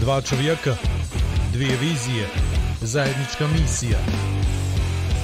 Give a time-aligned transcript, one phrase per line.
[0.00, 0.76] Dva čovjeka,
[1.52, 2.26] dvije vizije,
[2.80, 3.98] zajednička misija.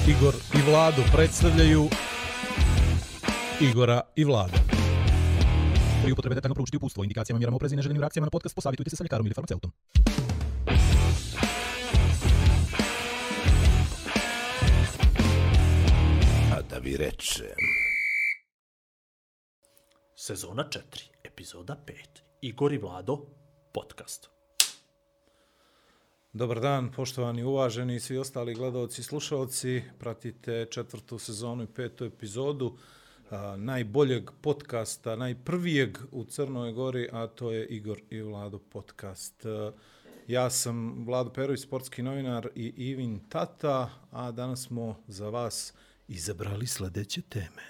[0.07, 1.87] Igor i Vlado predstavljaju
[3.61, 4.57] Igora i Vlada.
[6.03, 8.95] Pri upotrebe detaljno proučiti upustvo, indikacijama, mjerama oprezi i neželjenim reakcijama na podcast, posavitujte se
[8.95, 9.71] sa ljekarom ili farmaceutom.
[16.53, 17.45] A da vi rečem...
[20.15, 20.81] Sezona 4,
[21.23, 21.93] epizoda 5.
[22.41, 23.17] Igor i Vlado,
[23.73, 24.36] podcast.
[26.37, 29.81] Dobar dan, poštovani uvaženi i svi ostali gledalci i slušalci.
[29.99, 32.77] Pratite četvrtu sezonu i petu epizodu
[33.29, 39.45] a, najboljeg podcasta, najprvijeg u Crnoj Gori, a to je Igor i Vlado podcast.
[39.45, 39.71] A,
[40.27, 45.73] Ja sam Vlado Perović, sportski novinar i Ivin Tata, a danas smo za vas
[46.07, 47.65] izabrali sledeće teme.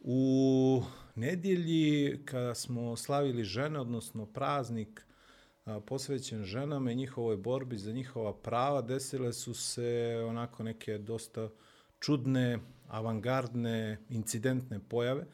[0.00, 0.82] U
[1.14, 5.13] nedjelji kada smo slavili žene, odnosno praznik a,
[5.86, 11.48] posvećen ženama i njihovoj borbi za njihova prava, desile su se onako neke dosta
[12.00, 15.26] čudne, avangardne, incidentne pojave.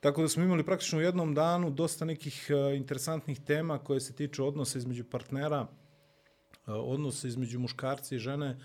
[0.00, 4.46] Tako da smo imali praktično u jednom danu dosta nekih interesantnih tema koje se tiču
[4.46, 5.66] odnosa između partnera,
[6.66, 8.58] odnosa između muškarca i žene,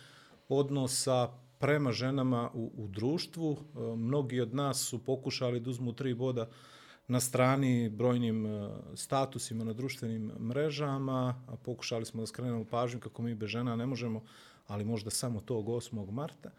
[0.50, 1.28] odnosa
[1.60, 3.58] prema ženama u, u društvu.
[3.96, 6.50] Mnogi od nas su pokušali da uzmu tri boda
[7.10, 13.22] na strani brojnim e, statusima na društvenim mrežama, a pokušali smo da skrenemo pažnju kako
[13.22, 14.24] mi bez žena ne možemo,
[14.68, 16.12] ali možda samo tog 8.
[16.12, 16.52] marta.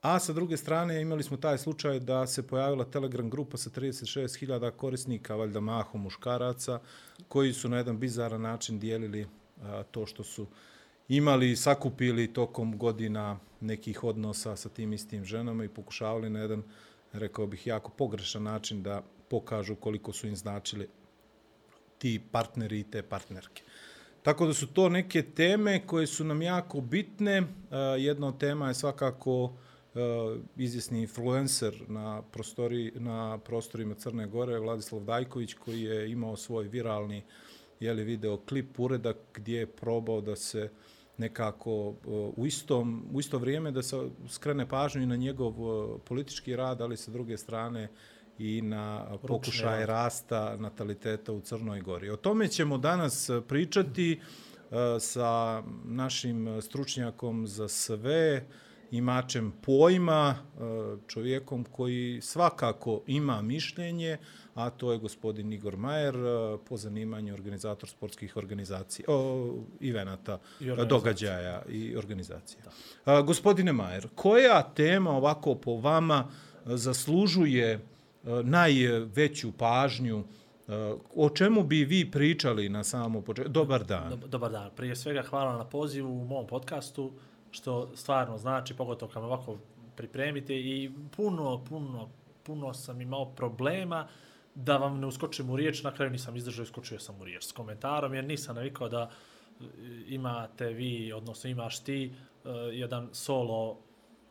[0.00, 4.70] A sa druge strane imali smo taj slučaj da se pojavila Telegram grupa sa 36.000
[4.70, 6.80] korisnika, valjda mahom muškaraca,
[7.28, 9.26] koji su na jedan bizaran način dijelili
[9.62, 10.46] a, to što su
[11.08, 16.62] imali i sakupili tokom godina nekih odnosa sa tim istim ženama i pokušavali na jedan,
[17.12, 20.88] rekao bih, jako pogrešan način da pokažu koliko su im značili
[21.98, 23.62] ti partneri i te partnerke.
[24.22, 27.36] Tako da su to neke teme koje su nam jako bitne.
[27.36, 27.44] E,
[27.98, 29.52] jedna od tema je svakako
[29.96, 36.68] izjesni izvjesni influencer na, prostori, na prostorima Crne Gore, Vladislav Dajković, koji je imao svoj
[36.68, 37.22] viralni
[37.80, 40.70] jeli, video klip uredak gdje je probao da se
[41.18, 45.98] nekako e, u, istom, u isto vrijeme da se skrene pažnju i na njegov e,
[46.04, 47.88] politički rad, ali sa druge strane
[48.38, 49.88] i na pokušaj rad.
[49.88, 52.10] rasta nataliteta u Crnoj Gori.
[52.10, 58.46] O tome ćemo danas uh, pričati uh, sa našim stručnjakom za sve,
[58.90, 64.18] imačem pojma, uh, čovjekom koji svakako ima mišljenje,
[64.54, 66.14] a to je gospodin Igor Majer,
[66.68, 72.62] po zanimanju organizator sportskih organizacija, o, evenata, I događaja i organizacija.
[73.04, 73.22] Da.
[73.22, 76.28] Gospodine Majer, koja tema ovako po vama
[76.64, 77.80] zaslužuje
[78.44, 80.24] najveću pažnju
[80.68, 83.52] eh, O čemu bi vi pričali na samom početku?
[83.52, 84.20] Dobar dan.
[84.26, 84.70] Dobar dan.
[84.76, 87.12] Prije svega hvala na pozivu u mom podcastu,
[87.50, 89.58] što stvarno znači, pogotovo kad me ovako
[89.96, 92.08] pripremite i puno, puno,
[92.42, 94.08] puno sam imao problema
[94.54, 97.52] da vam ne uskočim u riječ, na kraju nisam izdržao, iskočio sam u riječ s
[97.52, 99.10] komentarom, jer nisam navikao da
[99.60, 99.64] eh,
[100.06, 102.12] imate vi, odnosno imaš ti,
[102.44, 103.78] eh, jedan solo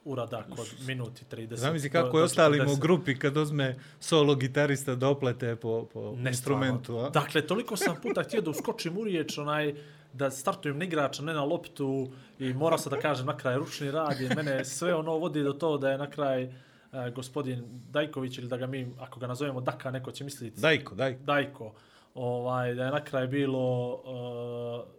[0.05, 1.55] uradak od minuti 30.
[1.55, 2.79] Zamisli do- kako do je ostalima u 40.
[2.79, 3.67] grupi kad uzme
[3.99, 6.83] solo gitarista doplete po, po Ne instrumentu.
[6.83, 7.07] stvarno.
[7.07, 7.09] A?
[7.11, 9.73] Dakle, toliko sam puta htio da uskočim u riječ, onaj,
[10.13, 12.07] da startujem na igrača, ne na loptu
[12.39, 15.53] i morao sam da kažem na kraj ručni rad i mene sve ono vodi do
[15.53, 16.51] to da je na kraj uh,
[17.09, 21.15] gospodin Dajković ili da ga mi, ako ga nazovemo Daka, neko će misliti Dajko, daj.
[21.15, 21.73] Dajko,
[22.15, 24.93] ovaj, da je na kraj bilo uh,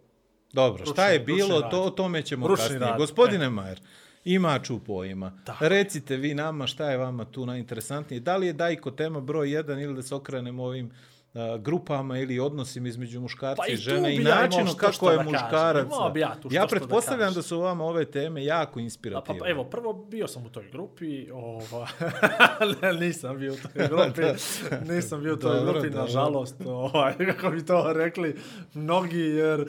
[0.53, 1.71] Dobro, šta Ručni- je bilo, rad.
[1.71, 2.79] to, o tome ćemo Ručni kasnije.
[2.81, 3.49] rad, Gospodine e.
[3.49, 3.79] Majer,
[4.25, 5.31] ima ču pojma.
[5.45, 5.67] Tako.
[5.67, 8.19] Recite vi nama šta je vama tu najinteresantnije.
[8.19, 10.91] Da li je Dajko tema broj jedan ili da se okrenemo ovim
[11.57, 15.17] grupama ili odnosima između muškarca Pa i žene i ja načinu što kako što je
[15.17, 15.87] da muškarac.
[16.15, 17.33] Ja tu što ja što da pretpostavljam kažem.
[17.33, 19.39] da su vama ove teme jako Pa, pa, inspirativne.
[19.39, 21.87] pa, evo, prvo bio sam u toj grupi, ova,
[22.99, 24.21] nisam bio u toj grupi,
[24.85, 28.35] nisam bio u toj Dobro, grupi, nažalost, ovaj, kako bi to rekli
[28.73, 29.65] mnogi, jer e,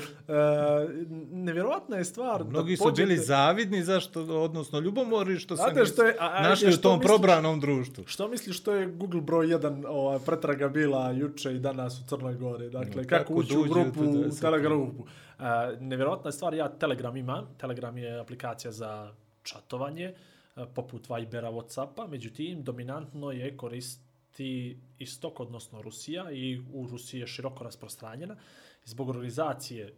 [1.33, 2.45] nevjerovatna je stvar.
[2.45, 6.17] Mnogi da su bili pođete- zavidni zašto, odnosno ljubomori što se Znate nisu što je-
[6.21, 8.05] a- a- našli jer u što tom misliš- probranom društvu.
[8.07, 12.35] Što misliš što je Google broj 1 ovaj, pretraga bila juče i danas u Crnoj
[12.35, 12.71] Gori?
[12.71, 14.31] Dakle, Mm, kako, kako ući u grupu, u?
[14.41, 15.03] Telegram grupu.
[15.03, 15.45] Uh,
[15.81, 17.55] nevjerojatna je stvar, ja Telegram imam.
[17.59, 20.15] Telegram je aplikacija za čatovanje,
[20.57, 22.09] uh, poput Vibera, Whatsappa.
[22.09, 28.37] Međutim, dominantno je koristi istok, odnosno Rusija, i u Rusiji je široko rasprostranjena.
[28.85, 29.95] Zbog organizacije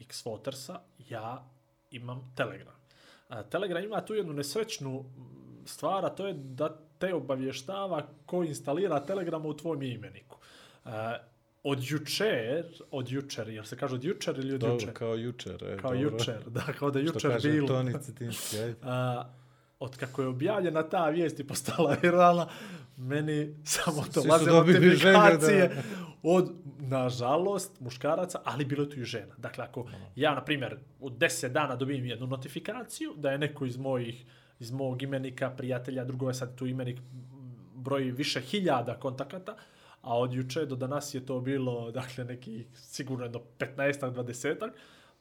[0.00, 0.78] X-Votersa
[1.08, 1.48] ja
[1.90, 2.74] imam Telegram.
[3.28, 5.04] A, Telegram ima tu jednu nesrećnu
[5.66, 10.38] stvar, a to je da te obavještava ko instalira Telegrama u tvojom imeniku.
[10.84, 11.18] E,
[11.62, 14.92] od jučer, od jučer, jel se kaže od jučer ili od Dobro, jučer?
[14.92, 15.64] kao jučer.
[15.64, 16.08] E, Kao dobro.
[16.10, 17.68] jučer, da, kao da je Što jučer kaže bilo.
[17.68, 18.74] Toni Cetinski, ajde.
[18.82, 19.24] A,
[19.78, 22.48] od kako je objavljena ta vijest i postala viralna,
[22.96, 25.82] meni samo to laze notifikacije da-
[26.22, 29.34] od, nažalost, muškaraca, ali bilo je tu i žena.
[29.38, 29.86] Dakle, ako
[30.16, 34.24] ja, na primjer, u 10 dana dobijem jednu notifikaciju da je neko iz mojih
[34.60, 36.98] iz mog imenika, prijatelja, drugo je sad tu imenik
[37.74, 39.56] broji više hiljada kontakata,
[40.02, 44.70] a od juče do danas je to bilo, dakle, neki sigurno jedno 15-ak, 20-ak,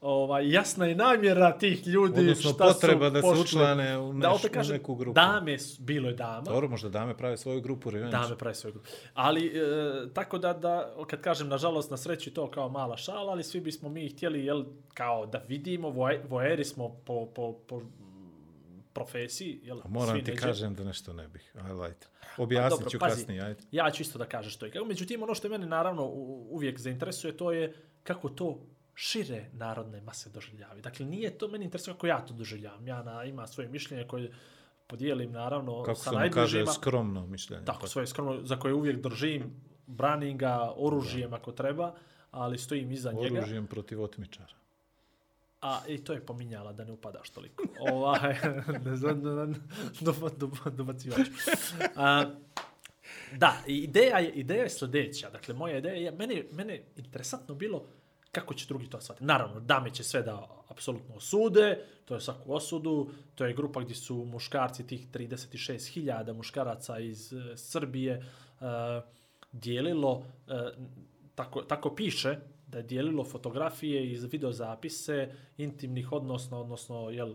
[0.01, 3.42] ovaj, jasna je namjera tih ljudi Odnosno, šta potreba su da se pošli.
[3.42, 5.13] učlane u, Da, neš, u kažem, neku grupu.
[5.16, 8.12] dame, bilo je dama, Dobro, možda dame prave svoju grupu revenge.
[8.12, 8.88] Dame pravi svoju grupu.
[9.13, 9.51] Ali, e,
[10.13, 13.89] tako da, da, kad kažem, nažalost, na sreću to kao mala šala, ali svi bismo
[13.89, 14.63] mi htjeli, jel,
[14.94, 17.81] kao da vidimo, voje- voeri smo po, po, po
[18.94, 20.42] profesiji, jel, A moram svi ti neđe.
[20.42, 21.56] kažem da nešto ne bih.
[21.56, 21.96] Ajde.
[22.38, 23.16] Objasnit dobro, ću pazi.
[23.16, 23.62] kasnije, ajde.
[23.72, 24.72] Ja ću isto da kažem što je.
[24.72, 26.06] Kako, međutim, ono što mene naravno
[26.50, 27.74] uvijek zainteresuje, to je
[28.04, 28.60] kako to
[28.96, 30.82] šire narodne mase doživljavi.
[30.82, 32.88] Dakle, nije to meni interesuje kako ja to doživljavam.
[32.88, 34.32] Ja na, ima svoje mišljenje koje
[34.88, 36.74] podijelim, naravno, Kako sa se ono kaže, najbližima.
[36.74, 37.66] skromno mišljenje.
[37.66, 39.52] Tako, svoje skromno, za koje uvijek držim,
[39.88, 41.96] branim ga oružjem ako treba,
[42.32, 43.40] ali stojim iza njega.
[43.40, 44.54] Oružjem protiv otmičara.
[45.62, 47.63] A i to je pominjala da ne upadaš toliko.
[47.80, 48.36] ovaj,
[48.86, 49.22] ne znam,
[50.72, 51.28] dobacivač.
[51.96, 52.25] A,
[53.38, 55.30] da, ideja je, ideja je sljedeća.
[55.30, 57.86] Dakle, moja ideja je, mene, mene je interesantno bilo
[58.31, 59.25] kako će drugi to shvatiti.
[59.25, 63.96] Naravno, dame će sve da apsolutno osude, to je svaku osudu, to je grupa gdje
[63.96, 68.18] su muškarci, tih 36.000 muškaraca iz e, Srbije,
[68.60, 68.68] uh,
[69.52, 70.24] dijelilo, uh,
[71.36, 72.40] tako, tako piše,
[72.71, 77.33] da je dijelilo fotografije iz videozapise intimnih odnosno, odnosno, jel, e,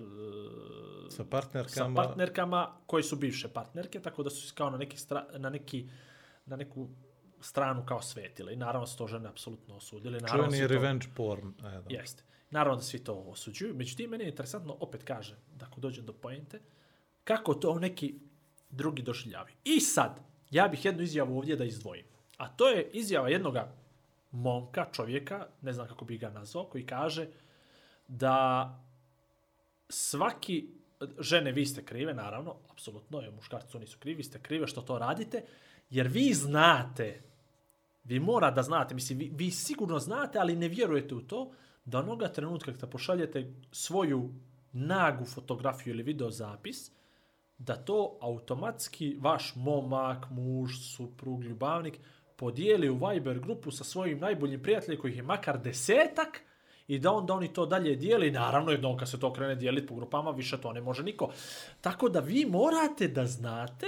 [1.10, 1.94] Sa sa partnerkama.
[1.96, 5.88] partnerkama koje su bivše partnerke, tako da su se kao na neki, stra, na neki
[6.46, 6.88] na neku
[7.40, 8.52] stranu kao svetile.
[8.52, 10.20] I naravno su to žene apsolutno osudili.
[10.20, 11.52] Naravno su je to- revenge porn.
[11.60, 11.84] Edo.
[11.88, 12.22] Jeste.
[12.50, 13.74] Naravno da svi to osuđuju.
[13.74, 16.60] Međutim, meni je interesantno, opet kažem, da ako dođem do pojente,
[17.24, 18.14] kako to neki
[18.70, 19.52] drugi doživljavi.
[19.64, 22.04] I sad, ja bih jednu izjavu ovdje da izdvojim.
[22.36, 23.72] A to je izjava jednoga
[24.36, 27.26] momka, čovjeka, ne znam kako bi ga nazvao, koji kaže
[28.08, 28.70] da
[29.88, 30.68] svaki,
[31.18, 34.80] žene vi ste krive, naravno, apsolutno, je, muškarci oni su krivi, vi ste krive što
[34.80, 35.44] to radite,
[35.90, 37.22] jer vi znate,
[38.04, 41.52] vi mora da znate, mislim, vi, vi sigurno znate, ali ne vjerujete u to,
[41.84, 44.30] da onoga trenutka kada pošaljete svoju
[44.72, 46.90] nagu fotografiju ili videozapis,
[47.58, 51.98] da to automatski vaš momak, muž, suprug, ljubavnik
[52.36, 56.40] podijeli u Viber grupu sa svojim najboljim prijateljima kojih je makar desetak
[56.88, 58.30] i da onda oni to dalje dijeli.
[58.30, 61.32] Naravno, jednom kad se to krene dijeliti po grupama, više to ne može niko.
[61.80, 63.86] Tako da vi morate da znate,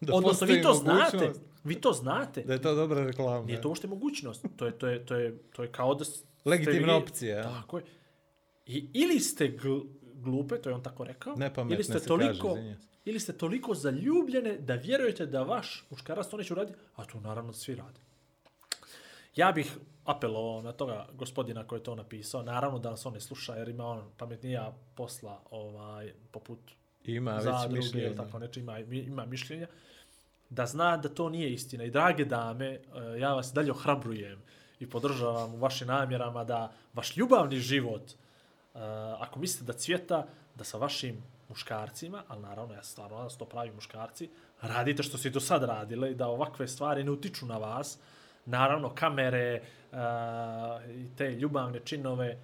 [0.00, 1.32] Da odnosno vi to znate,
[1.64, 2.42] vi to znate.
[2.42, 3.46] Da je to dobra reklama.
[3.46, 4.46] Nije to uopšte mogućnost.
[4.56, 6.04] To je, to je, to je, to je kao da
[6.44, 7.42] Legitimna vi- opcija, ja.
[7.42, 7.84] Tako je.
[8.66, 9.78] I, ili ste gl,
[10.14, 12.76] glupe, to je on tako rekao, Nepametne ili ste toliko, kaže.
[13.04, 17.52] Ili ste toliko zaljubljene da vjerujete da vaš muškarac to neće uraditi, a to naravno
[17.52, 18.00] svi rade.
[19.36, 23.20] Ja bih apelovao na toga gospodina koji je to napisao, naravno da nas on ne
[23.20, 26.58] sluša jer ima on pametnija posla ovaj, poput
[27.04, 28.06] Ima već zadruge mišljenje.
[28.06, 29.66] ili tako neče, ima, ima mišljenja,
[30.50, 31.84] da zna da to nije istina.
[31.84, 32.80] I drage dame, eh,
[33.18, 34.42] ja vas dalje ohrabrujem
[34.80, 38.78] i podržavam u vašim namjerama da vaš ljubavni život, eh,
[39.18, 41.22] ako mislite da cvjeta, da sa vašim
[41.54, 44.28] muškarcima, ali naravno ja stvarno da to pravi muškarci,
[44.60, 47.98] radite što ste do sad radile i da ovakve stvari ne utiču na vas.
[48.46, 49.98] Naravno, kamere uh,
[50.90, 52.38] i te ljubavne činove,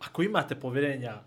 [0.00, 1.22] ako imate povjerenja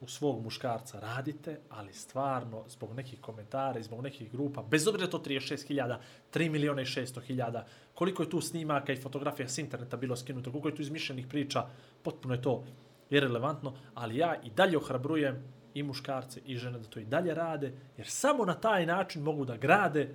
[0.00, 5.10] u svog muškarca radite, ali stvarno zbog nekih komentara i zbog nekih grupa, bez obzira
[5.10, 5.96] to 36.000,
[6.34, 7.62] 3 miliona i 600.000,
[7.94, 11.66] koliko je tu snimaka i fotografija s interneta bilo skinuto, koliko je tu izmišljenih priča,
[12.02, 12.64] potpuno je to
[13.10, 17.72] irrelevantno, ali ja i dalje ohrabrujem i muškarce i žene da to i dalje rade,
[17.96, 20.14] jer samo na taj način mogu da grade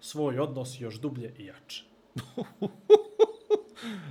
[0.00, 1.84] svoj odnos još dublje i jače.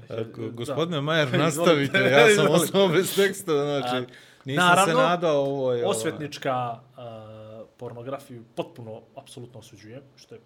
[0.10, 0.50] Ako, Da.
[0.50, 1.98] gospodine Majer, nastavite.
[1.98, 4.12] Ja sam ostao bez teksta, znači,
[4.46, 5.74] nisam naravno, se nadao ovo.
[5.74, 10.41] Je, Osvetnička uh, pornografiju potpuno, apsolutno osuđujem, što je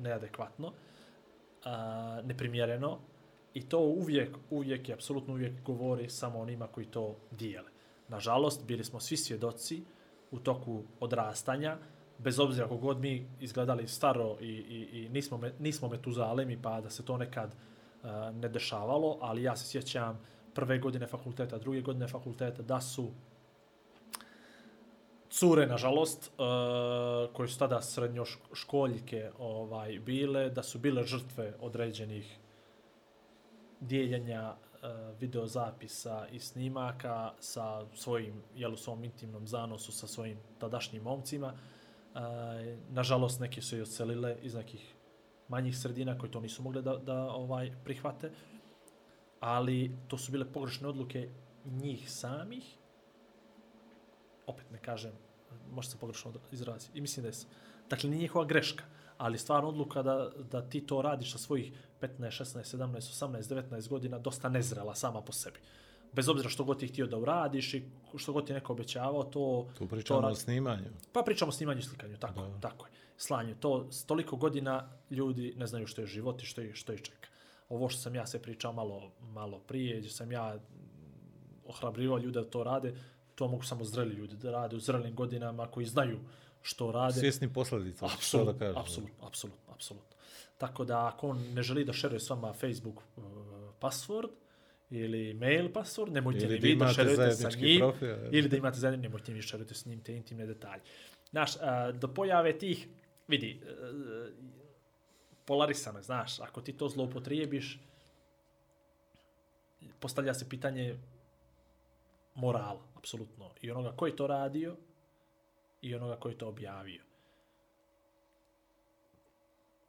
[0.00, 0.72] neadekvatno, uh,
[2.24, 2.98] neprimjereno
[3.54, 7.77] i to uvijek, uvijek i apsolutno uvijek govori samo onima koji to dijele.
[8.08, 9.84] Nažalost, bili smo svi svjedoci
[10.30, 11.76] u toku odrastanja,
[12.18, 16.80] bez obzira kako god mi izgledali staro i, i, i nismo, me, nismo metuzalemi, pa
[16.80, 20.20] da se to nekad uh, ne dešavalo, ali ja se sjećam
[20.54, 23.10] prve godine fakulteta, druge godine fakulteta, da su
[25.30, 32.38] cure, nažalost, uh, koje su tada srednjoškoljke ovaj, bile, da su bile žrtve određenih
[33.80, 41.02] dijeljenja Eh, videozapisa i snimaka sa svojim, jel, u svom intimnom zanosu sa svojim tadašnjim
[41.02, 41.52] momcima.
[42.14, 44.94] E, nažalost, neke su i odselile iz nekih
[45.48, 48.30] manjih sredina koji to nisu mogli da, da ovaj prihvate.
[49.40, 51.28] Ali to su bile pogrešne odluke
[51.64, 52.76] njih samih.
[54.46, 56.98] Opet ne kažem, eh, može se pogrešno izraziti.
[56.98, 57.34] I mislim da je
[57.90, 58.84] Dakle, nije njihova greška,
[59.18, 63.88] ali stvarno odluka da, da ti to radiš sa svojih 15, 16, 17, 18, 19
[63.88, 65.58] godina dosta nezrela sama po sebi.
[66.12, 67.82] Bez obzira što god ti htio da uradiš i
[68.16, 69.68] što god ti neko obećavao, to...
[69.78, 70.90] Tu pričamo to o snimanju.
[71.12, 72.60] Pa pričamo o snimanju i slikanju, tako, da.
[72.60, 72.92] tako je.
[73.16, 76.98] Slanju, to toliko godina ljudi ne znaju što je život i što je, što je
[76.98, 77.28] čeka.
[77.68, 80.58] Ovo što sam ja se pričao malo, malo prije, gdje sam ja
[81.66, 82.94] ohrabrivao ljude da to rade,
[83.34, 86.18] to mogu samo zreli ljudi da rade u zrelim godinama koji znaju
[86.62, 87.20] što rade.
[87.20, 88.06] Svjesni posljedica.
[88.06, 88.78] Apsolutno, da kažem.
[88.78, 90.16] apsolutno, apsolutno, apsolutno.
[90.58, 93.24] Tako da ako on ne želi da šeruje s vama Facebook uh,
[93.80, 94.30] password
[94.90, 97.78] ili mail password, nemojte ili ni vi da šerujete sa njim.
[97.78, 100.82] Profil, ili da imate zajednički, nemojte ni šerujete s njim te intimne detalje.
[101.30, 101.62] Znaš, uh,
[101.94, 102.88] do pojave tih,
[103.28, 104.28] vidi, uh,
[105.44, 107.80] polarisano je, znaš, ako ti to zloupotrijebiš,
[110.00, 110.98] postavlja se pitanje
[112.34, 113.50] morala, apsolutno.
[113.60, 114.76] I onoga koji to radio,
[115.80, 117.02] i onoga koji to objavio.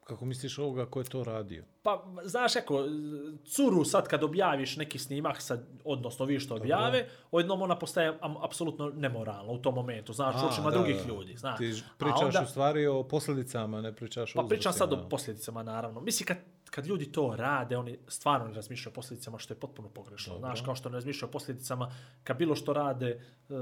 [0.09, 1.63] Kako misliš ovoga ko je to radio?
[1.83, 2.85] Pa, znaš, ako
[3.45, 7.15] curu sad kad objaviš neki snimak, sad, odnosno vi što objave, Dobro.
[7.31, 11.07] odjednom ona postaje apsolutno nemoralna u tom momentu, znaš, u očima drugih da.
[11.07, 11.37] ljudi.
[11.37, 11.57] Znaš.
[11.57, 15.09] Ti pričaš onda, u stvari o posljedicama, ne pričaš pa, o Pa pričam sad o
[15.09, 16.01] posljedicama, naravno.
[16.01, 16.37] Mislim, kad,
[16.69, 20.33] kad ljudi to rade, oni stvarno ne razmišljaju o posljedicama, što je potpuno pogrešno.
[20.33, 20.47] Dobro.
[20.47, 21.91] Znaš, kao što ne razmišljaju o posljedicama,
[22.23, 23.55] kad bilo što rade, uh,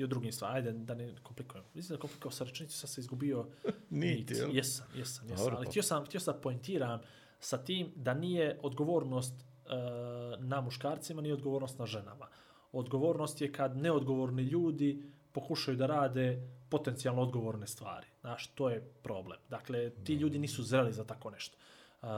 [0.00, 0.56] i o drugim stvarima.
[0.56, 1.64] Ajde, da ne komplikujem.
[1.74, 3.46] Mislim da komplikovao sa rečenicu, sad se izgubio
[3.90, 4.30] nit.
[4.30, 4.50] Jesam,
[4.94, 5.56] jesam, jesam.
[5.56, 7.00] Ali htio sam, htio sam pointiram
[7.40, 12.26] sa tim da nije odgovornost uh, na muškarcima, nije odgovornost na ženama.
[12.72, 15.02] Odgovornost je kad neodgovorni ljudi
[15.32, 18.06] pokušaju da rade potencijalno odgovorne stvari.
[18.20, 19.38] Znaš, to je problem.
[19.48, 21.56] Dakle, ti ljudi nisu zreli za tako nešto.
[22.02, 22.08] Uh,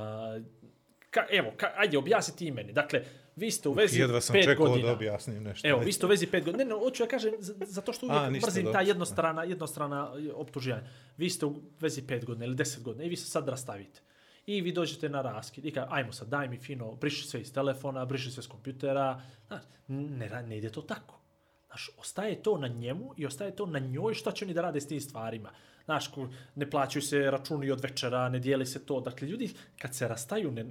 [1.10, 2.72] ka, evo, ka, ajde, objasni ti meni.
[2.72, 3.04] Dakle,
[3.36, 4.86] vi ste u vezi Jedva sam pet čekao godina.
[4.86, 5.68] da objasnim nešto.
[5.68, 6.64] Evo, vi ste u vezi pet godina.
[6.64, 7.32] Ne, ne, hoću ja kažem,
[7.66, 10.82] zato što uvijek A, mrzim ta jednostrana, jednostrana optuživanja.
[11.16, 14.00] Vi ste u vezi pet godina ili deset godina i vi se sad rastavite.
[14.46, 17.52] I vi dođete na raskid i kaže, ajmo sad, daj mi fino, briši sve iz
[17.52, 19.22] telefona, briši sve iz kompjutera.
[19.46, 21.20] Znaš, ne, ne ide to tako.
[21.66, 24.80] Znaš, ostaje to na njemu i ostaje to na njoj šta će oni da rade
[24.80, 25.50] s tim stvarima.
[25.84, 26.10] Znaš,
[26.54, 29.00] ne plaćaju se računi od večera, ne dijeli se to.
[29.00, 30.66] Dakle, ljudi kad se rastaju, ne,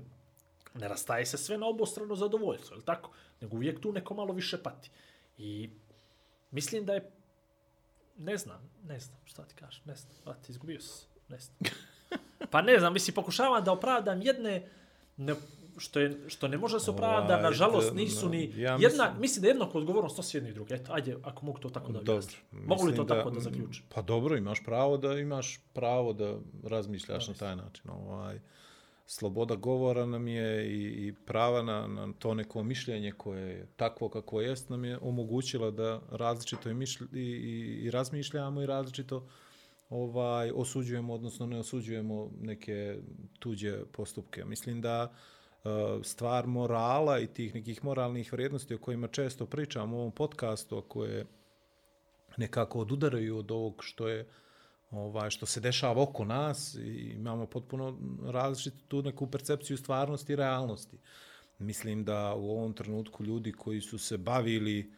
[0.74, 3.12] ne rastaje se sve na obostrano zadovoljstvo, je tako?
[3.42, 4.90] Nego uvijek tu neko malo više pati.
[5.38, 5.70] I
[6.52, 7.12] mislim da je,
[8.18, 11.58] ne znam, ne znam, šta ti kažeš, ne znam, pati, izgubio se, ne znam.
[12.52, 14.70] Pa ne znam, mislim, pokušavam da opravdam jedne,
[15.18, 15.36] ne,
[15.78, 19.48] što, je, što ne može se opravda, ovaj, nažalost nisu ni ja mislim, mislim da
[19.48, 20.74] je jednako odgovornost to jedni i drugi.
[20.74, 22.42] Eto, ajde, ako mogu to tako da objasnim.
[22.52, 23.84] Mogu li to da, tako da zaključim?
[23.94, 27.90] Pa dobro, imaš pravo da imaš pravo da razmišljaš da, na taj način.
[27.90, 28.40] Ovaj,
[29.12, 34.10] sloboda govora nam je i, i prava na, na to neko mišljenje koje je takvo
[34.10, 39.28] kako jest nam je omogućila da različito i, mišlj, i, i, i razmišljamo i različito
[39.90, 42.98] ovaj osuđujemo, odnosno ne osuđujemo neke
[43.40, 44.46] tuđe postupke.
[44.46, 45.70] Mislim da eh,
[46.04, 50.88] stvar morala i tih nekih moralnih vrijednosti o kojima često pričamo u ovom podcastu, a
[50.88, 51.26] koje
[52.38, 54.28] nekako odudaraju od ovog što je uh,
[54.92, 60.36] ovaj, što se dešava oko nas i imamo potpuno različitu tu neku percepciju stvarnosti i
[60.36, 60.98] realnosti.
[61.60, 64.94] Mislim da u ovom trenutku ljudi koji su se bavili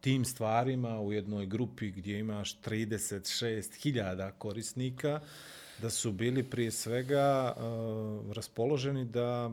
[0.00, 5.20] tim stvarima u jednoj grupi gdje imaš 36.000 korisnika,
[5.82, 9.50] da su bili prije svega uh, raspoloženi da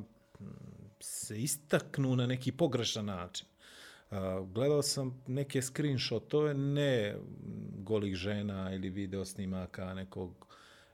[0.99, 3.47] se istaknu na neki pogrešan način.
[4.53, 7.15] Gledao sam neke screenshotove, ne
[7.77, 10.47] golih žena ili video snimaka nekog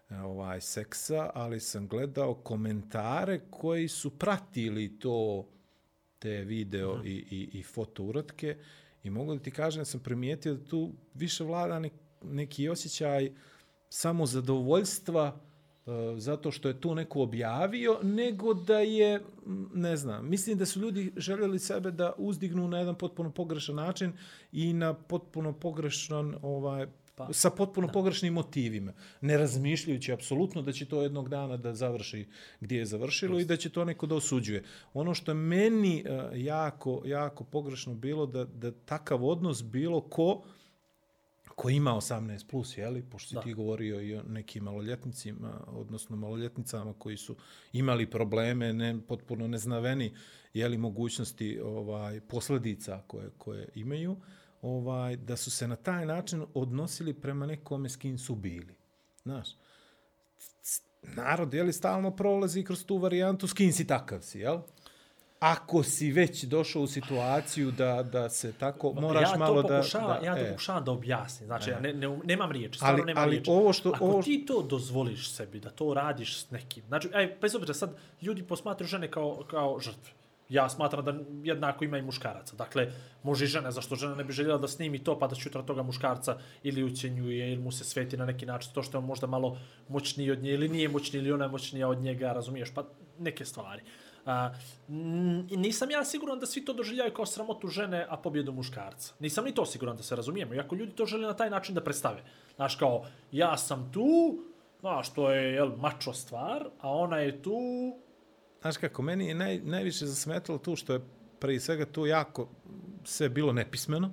[0.09, 5.47] e, ovaj seksa, ali sam gledao komentare koji su pratili to
[6.19, 7.05] te video mm.
[7.05, 8.57] i, i, i foto uratke
[9.03, 11.81] i mogu da ti kažem, sam primijetio da tu više vlada
[12.21, 13.31] neki osjećaj
[13.89, 15.39] samo zadovoljstva
[16.17, 19.21] zato što je tu neko objavio, nego da je,
[19.73, 24.13] ne znam, mislim da su ljudi željeli sebe da uzdignu na jedan potpuno pogrešan način
[24.51, 27.93] i na potpuno pogrešan, ovaj, pa, sa potpuno da.
[27.93, 32.27] pogrešnim motivima, ne razmišljajući apsolutno da će to jednog dana da završi
[32.59, 33.45] gdje je završilo Just.
[33.45, 34.63] i da će to neko da osuđuje.
[34.93, 40.41] Ono što je meni uh, jako, jako pogrešno bilo da, da takav odnos bilo ko
[41.61, 43.41] koji ima 18 plus, jeli, pošto si Da.
[43.41, 47.35] ti govorio i o nekim maloljetnicima, odnosno maloljetnicama koji su
[47.73, 50.13] imali probleme, ne, potpuno neznaveni,
[50.53, 54.17] jeli, mogućnosti ovaj, posljedica koje, koje imaju,
[54.61, 58.75] ovaj, da su se na taj način odnosili prema nekome s kim su bili.
[59.23, 59.49] Znaš,
[61.03, 64.59] narod, jeli, stalno prolazi kroz tu varijantu s kim si takav si, jel?
[65.41, 69.67] Ako si već došao u situaciju da, da se tako, moraš ja malo da...
[69.93, 70.49] da ja to e.
[70.49, 71.47] pokušavam da objasnim.
[71.47, 73.51] Znači, ja ne, ne, nemam riječi, Ali- stvarno nemam ali riječi.
[73.51, 77.37] ovo što- Ako ovo- ti to dozvoliš sebi, da to radiš s nekim, znači, aj,
[77.41, 80.11] bez obzira, sad ljudi posmatruju žene kao, kao žrtve.
[80.49, 82.55] Ja smatram da jednako ima i muškaraca.
[82.55, 82.91] Dakle,
[83.23, 85.83] može i žena, zašto žena ne bi željela da snimi to, pa da sutra toga
[85.83, 89.57] muškarca ili ucjenjuje, ili mu se sveti na neki način, to što je možda malo
[89.89, 92.83] moćniji od nje, ili nije moćniji, ili ona je moćnija od njega, razumiješ, pa
[93.19, 93.81] neke stvari.
[94.25, 94.53] A,
[95.49, 99.13] nisam ja siguran da svi to doživljaju kao sramotu žene, a pobjedu muškarca.
[99.19, 100.53] Nisam ni to siguran da se razumijemo.
[100.53, 102.23] Iako ljudi to žele na taj način da predstave.
[102.55, 104.37] Znaš, kao, ja sam tu,
[104.79, 107.57] znaš, to je jel, mačo stvar, a ona je tu,
[108.61, 111.01] Znaš kako, meni je naj, najviše zasmetalo tu što je
[111.39, 112.49] prije svega tu jako
[113.03, 114.11] sve bilo nepismeno,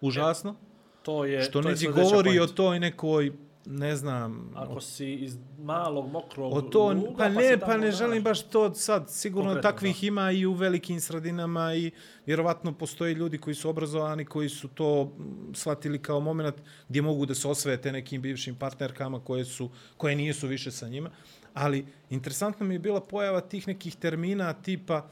[0.00, 0.56] užasno,
[1.02, 1.42] to je...
[1.42, 2.56] što to neđe govori o point.
[2.56, 3.32] toj nekoj,
[3.70, 7.90] ne znam, Ako si iz malog, mokrog o to, luga, pa se ne, pa ne
[7.90, 10.06] želim baš to sad, sigurno Konkretno, takvih da.
[10.06, 11.90] ima i u velikim sredinama i
[12.26, 16.54] vjerovatno postoje ljudi koji su obrazovani, koji su to mm, shvatili kao moment
[16.88, 21.10] gdje mogu da se osvete nekim bivšim partnerkama koje, su, koje nisu više sa njima.
[21.54, 25.08] Ali interesantno mi je bila pojava tih nekih termina tipa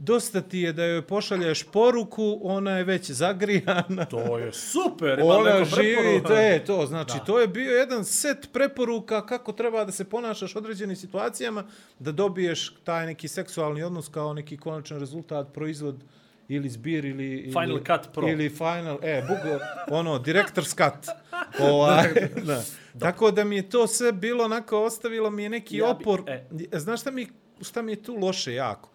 [0.00, 4.04] dosta ti je da joj pošalješ poruku, ona je već zagrijana.
[4.06, 7.24] To je super, ima Ona živi, to je to, znači Da.
[7.24, 11.64] to je bio jedan set preporuka kako treba da se ponašaš u određenim situacijama,
[11.98, 16.04] da dobiješ taj neki seksualni odnos kao neki konačan rezultat, proizvod
[16.48, 17.42] ili zbir ili...
[17.44, 18.28] Final ili, Cut Pro.
[18.28, 19.58] Ili final, e, bugo,
[19.90, 21.14] ono, director's cut.
[21.60, 22.08] Ovaj,
[22.46, 22.62] da.
[23.00, 26.22] Tako da mi je to sve bilo onako, ostavilo mi je neki Ja bi- opor.
[26.26, 26.44] e.
[26.72, 27.26] Znaš šta mi,
[27.60, 28.90] šta mi je tu loše jako?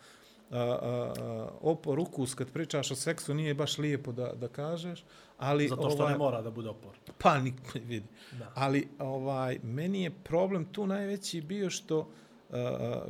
[0.51, 5.03] A, a, a, opor ukus kad pričaš o seksu nije baš lijepo da, da kažeš,
[5.37, 6.95] ali Zato što ovaj, ne mora da bude opor.
[7.17, 8.07] pa ni vidi.
[8.31, 8.51] Da.
[8.55, 12.55] Ali ovaj meni je problem tu najveći bio što uh,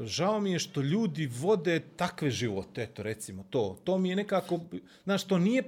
[0.01, 3.77] žao mi je što ljudi vode takve živote, eto recimo to.
[3.83, 4.59] To mi je nekako,
[5.03, 5.63] znaš, to nije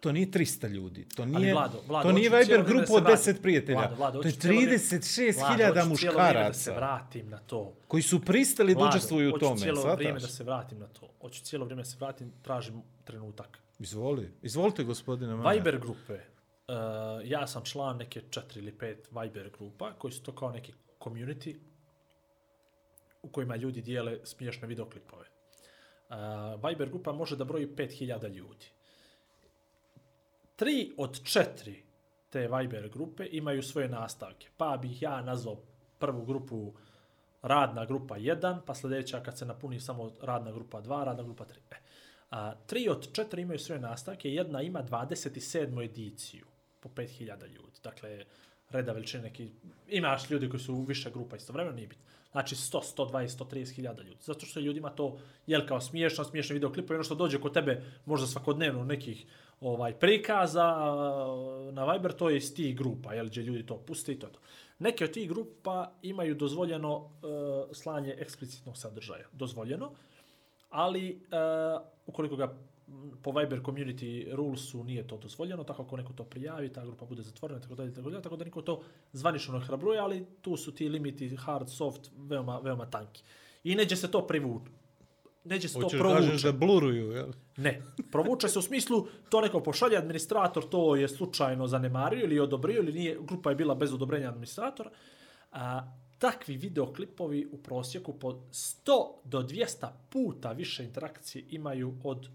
[0.00, 1.06] to nije 300 ljudi.
[1.16, 3.34] To nije, Vlado, Vlado, to nije hoću Viber grupa od vratim.
[3.34, 3.78] 10 prijatelja.
[3.78, 6.72] Vlado, Vlado, to je hoću cijelo vrijeme- 36.000 Vlado, hoću cijelo vrijeme da se muškaraca
[6.74, 7.72] vratim na to.
[7.88, 9.60] koji su pristali da učestvuju u hoću tome.
[9.60, 9.96] cijelo shvataš?
[9.98, 11.08] vrijeme da se vratim na to.
[11.20, 13.58] Hoću cijelo vrijeme da se vratim, tražim trenutak.
[13.78, 14.30] Izvoli.
[14.42, 15.54] Izvolite, gospodine Maja.
[15.56, 16.14] Viber grupe.
[16.14, 16.74] Uh,
[17.24, 21.56] ja sam član neke četiri ili pet Viber grupa koji su to kao neki community
[23.22, 25.24] u kojima ljudi dijele smiješne videoklipove.
[26.08, 26.16] Uh,
[26.68, 28.66] Viber grupa može da broji 5000 ljudi.
[30.60, 31.82] Tri od četiri
[32.30, 34.48] te Viber grupe imaju svoje nastavke.
[34.56, 35.56] Pa bih ja nazvao
[35.98, 36.72] prvu grupu
[37.42, 41.48] radna grupa 1, pa sljedeća kad se napuni samo radna grupa 2, radna grupa 3.
[41.70, 41.76] E,
[42.30, 45.84] a, tri od četiri imaju svoje nastavke, jedna ima 27.
[45.84, 46.44] ediciju
[46.80, 47.78] po 5000 ljudi.
[47.84, 48.24] Dakle,
[48.70, 49.52] reda veličine neki,
[49.88, 52.04] imaš ljudi koji su u više grupa istovremeno, nije bitno.
[52.32, 54.18] Znači 100, 120, 130 hiljada ljudi.
[54.22, 57.82] Zato što je ljudima to, jel kao smiješno, smiješni videoklipovi, ono što dođe kod tebe
[58.04, 59.26] možda svakodnevno nekih
[59.60, 60.76] ovaj prikaza
[61.72, 64.32] na Viber, to je iz tih grupa, jel, gdje ljudi to puste i to je
[64.32, 64.40] to.
[64.78, 67.10] Neke od tih grupa imaju dozvoljeno uh,
[67.72, 69.26] slanje eksplicitnog sadržaja.
[69.32, 69.92] Dozvoljeno,
[70.70, 72.54] ali uh, ukoliko ga
[73.22, 77.22] po Viber community rulesu nije to dozvoljeno, tako ako neko to prijavi, ta grupa bude
[77.22, 80.74] zatvorena, tako dalje, tako dalje, tako da niko to zvanično ne hrabruje, ali tu su
[80.74, 83.22] ti limiti hard, soft, veoma, veoma tanki.
[83.64, 84.70] I neđe se to privući.
[85.44, 86.26] Neće se to Hoćeš provući.
[86.26, 87.32] kažeš da bluruju, jel?
[87.56, 92.78] Ne, provuče se u smislu to neko pošalje administrator, to je slučajno zanemario ili odobrio
[92.78, 94.90] ili nije, grupa je bila bez odobrenja administratora.
[95.52, 98.92] A, takvi videoklipovi u prosjeku po 100
[99.24, 102.28] do 200 puta više interakcije imaju od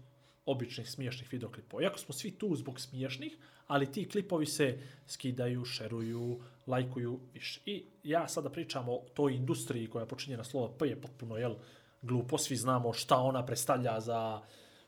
[0.46, 1.82] običnih smiješnih videoklipova.
[1.82, 7.60] Iako smo svi tu zbog smiješnih, ali ti klipovi se skidaju, šeruju, lajkuju više.
[7.66, 11.54] I ja sada pričam o toj industriji koja počinje na slovo P je potpuno jel,
[12.02, 14.40] glupo, svi znamo šta ona predstavlja za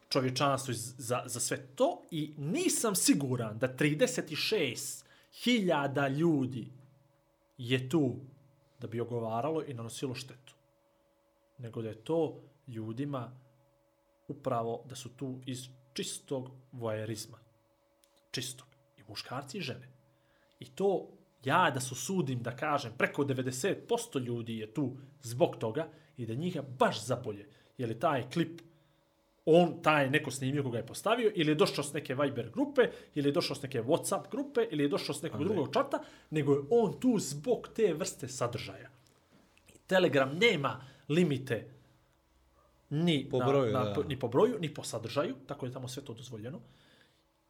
[0.09, 6.73] čovječanstvo i za, za sve to i nisam siguran da 36.000 ljudi
[7.59, 8.17] je tu
[8.79, 10.55] da bi ogovaralo i nanosilo štetu.
[11.59, 13.33] Nego da je to ljudima
[14.29, 17.39] upravo da su tu iz čistog vojerizma.
[18.31, 18.67] Čistog.
[18.99, 19.89] I muškarci i žene.
[20.61, 21.09] I to
[21.45, 26.35] ja da su sudim da kažem preko 90% ljudi je tu zbog toga i da
[26.35, 27.47] njih baš zabolje.
[27.79, 28.61] Je li taj klip
[29.45, 33.29] on, taj neko snimio koga je postavio, ili je došao s neke Viber grupe, ili
[33.29, 36.61] je došao s neke Whatsapp grupe, ili je došao s nekog drugog čata, nego je
[36.71, 38.91] on tu zbog te vrste sadržaja.
[39.87, 41.71] Telegram nema limite
[42.91, 44.03] ni, Po na, broju, na, da.
[44.03, 46.61] ni po broju, ni po sadržaju, tako je tamo sve to dozvoljeno.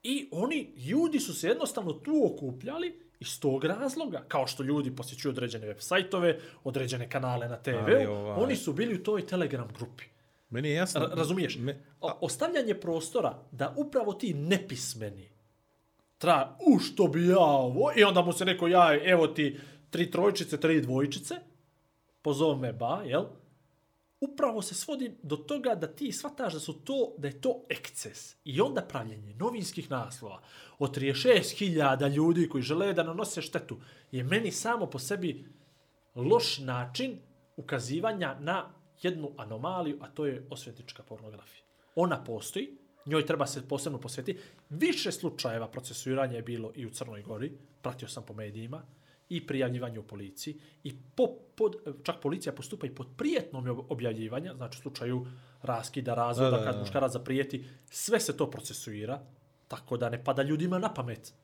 [0.08, 5.30] I oni, ljudi su se jednostavno tu okupljali iz tog razloga, kao što ljudi posjećuju
[5.32, 10.04] određene web sajtove, određene kanale na TV-u, ovaj- oni su bili u toj Telegram grupi.
[10.50, 11.00] Meni je jasno.
[11.00, 11.56] Ra- razumiješ?
[11.58, 15.28] Me, O, ostavljanje prostora da upravo ti nepismeni
[16.18, 20.10] tra, u što bi ja ovo, i onda mu se neko jaje, evo ti tri
[20.10, 21.34] trojčice, tri dvojčice,
[22.22, 23.24] pozove me ba, jel?
[24.20, 28.36] Upravo se svodi do toga da ti shvataš da su to, da je to ekces.
[28.44, 30.42] I onda pravljenje novinskih naslova
[30.78, 33.76] od 36.000 ljudi koji žele da nanose štetu
[34.12, 35.44] je meni samo po sebi
[36.14, 37.18] loš način
[37.56, 38.70] ukazivanja na
[39.02, 41.64] jednu anomaliju, a to je osvetnička pornografija.
[41.94, 44.40] Ona postoji, njoj treba se posebno posvetiti.
[44.70, 47.52] Više slučajeva procesuiranja je bilo i u Crnoj Gori,
[47.82, 48.82] pratio sam po medijima,
[49.28, 54.54] i prijavljivanje u policiji, i po, pod, čak policija postupa i pod prijetnom ob- objavljivanja,
[54.54, 55.26] znači u slučaju
[55.62, 56.80] raskida, razvoda, Da, da, kad da.
[56.80, 59.20] muškarac zaprijeti, sve se to procesuira,
[59.68, 61.34] tako da ne pada ljudima na pamet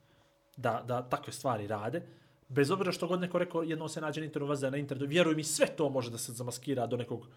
[0.56, 2.02] da, da takve stvari rade.
[2.48, 5.34] Bez obzira što god neko rekao, jednom se nađe na internetu, vaze na internetu, vjeruj
[5.34, 7.28] mi, sve to može da se zamaskira do nekog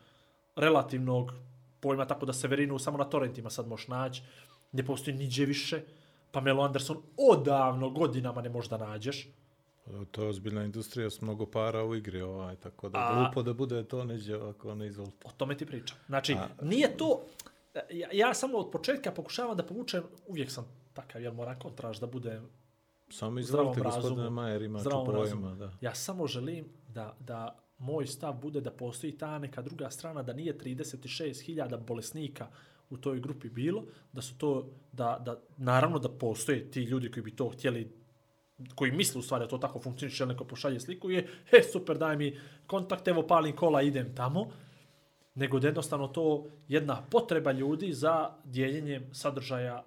[0.56, 1.32] relativnog
[1.80, 4.22] pojma, tako da Severinu samo na torrentima sad možeš naći,
[4.72, 5.82] ne postoji niđe više,
[6.32, 9.28] Pamela Anderson odavno godinama ne možeš da nađeš.
[10.12, 13.54] To je ozbiljna industrija s mnogo para u igri, ovaj, tako da A- glupo da
[13.54, 15.28] bude to neđe ovako ne izvolite.
[15.28, 15.98] O tome ti pričam.
[16.08, 17.24] Znači, A- nije to...
[17.92, 22.08] Ja, ja samo od početka pokušavam da povučem, uvijek sam takav, jer moram kontraž da
[22.08, 22.50] budem
[23.10, 25.56] Samo izvolite, gospodine Majer, ima razumu.
[25.56, 25.72] Da.
[25.82, 30.34] Ja samo želim da, da moj stav bude da postoji ta neka druga strana, da
[30.34, 32.48] nije 36.000 bolesnika
[32.90, 37.24] u toj grupi bilo, da su to, da, da naravno da postoje ti ljudi koji
[37.24, 37.92] bi to htjeli
[38.76, 42.18] koji misle u stvari da to tako funkcioniše, neko pošalje sliku je, he, super, daj
[42.18, 44.48] mi kontakt, evo palim kola, idem tamo,
[45.36, 49.84] nego da jednostavno to jedna potreba ljudi za dijeljenjem sadržaja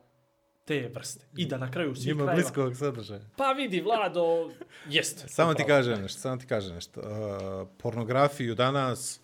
[0.64, 1.24] te vrste.
[1.36, 2.34] I da na kraju svih krajeva...
[2.34, 3.20] bliskog sadržaja.
[3.36, 4.50] Pa vidi, Vlado,
[4.88, 5.28] jeste.
[5.38, 7.00] Samo ti kažem nešto, samo ti kažem nešto.
[7.00, 9.20] Uh, pornografiju danas,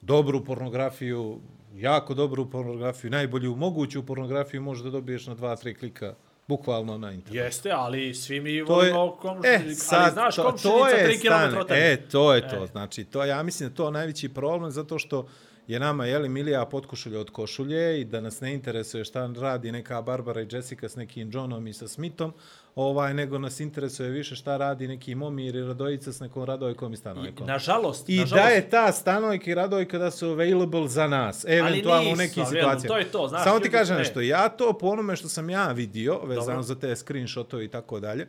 [0.00, 1.40] dobru pornografiju,
[1.74, 6.14] jako dobru pornografiju, najbolju moguću pornografiju možeš da dobiješ na dva, tri klika,
[6.52, 7.44] bukvalno na internetu.
[7.44, 9.70] Jeste, ali svi mi To je, volimo komšinica.
[9.72, 12.64] e, sad, ali znaš, to, komšinica to je 3 km od e, to je to,
[12.64, 12.66] E.
[12.66, 15.26] znači, to, ja mislim da to je najveći problem, zato što
[15.66, 20.02] je nama, jeli, Milija potkošulje od košulje i da nas ne interesuje šta radi neka
[20.02, 22.32] Barbara i Jessica s nekim Johnom i sa Smithom,
[22.74, 26.94] ovaj, nego nas interesuje više šta radi neki Momir i Radojica s nekom Radojkom i
[26.94, 27.46] I, Stanojkom.
[27.46, 32.02] nažalost, I nažalost, da je ta Stanojka i Radojka da su available za nas, eventualno
[32.02, 32.94] u nisu, nekim ali situacijama.
[32.94, 33.98] to je to, znaš, Samo ti kažem e.
[33.98, 36.62] nešto, ja to po onome što sam ja vidio, vezano Dobro.
[36.62, 38.28] za te screenshotove i tako dalje,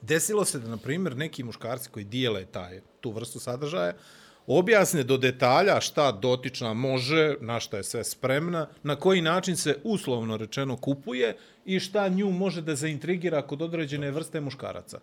[0.00, 3.92] desilo se da, na primjer, neki muškarci koji dijele taj, tu vrstu sadržaja,
[4.46, 9.78] objasne do detalja šta dotična može, na šta je sve spremna, na koji način se
[9.84, 14.98] uslovno rečeno kupuje i šta nju može da zaintrigira kod određene vrste muškaraca.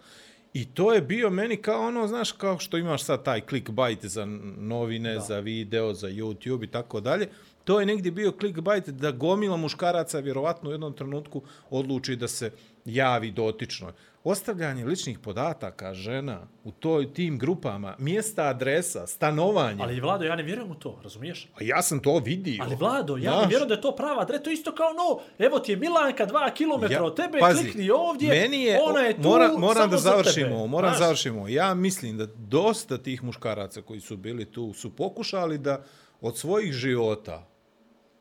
[0.54, 4.26] I to je bio meni kao ono, znaš, kao što imaš sad taj clickbait za
[4.58, 5.20] novine, da.
[5.20, 7.30] za video, za YouTube i tako dalje.
[7.64, 12.52] To je negdje bio clickbait da gomila muškaraca vjerovatno u jednom trenutku odluči da se
[12.86, 13.92] javi dotičnoj.
[14.24, 19.84] Ostavljanje ličnih podataka žena u toj tim grupama, mjesta adresa, stanovanje.
[19.84, 21.48] Ali Vlado, ja ne vjerujem u to, razumiješ?
[21.56, 22.64] A ja sam to vidio.
[22.64, 24.44] Ali Vlado, ja Znaš, ne vjerujem da je to prava adresa.
[24.44, 27.90] To isto kao no, evo ti je Milanka dva kilometra Ja- od tebe, pazi, klikni
[27.90, 31.00] ovdje, meni je, ona je tu mora, moram samo da za završimo, ovo, moram Znaš?
[31.00, 31.48] da završimo.
[31.48, 35.84] Ja mislim da dosta tih muškaraca koji su bili tu su pokušali da
[36.22, 37.48] od svojih života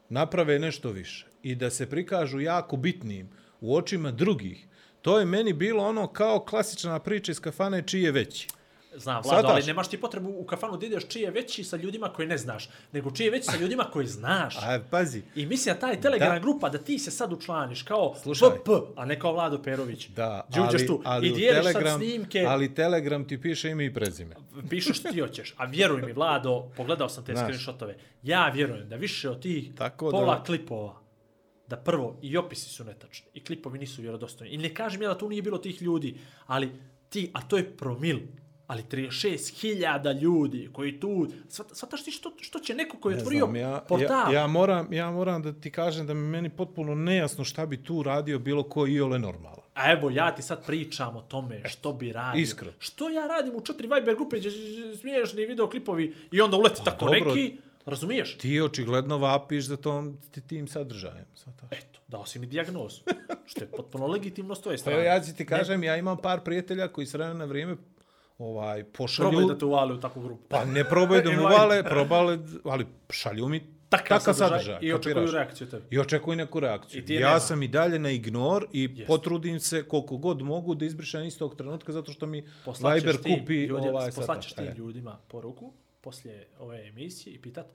[0.09, 4.67] naprave nešto više i da se prikažu jako bitnim u očima drugih.
[5.03, 8.49] To je meni bilo ono kao klasična priča iz kafane čiji je veći.
[8.95, 9.67] Znam, Vlado, ali Shvataš?
[9.67, 12.69] nemaš ti potrebu u kafanu da ideš čiji je veći sa ljudima koje ne znaš,
[12.93, 14.57] nego čiji je veći sa ljudima koje znaš.
[14.63, 16.39] A pazi, I mislim da taj Telegram Da.
[16.39, 18.49] grupa da ti se sad učlaniš kao Slušaj.
[18.49, 20.09] VP, a ne kao Vlado Perović.
[20.09, 23.85] da, Đuđeš ali, tu ali i dijeliš Telegram, sad snimke, ali Telegram ti piše ime
[23.85, 24.35] i prezime.
[24.71, 25.55] pišeš što ti hoćeš.
[25.57, 27.45] A vjeruj mi, Vlado, pogledao sam te Znaš.
[27.45, 27.95] screenshotove.
[28.23, 31.02] Ja vjerujem da više od tih Tako pola da- klipova,
[31.73, 34.55] da prvo i opisi su netačni, i klipovi nisu vjerodostojni.
[34.55, 36.71] I ne kažem ja da tu nije bilo tih ljudi, ali
[37.09, 38.19] ti, a to je promil,
[38.67, 43.57] ali 36.000 ljudi koji tu, shvataš ti što, što će neko koji je otvorio znam,
[43.57, 47.45] ja, portal, Ja, ja, moram, ja moram da ti kažem da mi meni potpuno nejasno
[47.45, 49.67] šta bi tu radio bilo ko i ole normalan.
[49.75, 52.41] A evo, ja ti sad pričam o tome što bi radio.
[52.41, 52.73] Iskreno.
[52.79, 54.51] Što ja radim u četiri Viber grupe gdje
[55.01, 58.39] smiješni videoklipovi i onda uleti tako dobro, neki, Razumiješ?
[58.39, 61.25] Ti očigledno vapiš za tom ti- tim sadržajem.
[61.35, 61.69] Svataš.
[61.73, 63.01] Eto, dao si mi dijagnozu.
[63.47, 64.97] Što je potpuno legitimno s tvoje Pa strane.
[64.97, 67.77] evo ja ti ti kažem, ja imam par prijatelja koji s vremena na vrijeme
[68.39, 69.29] ovaj, pošalju...
[69.31, 70.43] Probaj da te uvali u takvu grupu.
[70.49, 71.49] Pa ne probaju da mu Invite.
[71.51, 74.79] vale, probali, ali šalju mi Takav, takav sadržaj, sadržaj.
[74.83, 75.83] i očekuju reakciju tebe.
[75.91, 77.05] I očekuju neku reakciju.
[77.09, 77.41] I ja nema.
[77.41, 79.07] sam i dalje na ignor i Jest.
[79.07, 82.45] potrudim se koliko god mogu da izbrišem istog trenutka zato što mi
[82.95, 84.75] Viber ti kupi ljudi, ovaj poslaćeš ti sadržaj.
[84.77, 87.67] ljudima poruku poslije ove emisije i pitat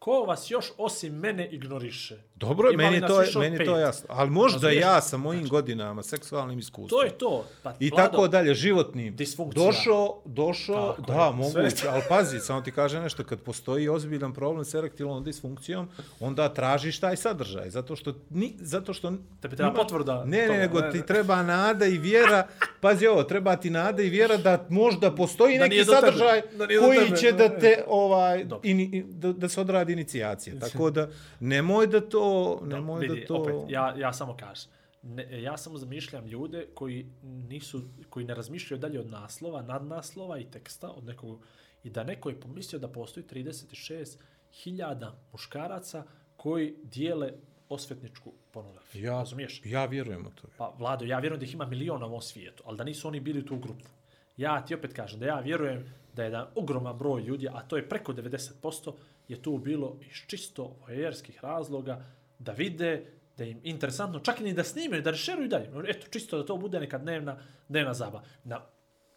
[0.00, 2.16] ko vas još osim mene ignoriše?
[2.34, 3.66] Dobro, Ima li meni je to, od meni je pet?
[3.66, 4.06] to jasno.
[4.08, 4.82] Ali možda Razumiješ?
[4.82, 6.88] ja sa mojim godinama, seksualnim iskustvom.
[6.88, 7.44] To je to.
[7.62, 9.16] Pa, I Vlado, tako dalje, životnim.
[9.16, 9.66] Disfunkcija.
[9.66, 11.90] Došao, došao, Tako da, je, moguće, sve.
[11.90, 15.88] ali pazi, samo ti kaže nešto, kad postoji ozbiljan problem s erektilnom disfunkcijom,
[16.20, 20.80] onda tražiš taj sadržaj, zato što, ni, zato što Tebi treba potvrda Ne, ne, nego
[20.80, 22.46] ne, ti treba nada i vjera,
[22.80, 27.16] pazi ovo, treba ti nada i vjera da možda postoji Da neki sadržaj da koji
[27.20, 30.58] će da te, ovaj, ini, da, da se odradi inicijacija.
[30.58, 31.08] Tako da,
[31.40, 33.34] nemoj da to, nemoj vidi, da to...
[33.34, 34.70] opet, ja, ja samo kažem.
[35.02, 40.44] Ne, ja samo zamišljam ljude koji nisu koji ne razmišljaju dalje od naslova, nadnaslova i
[40.44, 41.46] teksta od nekog
[41.84, 46.04] i da neko je pomislio da postoji 36.000 muškaraca
[46.36, 47.32] koji dijele
[47.68, 49.04] osvetničku pornografiju.
[49.04, 49.62] Ja, Razumiješ?
[49.64, 50.48] ja vjerujem u to.
[50.56, 53.20] Pa, Vlado, ja vjerujem da ih ima miliona u ovom svijetu, ali da nisu oni
[53.20, 53.88] bili u tu grupu.
[54.36, 57.76] Ja ti opet kažem da ja vjerujem da je jedan ogroman broj ljudi, a to
[57.76, 58.92] je preko 90%,
[59.30, 62.04] je tu bilo iz čisto vojerskih razloga
[62.38, 63.04] da vide
[63.36, 65.70] da im interesantno, čak i ni da snimaju, da rešeruju dalje.
[65.88, 67.38] Eto, čisto da to bude neka dnevna,
[67.68, 68.22] dnevna zaba.
[68.44, 68.58] Na,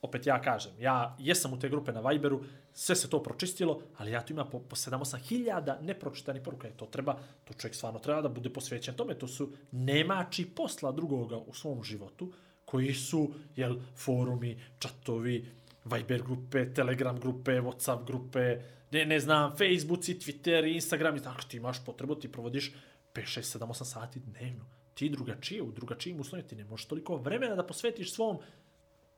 [0.02, 4.12] opet ja kažem, ja jesam u te grupe na Viberu, sve se to pročistilo, ali
[4.12, 6.67] ja tu ima po, po 7-8 hiljada nepročitanih poruka.
[6.67, 9.17] E, to treba, to čovjek stvarno treba da bude posvećen tome.
[9.19, 12.32] To su nemači posla drugoga u svom životu,
[12.65, 15.45] koji su, jel, forumi, čatovi,
[15.86, 18.60] Viber grupe, Telegram grupe, Whatsapp grupe,
[18.93, 22.71] ne, ne znam, Facebooci, Twitter, Instagram, i tako ti imaš potrebu, ti provodiš
[23.13, 24.65] 5, 6, 7, 8 sati dnevno.
[24.93, 28.38] Ti drugačije, u drugačijim uslovima, ti ne možeš toliko vremena da posvetiš svom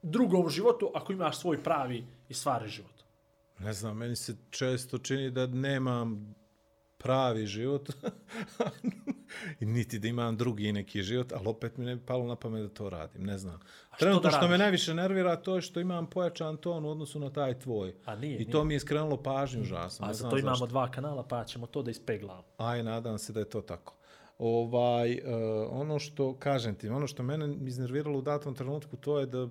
[0.01, 3.03] drugom životu ako imaš svoj pravi i stvari život.
[3.59, 6.35] Ne znam, meni se često čini da nemam
[7.05, 7.89] pravi život,
[9.59, 12.63] I niti da imam drugi neki život, ali opet mi ne bi palo na pamet
[12.63, 13.59] da to radim, ne znam.
[13.87, 17.19] što Trenutno da što me najviše nervira to je što imam pojačan ton u odnosu
[17.19, 17.95] na taj tvoj.
[18.05, 18.51] A nije, I nije.
[18.51, 20.05] to mi je skrenulo pažnju užasno.
[20.05, 20.67] A ne za znam to imamo zašto.
[20.67, 22.43] dva kanala, pa ćemo to da ispeglamo.
[22.57, 23.95] Aj, nadam se da je to tako.
[24.37, 25.19] Ovaj, uh,
[25.71, 29.47] ono što, kažem ti, ono što mene iznerviralo u datom trenutku, to je da,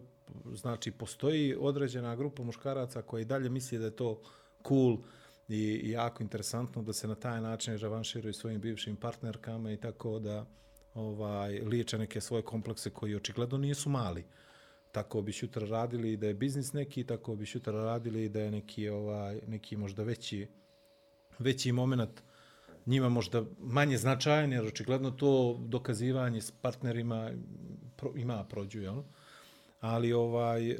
[0.55, 4.21] znači, postoji određena grupa muškaraca koji dalje misli da je to
[4.69, 4.97] cool
[5.49, 10.19] i, i jako interesantno da se na taj način revanširaju svojim bivšim partnerkama i tako
[10.19, 10.47] da
[10.95, 14.25] ovaj liječe neke svoje komplekse koji očigledno nisu mali.
[14.93, 18.89] Tako bi šutra radili da je biznis neki, tako bi šutra radili da je neki,
[18.89, 20.47] ovaj, neki možda veći,
[21.39, 22.23] veći moment
[22.87, 27.31] njima možda manje značajan, jer očigledno to dokazivanje s partnerima
[27.97, 29.03] pro, ima prođu, jel?
[29.85, 30.77] Ali ovaj, e,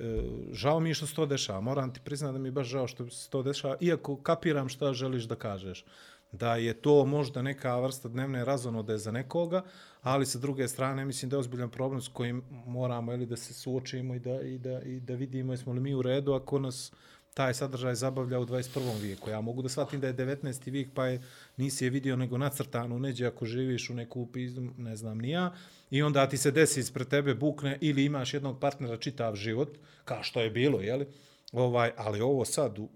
[0.53, 1.61] žao mi je što se to dešava.
[1.61, 4.93] Moram ti priznati da mi je baš žao što se to dešava, iako kapiram šta
[4.93, 5.85] želiš da kažeš.
[6.33, 9.63] Da je to možda neka vrsta dnevne razonode za nekoga,
[10.03, 13.55] ali sa druge strane mislim da je ozbiljan problem s kojim moramo ili da se
[13.55, 16.93] suočimo i da, i da, i da vidimo jesmo li mi u redu ako nas
[17.35, 19.01] taj sadržaj zabavlja u 21.
[19.01, 19.31] vijeku.
[19.31, 20.71] Ja mogu da shvatim da je 19.
[20.71, 21.23] vijek, pa je,
[21.57, 25.55] nisi je vidio nego nacrtanu neđe ako živiš u neku pizdu, ne znam ni ja,
[25.91, 30.23] i onda ti se desi ispred tebe bukne ili imaš jednog partnera čitav život, kao
[30.23, 31.07] što je bilo, jeli?
[31.53, 32.89] Ovaj, ali ovo sad u,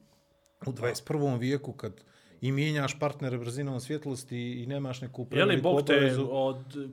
[0.67, 1.39] u 21.
[1.39, 1.93] vijeku kad
[2.41, 6.91] i mijenjaš partnere brzinom svjetlosti i nemaš neku Je li preveliku Bog te obavezu- od...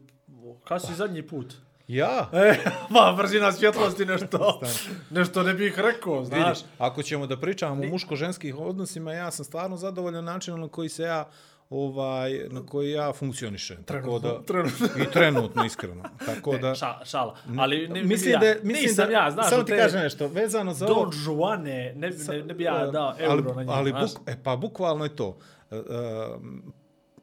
[0.63, 1.53] Kad si zadnji put?
[1.87, 2.55] Ja, E,
[2.93, 4.61] ma, brzina svjetlosti nešto,
[5.09, 6.47] nešto ne bih rekao, znaš.
[6.47, 10.89] Vidiš, ako ćemo da pričamo o muško-ženskih odnosima, ja sam stvarno zadovoljan načinom na koji
[10.89, 11.29] se ja
[11.69, 13.83] ovaj na koji ja funkcionišem.
[13.83, 14.87] Tako da trenutno.
[15.03, 16.03] i trenutno iskreno.
[16.25, 17.37] Tako da Ne, ša, šala.
[17.57, 20.27] Ali ne, mislim da ja, mislim nisam da ja, znaš, samo ti te kažem nešto
[20.27, 20.95] vezano za ovo.
[20.95, 24.35] Don Juane, ne, ne, ne bi ja dao euro ali, na njega, ali buk, e,
[24.43, 25.37] pa bukvalno je to.
[25.71, 25.75] E,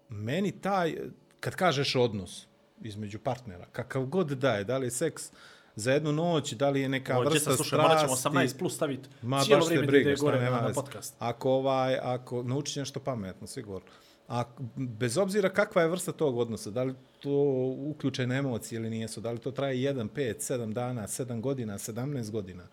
[0.09, 0.97] meni taj,
[1.41, 2.52] kad kažeš odnos
[2.85, 5.31] između partnera, kakav god da je, da li je seks
[5.77, 7.89] za jednu noć, da li je neka Ovo, vrsta slušaj, strasti.
[7.89, 11.15] morat ćemo 18 plus staviti Ma cijelo vrijeme briga, ide gore na, na podcast.
[11.19, 13.89] Ako ovaj, ako naučiš nešto pametno, sigurno.
[14.29, 14.45] A
[14.77, 17.31] bez obzira kakva je vrsta tog odnosa, da li to
[17.79, 22.31] uključene emocije ili nijesu, da li to traje 1, 5, 7 dana, 7 godina, 17
[22.31, 22.67] godina.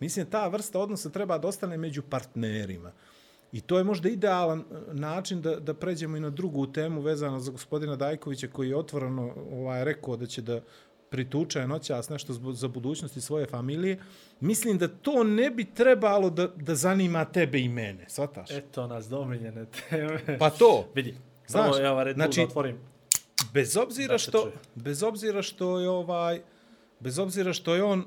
[0.00, 2.92] Mislim, ta vrsta odnosa treba da ostane među partnerima.
[3.52, 7.40] I to je možda idealan e, način da, da pređemo i na drugu temu vezano
[7.40, 10.60] za gospodina Dajkovića koji je otvoreno ovaj, rekao da će da
[11.10, 13.98] prituče noćas nešto za budućnosti svoje familije,
[14.40, 18.50] mislim da to ne bi trebalo da, da zanima tebe i mene, shvataš?
[18.50, 20.38] Eto nas domiljene teme.
[20.38, 21.14] Pa to, Vidi,
[21.48, 22.78] Znaš, Red Bull znači- da otvorim.
[23.52, 26.40] bez obzira Da se što bez obzira što je ovaj
[27.00, 28.04] bez obzira što je on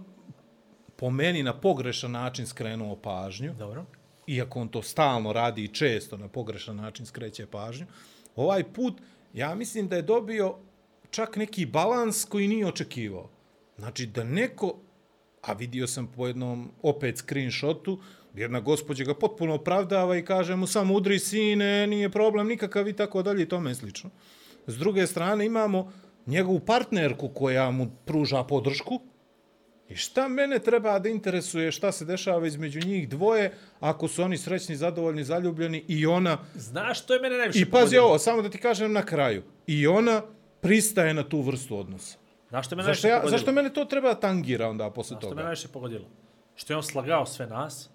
[0.95, 3.85] po meni na pogrešan način skrenuo pažnju, Dobro
[4.27, 7.85] iako on to stalno radi i često na pogrešan način skreće pažnju,
[8.35, 9.01] ovaj put
[9.33, 10.55] ja mislim da je dobio
[11.09, 13.29] čak neki balans koji nije očekivao.
[13.77, 14.75] Znači da neko,
[15.41, 17.99] a vidio sam po jednom opet screenshotu,
[18.33, 22.93] jedna gospođa ga potpuno opravdava i kaže mu samo udri sine, nije problem nikakav i
[22.93, 24.09] tako dalje i tome slično.
[24.67, 25.91] S druge strane imamo
[26.25, 29.01] njegovu partnerku koja mu pruža podršku,
[29.89, 34.37] I šta mene treba da interesuje šta se dešava između njih dvoje ako su oni
[34.37, 36.37] srećni, zadovoljni, zaljubljeni i ona...
[36.55, 39.43] Znaš, to je mene najviše I pazi ovo, samo da ti kažem na kraju.
[39.67, 40.21] I ona
[40.61, 42.17] pristaje na tu vrstu odnosa.
[42.49, 43.31] Znaš što je mene Zašto, ja, pogodilo?
[43.31, 45.43] zašto mene to treba da tangira onda posle Znaš što me toga?
[45.43, 46.05] najviše pogodilo?
[46.55, 47.89] Što je on slagao sve nas,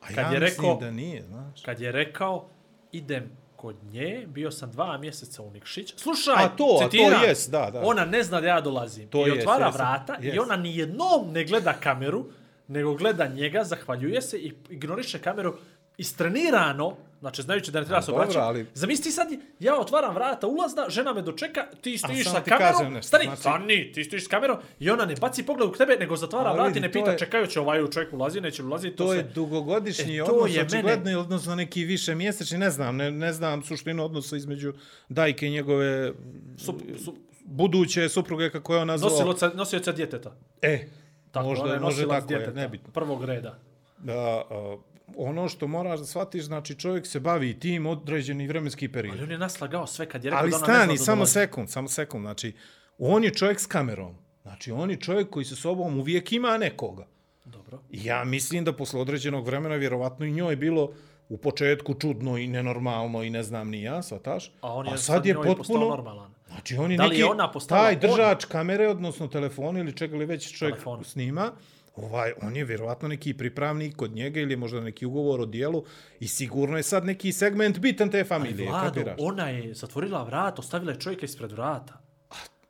[0.00, 1.62] A kad ja je rekao- da nije, znaš.
[1.62, 2.48] kad je rekao,
[2.92, 5.94] idem kod nje, bio sam dva mjeseca u Nikšić.
[5.96, 7.80] Slušaj, A to, a to citiram, jes, da, da.
[7.84, 9.08] Ona ne zna da ja dolazim.
[9.08, 10.34] To I jes, otvara jes, vrata jes.
[10.34, 12.24] i ona nijednom ne gleda kameru,
[12.68, 15.56] nego gleda njega, zahvaljuje se i ignoriše kameru
[16.00, 16.86] istrenirano,
[17.20, 18.38] znači znajući da ne treba se obraćati.
[18.38, 19.28] ali- Zamisli sad,
[19.60, 23.92] ja otvaram vrata ulazna, žena me dočeka, ti stojiš sa kamerom, nešto, stani, znači- stani,
[23.92, 26.82] ti stojiš s kamerom i ona ne baci pogled u tebe, nego zatvara vrata i
[26.82, 29.30] ne pita je- čekajući ovaj čovjek ulazi, neće li ulaziti, to, To je sve.
[29.30, 33.10] dugogodišnji E, to odnos, je mene- očigledno je odnosno neki više mjesečni, ne znam, ne,
[33.10, 34.72] ne znam suštinu odnosa između
[35.08, 36.12] Dajke i njegove
[36.56, 39.10] Sup, sup, buduće supruge, kako je on nazvao.
[39.10, 40.32] nosioca, nosioca djeteta.
[40.62, 40.84] E,
[41.32, 42.92] Tako, možda, ona je nosilac tako je, djeteta, nebitno.
[42.92, 43.58] Prvog reda.
[43.98, 44.14] da
[44.50, 44.76] a,
[45.16, 49.22] ono što moraš da shvatiš, znači čovjek se bavi tim određeni vremenski Ali period.
[49.22, 51.16] on je naslagao sve kad je rekao Ali da ona ne stani, zna da samo
[51.16, 51.32] dolazi.
[51.32, 52.52] sekund, samo sekund, znači
[52.98, 54.14] on je čovjek s kamerom.
[54.42, 57.06] Znači on je čovjek koji sa sobom uvijek ima nekoga.
[57.44, 57.78] Dobro.
[57.90, 60.92] I ja mislim da posle određenog vremena vjerovatno i njoj bilo
[61.28, 64.52] u početku čudno i nenormalno i ne znam ni ja, svataš?
[64.60, 65.88] A on je sad je njoj postao potpuno...
[65.88, 66.34] normalan.
[66.48, 68.00] Znači on je Da li neki je ona postala taj on?
[68.00, 71.04] držač kamere, odnosno telefona ili čega li već čovjek Telefona.
[71.04, 71.52] snima,
[71.96, 75.84] ovaj, on je vjerovatno neki pripravnik kod njega ili možda neki ugovor o dijelu
[76.20, 79.16] i sigurno je sad neki segment bitan te familije, Vlado, kapiraš?
[79.18, 82.00] ona je zatvorila vrat, ostavila je čovjeka ispred vrata.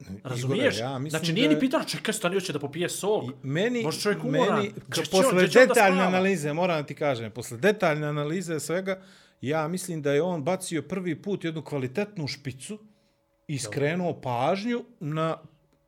[0.01, 0.79] Igore, Razumiješ?
[0.79, 3.25] ja mislim znači nije da- ni pitao, čekaj, stani, hoće da popije sok.
[3.43, 4.57] Meni, Može čovjek umoran.
[4.57, 8.07] meni Gdje k- će on- posle će da detaljne analize, moram ti kažem, posle detaljne
[8.07, 9.03] analize svega,
[9.43, 12.79] ja mislim da je on bacio prvi put jednu kvalitetnu špicu
[13.47, 15.37] i skrenuo pažnju na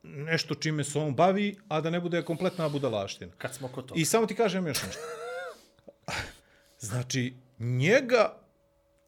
[0.03, 3.31] nešto čime se on bavi, a da ne bude kompletna budalaština.
[3.37, 4.01] Kad smo kod toga.
[4.01, 5.01] I samo ti kažem još nešto.
[6.79, 8.37] Znači, njega,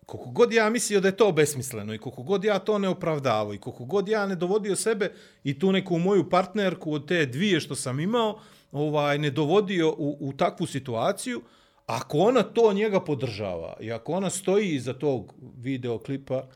[0.05, 3.53] koliko god ja mislio da je to besmisleno i koliko god ja to ne opravdavao
[3.53, 5.11] i koliko god ja ne dovodio sebe
[5.43, 8.39] i tu neku moju partnerku od te dvije što sam imao,
[8.71, 11.41] ovaj ne dovodio u, u takvu situaciju,
[11.85, 16.47] ako ona to njega podržava i ako ona stoji iza tog videoklipa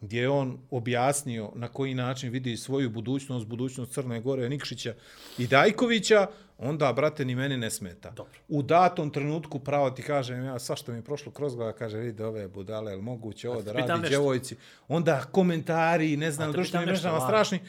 [0.00, 4.94] gdje je on objasnio na koji način vidi svoju budućnost, budućnost Crne Gore, Nikšića
[5.38, 6.26] i Dajkovića,
[6.58, 8.10] onda, brate, ni meni ne smeta.
[8.10, 8.32] Dobro.
[8.48, 12.22] U datom trenutku, pravo ti kažem, ja svašta mi je prošlo kroz glava, kaže, vidi
[12.22, 14.56] ove budale, je moguće ovo da radi djevojci?
[14.88, 17.60] Onda komentari, ne znam, nešto, mrežama strašni.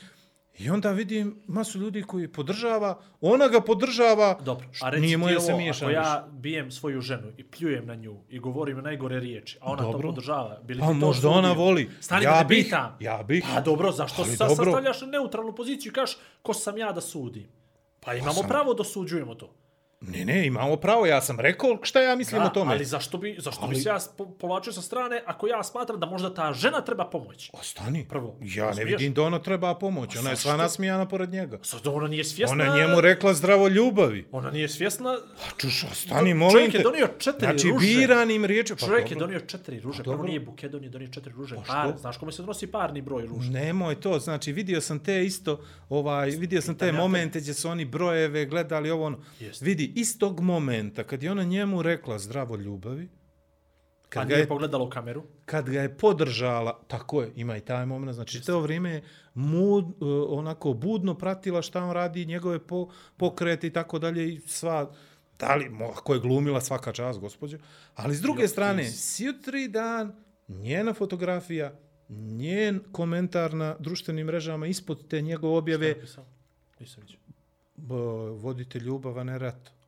[0.60, 5.40] I onda vidim masu ljudi koji podržava, ona ga podržava, Dobro, a reci nije moje
[5.40, 9.58] se ako miješam ja bijem svoju ženu i pljujem na nju i govorim najgore riječi,
[9.62, 10.00] a ona Dobro.
[10.00, 11.90] to podržava, bi li Pa to možda ona voli.
[12.00, 12.98] Stani Ja bih, pitam.
[13.00, 13.46] ja bih.
[13.56, 14.72] Pa dobro, zašto Ali sad dobro.
[14.72, 17.48] stavljaš na neutralnu poziciju i kažeš ko sam ja da sudim?
[18.00, 19.54] Pa imamo sam- pravo da osuđujemo to.
[20.02, 22.72] Ne, ne, imamo pravo, ja sam rekao šta ja mislim o tome.
[22.72, 26.00] ali zašto bi, zašto Ali- bi se ja po- povlačio sa strane ako ja smatram
[26.00, 27.50] da možda ta žena treba pomoć?
[27.54, 28.06] Ostani.
[28.10, 30.16] Prvo, Ja ne vidim da ona treba pomoć.
[30.16, 31.60] Ona je sva nasmijana pored njega.
[31.62, 32.54] Sad ona nije svjesna...
[32.56, 34.28] Ona njemu rekla zdravo ljubavi.
[34.32, 35.10] Ona nije svjesna...
[35.10, 36.78] A čuš, ostani, Do- molim čovjek te.
[36.78, 37.88] je donio četiri znači, ruže.
[37.88, 38.78] biranim riječima.
[38.80, 39.28] Pa Čovjek je dobro.
[39.28, 40.04] donio četiri ruže.
[40.04, 40.28] Prvo dobro.
[40.28, 41.56] nije buket, on je donio četiri ruže.
[41.58, 43.52] Pa Par, znaš kome se donosi parni broj ruža?
[43.52, 45.60] Nemoj to, znači vidio sam te isto,
[45.90, 49.18] ovaj, vidio sam te momente gdje su oni brojeve gledali ovo ono.
[49.40, 49.66] Jeste.
[49.96, 53.10] Istog momenta kad je ona njemu rekla zdravo ljubavi,
[54.10, 55.24] A kad ga, nije je, pogledala u kameru.
[55.46, 59.86] kad ga je podržala, tako je, ima i taj moment, znači to vrijeme je mud,
[59.86, 59.92] uh,
[60.30, 64.92] onako budno pratila šta on radi, njegove po, pokrete i tako dalje i sva,
[65.40, 67.58] da li, ako je glumila svaka čast, gospođo,
[67.96, 70.16] ali s druge Jo, strane, sjutri dan,
[70.48, 71.80] njena fotografija,
[72.10, 76.26] njen komentar na društvenim mrežama ispod te njegove objave, Napisao.
[76.80, 77.20] Nisam vidio.
[78.34, 79.24] vodite ljubav, a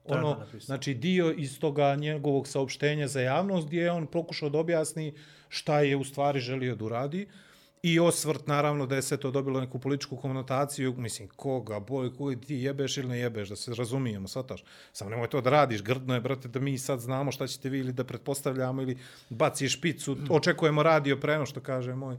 [0.06, 5.14] Ono, znači dio iz toga njegovog saopštenja za javnost gdje je on pokušao da objasni
[5.50, 7.28] šta je u stvari želio da uradi.
[7.84, 12.42] I osvrt, naravno, da je sve to dobilo neku političku konotaciju, mislim, koga, boj, koji
[12.42, 14.64] ti jebeš ili ne jebeš, da se razumijemo, sataš.
[14.94, 17.80] Samo nemoj to da radiš, grdno je, brate, da mi sad znamo šta ćete vi
[17.80, 18.98] ili da pretpostavljamo ili
[19.30, 22.18] baciš špicu, očekujemo radio preno, što kaže moj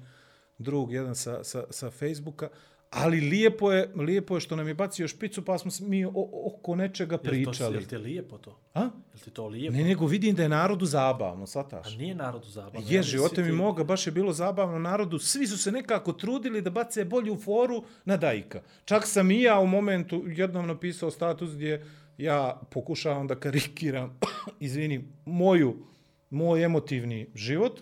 [0.59, 2.49] drug jedan sa, sa, sa Facebooka,
[2.93, 6.11] ali lijepo je, lijepo je što nam je bacio špicu, pa smo mi o,
[6.47, 7.87] oko nečega pričali.
[7.91, 8.59] Je li lijepo to?
[8.75, 8.81] A?
[8.81, 9.77] Je li ti to lijepo?
[9.77, 11.87] Ne, nego vidim da je narodu zabavno, sataš.
[11.87, 12.81] A nije narodu zabavno.
[12.85, 15.19] Je, živote mi ti- moga, baš je bilo zabavno narodu.
[15.19, 18.63] Svi su se nekako trudili da bace bolju foru na Dajka.
[18.85, 21.85] Čak sam i ja u momentu jednom napisao status gdje
[22.19, 24.19] ja pokušavam da karikiram,
[24.61, 25.77] izvini, moju,
[26.31, 27.81] moj emotivni život,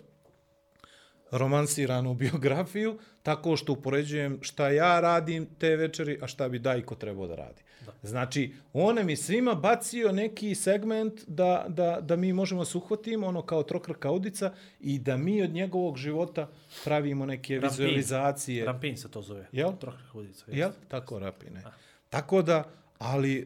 [1.31, 7.27] romansiranu biografiju, tako što upoređujem šta ja radim te večeri, a šta bi Dajko trebao
[7.27, 7.61] da radi.
[7.85, 7.91] Da.
[8.03, 13.41] Znači, on je svima bacio neki segment da, da, da mi možemo se uhvatimo, ono
[13.41, 16.49] kao trokrka udica, i da mi od njegovog života
[16.83, 17.69] pravimo neke Rampin.
[17.69, 18.65] vizualizacije.
[18.65, 19.47] Rampin se to zove.
[19.51, 19.71] Jel?
[19.79, 20.45] Trohka hudica.
[20.47, 20.71] Jel?
[20.87, 21.63] Tako rapine.
[22.09, 22.63] Tako da,
[23.01, 23.45] ali e,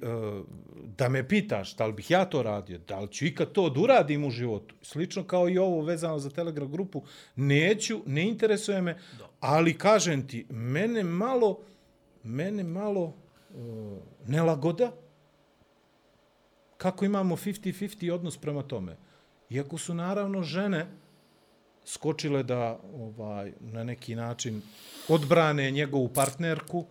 [0.98, 3.80] da me pitaš da li bih ja to radio, da li ću ikad to da
[3.80, 7.04] uradim u životu, slično kao i ovo vezano za Telegram grupu,
[7.36, 8.98] neću, ne interesuje me,
[9.40, 11.60] ali kažem ti, mene malo,
[12.24, 13.56] mene malo e,
[14.28, 14.92] nelagoda
[16.78, 18.98] kako imamo 50-50 odnos prema tome.
[19.50, 20.86] Iako su naravno žene
[21.86, 24.62] skočile da ovaj na neki način
[25.08, 26.86] odbrane njegovu partnerku,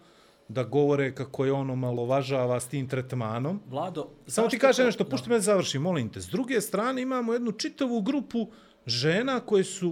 [0.49, 3.61] da govore kako je ono malovažava s tim tretmanom.
[3.67, 6.21] Vlado, Samo ti kažem to- nešto, pušti me da završim, molim te.
[6.21, 8.47] S druge strane imamo jednu čitavu grupu
[8.87, 9.89] žena koje su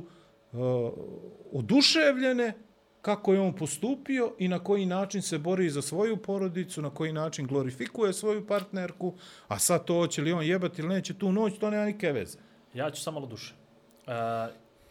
[0.53, 0.59] uh,
[1.53, 2.53] oduševljene
[3.03, 7.13] kako je on postupio i na koji način se bori za svoju porodicu, na koji
[7.13, 9.15] način glorifikuje svoju partnerku,
[9.49, 12.39] a sad to hoće li on jebati ili neće tu noć, to nema nike veze.
[12.75, 13.55] Ja ću samo malo duše.
[14.07, 14.13] Uh,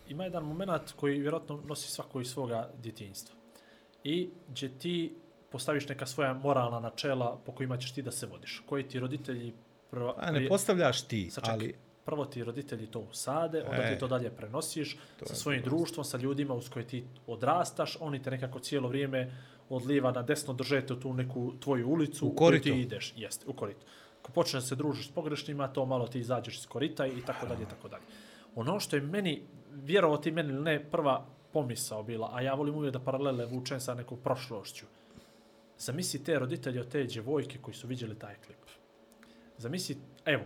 [0.10, 3.36] ima jedan moment koji vjerojatno nosi svako iz svoga djetinjstva.
[4.04, 5.14] I gdje ti
[5.52, 8.64] postaviš neka svoja moralna načela po kojima ćeš ti da se vodiš.
[8.66, 9.54] Koji ti roditelji...
[9.92, 11.76] Prva, A ne postavljaš ti, Sačekaj, ali
[12.06, 13.94] prvo ti roditelji to usade, onda E.
[13.94, 18.32] ti to dalje prenosiš sa svojim društvom, sa ljudima uz koje ti odrastaš, oni te
[18.32, 19.32] nekako cijelo vrijeme
[19.70, 23.14] od lijeva na desno držete u tu neku tvoju ulicu U koju ti ideš.
[23.18, 23.86] Jeste, u korito.
[24.22, 27.46] Ako počneš da se družiš s pogrešnima, to malo ti izađeš iz korita i tako
[27.46, 28.04] dalje, tako dalje.
[28.56, 29.42] Ono što je meni,
[29.72, 33.94] vjerovo ti meni ne, prva pomisao bila, a ja volim uvijek da paralele vučem sa
[33.94, 34.86] nekom prošlošću.
[35.82, 38.58] Zamisli te roditelje od te djevojke koji su vidjeli taj klip.
[39.58, 40.44] Zamisli, evo,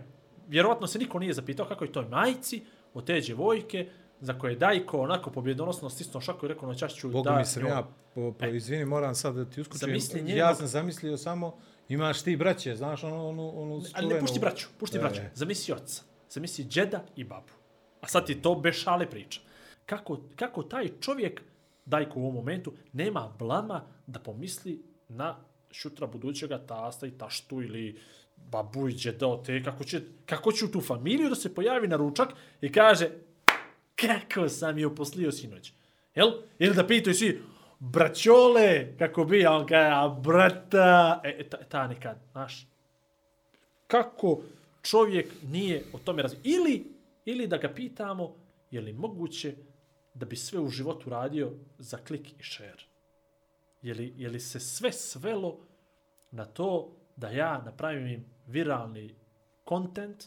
[0.48, 2.62] vjerovatno se niko nije zapitao kako je toj majci
[2.94, 3.88] od te djevojke
[4.20, 7.38] za koje je Dajko onako pobjedonosno stisnuo šaku i rekao noćašću Boga da...
[7.38, 9.78] mi sam ja, po, po, izvini, moram sad da ti uskočim.
[9.78, 11.58] Zamisli njeno- Ja sam zamislio samo,
[11.88, 15.00] imaš ti braće, znaš onu, onu, onu Ali ne, pušti braću, pušti E.
[15.00, 15.20] braću.
[15.34, 17.52] Zamisli oca, zamisli džeda i babu.
[18.00, 19.40] A sad ti to bez šale priča.
[19.86, 21.42] Kako, kako taj čovjek,
[21.84, 25.36] Dajko u ovom momentu, nema blama da pomisli na
[25.70, 28.00] šutra budućega tasta i taštu ili
[28.36, 31.96] babu i džeda te, kako će, kako će u tu familiju da se pojavi na
[31.96, 32.28] ručak
[32.60, 33.10] i kaže
[33.96, 35.72] kako sam je uposlio sinoć.
[36.14, 36.30] Jel?
[36.58, 37.42] Ili da pitaju svi,
[37.78, 42.66] braćole, kako bi, a on kaže, a brata, e, e, ta, ta nekad, znaš,
[43.86, 44.42] kako
[44.82, 46.54] čovjek nije o tome razmišljao.
[46.54, 46.84] Ili,
[47.24, 48.34] ili da ga pitamo,
[48.70, 49.54] je li moguće
[50.14, 52.95] da bi sve u životu radio za klik i share?
[53.86, 55.58] Je li, je li se sve svelo
[56.30, 59.14] na to da ja napravim viralni
[59.64, 60.24] kontent,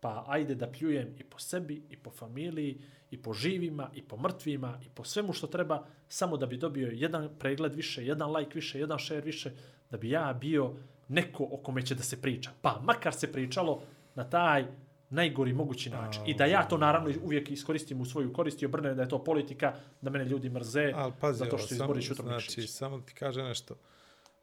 [0.00, 2.80] pa ajde da pljujem i po sebi, i po familiji,
[3.10, 6.90] i po živima, i po mrtvima, i po svemu što treba, samo da bi dobio
[6.92, 9.52] jedan pregled više, jedan like više, jedan share više,
[9.90, 10.74] da bi ja bio
[11.08, 12.50] neko o kome će da se priča.
[12.62, 13.82] Pa makar se pričalo
[14.14, 14.66] na taj
[15.10, 16.22] najgori mogući način.
[16.26, 19.24] I da ja to naravno uvijek iskoristim u svoju korist i obrnem da je to
[19.24, 23.06] politika, da mene ljudi mrze, Ali pazi, zato što samo, izboriš jutro znači, samo da
[23.06, 23.74] ti kaže nešto.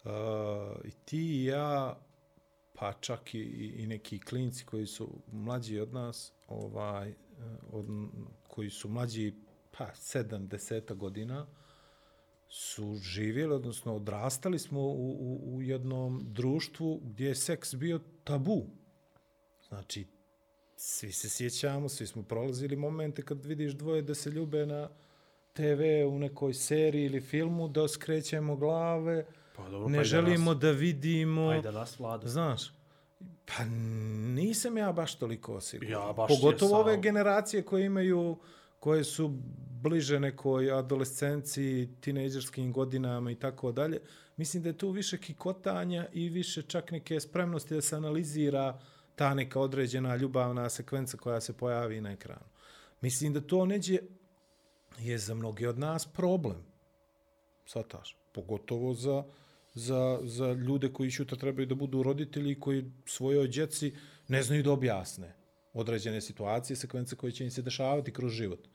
[0.03, 0.11] Uh,
[0.85, 1.97] I ti i ja,
[2.73, 3.39] pa čak i,
[3.77, 7.15] i neki klinci koji su mlađi od nas, ovaj, eh,
[7.71, 7.85] od,
[8.47, 9.33] koji su mlađi
[9.77, 11.45] pa 7 10 godina,
[12.49, 18.65] su živjeli, odnosno odrastali smo u, u, u jednom društvu gdje je seks bio tabu.
[19.67, 20.07] Znači,
[20.77, 24.89] svi se sjećamo, svi smo prolazili momente kad vidiš dvoje da se ljube na
[25.53, 29.25] TV u nekoj seriji ili filmu, da skrećemo glave,
[29.55, 31.47] Pa dobro, ne pa želimo danas, da vidimo.
[31.49, 32.27] pa i danas vlada.
[32.27, 32.73] Znaš,
[33.45, 33.65] pa
[34.35, 35.91] nisam ja baš toliko siguran.
[35.91, 38.37] Ja baš Pogotovo ove generacije koje imaju,
[38.79, 39.31] koje su
[39.81, 43.99] bliže nekoj adolescenciji, tinejdžerskim godinama i tako dalje.
[44.35, 48.79] Mislim da je tu više kikotanja i više čak neke spremnosti da se analizira
[49.17, 52.45] ta neka određena ljubavna sekvenca koja se pojavi na ekranu.
[53.01, 53.97] Mislim da to neđe
[54.99, 56.65] je za mnoge od nas problem.
[57.65, 58.15] Svataš.
[58.31, 59.23] Pogotovo za,
[59.73, 63.93] za, za ljude koji šutra trebaju da budu roditelji koji svojoj djeci
[64.27, 65.33] ne znaju da objasne
[65.73, 68.67] određene situacije, sekvence koje će im se dešavati kroz život.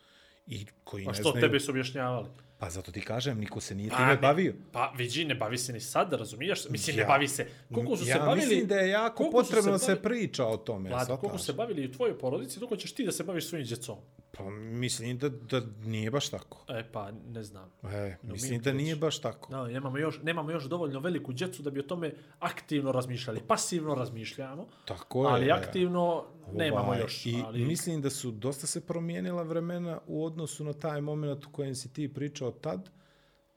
[0.46, 1.46] I koji A ne što znaju...
[1.46, 2.28] tebi su objašnjavali?
[2.62, 4.54] Pa zato ti kažem, niko se nije Pa, time ne- bavio.
[4.72, 6.68] Pa vidi, ne bavi se ni sad, razumiješ?
[6.68, 7.46] Mislim, Ja- ne bavi se.
[7.74, 8.46] Koliko su ja se bavili...
[8.46, 10.90] mislim da je jako su potrebno se bavi- priča o tome.
[10.90, 13.66] Vlad, koliko se bavili i u tvojoj porodici, toliko ćeš ti da se baviš svojim
[13.66, 13.96] djecom.
[14.38, 16.64] Pa mislim da, da nije baš tako.
[16.68, 17.70] E, pa, ne znam.
[17.82, 19.52] E, No, mislim mi da nije baš tako.
[19.52, 23.40] No, nemamo, još, nemamo još dovoljno veliku djecu da bi o tome aktivno razmišljali.
[23.48, 25.32] Pasivno razmišljamo, Tako je.
[25.32, 27.26] ali aktivno nemamo Ovaj, još.
[27.26, 27.64] I ali...
[27.64, 31.92] mislim da su dosta se promijenila vremena u odnosu na taj moment u kojem si
[31.92, 32.90] ti pričao tad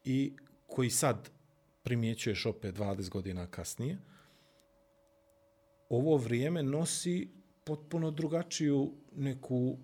[0.03, 0.33] i
[0.67, 1.29] koji sad
[1.83, 3.97] primjećuješ opet 20 godina kasnije.
[5.89, 7.29] Ovo vrijeme nosi
[7.63, 9.77] potpuno drugačiju neku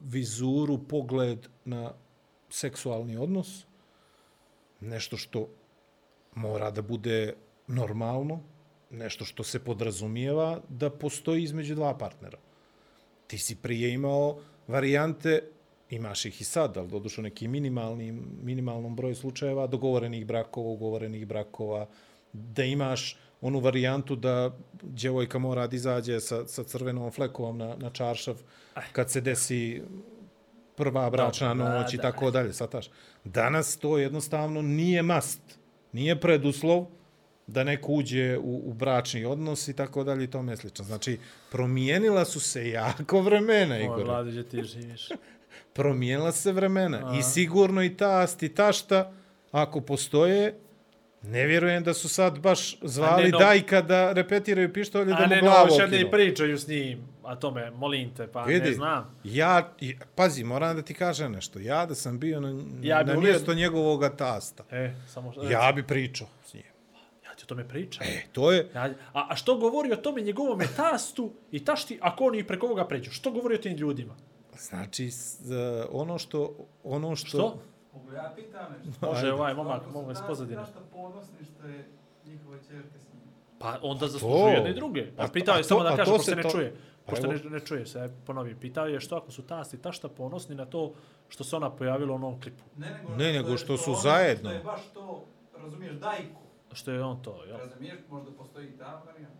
[0.00, 1.92] vizuru, pogled na
[2.50, 3.66] seksualni odnos.
[4.80, 5.48] Nešto što
[6.34, 7.34] mora da bude
[7.66, 8.40] normalno,
[8.90, 12.38] nešto što se podrazumijeva da postoji između dva partnera.
[13.26, 15.42] Ti si prije imao varijante,
[15.90, 21.88] imaš ih i sad, ali dodušo neki minimalni, minimalnom broju slučajeva, dogovorenih brakova, ugovorenih brakova,
[22.32, 27.90] da imaš onu varijantu da djevojka mora da izađe sa, sa crvenom flekom na, na
[27.90, 28.42] čaršav
[28.92, 29.82] kad se desi
[30.76, 32.90] prva bračna noć i tako dalje, sataš.
[33.24, 35.40] Danas to jednostavno nije must,
[35.92, 36.86] nije preduslov
[37.46, 40.84] da neko uđe u, u bračni odnos i tako dalje i tome slično.
[40.84, 41.18] Znači,
[41.50, 44.04] promijenila su se jako vremena, Igor.
[44.04, 45.08] Vlade, gdje ti živiš?
[45.74, 47.00] Promijenila se vremena.
[47.04, 47.18] A.
[47.18, 49.12] I sigurno i tast i tašta,
[49.52, 50.58] ako postoje,
[51.22, 55.14] ne vjerujem da su sad baš zvali A ne, no- Dajka da repetiraju pištolje da
[55.14, 56.10] A mu ne, glavu no, še ne okinu.
[56.10, 56.98] pričaju s njim.
[57.24, 59.16] A tome, molim te, pa Vidi, ne znam.
[59.24, 59.72] Ja,
[60.14, 61.58] pazi, moram da ti kažem nešto.
[61.58, 62.48] Ja da sam bio na,
[62.82, 65.42] Ja na volio- mjesto njegovog tasta, E, samo što...
[65.42, 66.62] ja bi pričao s njim.
[67.24, 68.06] ja ti o tome pričam.
[68.06, 68.82] E, to je, Ja,
[69.14, 73.10] a, a što govori o tome njegovome tastu i tašti ako oni preko ovoga pređu?
[73.10, 74.14] Što govori o tim ljudima?
[74.60, 75.10] znači, e,
[75.90, 76.54] ono što,
[76.84, 77.58] ono što, Što?
[77.92, 79.06] Mogu ja pitam nešto?
[79.06, 80.56] Može ovaj momak, mogu iz nas- pozadine.
[80.56, 81.88] Zašto ponosni što je
[82.26, 83.22] njihova čerka s njim?
[83.58, 85.00] Pa onda zaslužuju jedne i druge.
[85.02, 86.76] A Pa to- pitao a je samo a da kaže, pošto se ne to- čuje.
[87.06, 88.54] Pa Pošto ne, ne čuje se, ponovi.
[88.56, 90.92] Pitao je što ako su tasti i tašta ponosni na to
[91.28, 92.64] što se ona pojavila u onom klipu.
[92.76, 94.50] Ne, nego, Ne, nego je što su ono zajedno.
[94.50, 95.24] Što je baš to,
[95.54, 96.40] razumiješ, dajku.
[96.72, 97.58] Što je on to, jel?
[97.58, 99.39] Razumiješ, možda postoji i ta varijanta.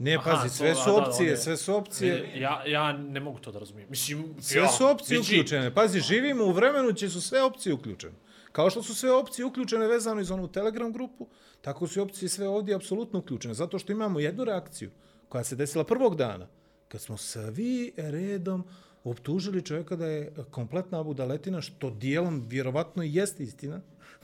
[0.00, 3.52] Ne, Aha, pazi, sve su da, opcije, sve su opcije, Ja, ja ne mogu to
[3.52, 3.90] da razumijem.
[3.90, 5.74] Mislim, sve ja, su opcije vidi, uključene.
[5.74, 8.14] Pazi, živimo u vremenu gdje su sve opcije uključene.
[8.52, 11.28] Kao što su sve opcije uključene vezano iz onu Telegram grupu,
[11.60, 13.54] tako su i opcije sve ovdje apsolutno uključene.
[13.54, 14.90] Zato što imamo jednu reakciju
[15.28, 16.46] koja se desila prvog dana,
[16.88, 18.64] kad smo svi redom
[19.04, 23.80] optužili čovjeka da je kompletna budaletina, što dijelom vjerovatno i jeste istina,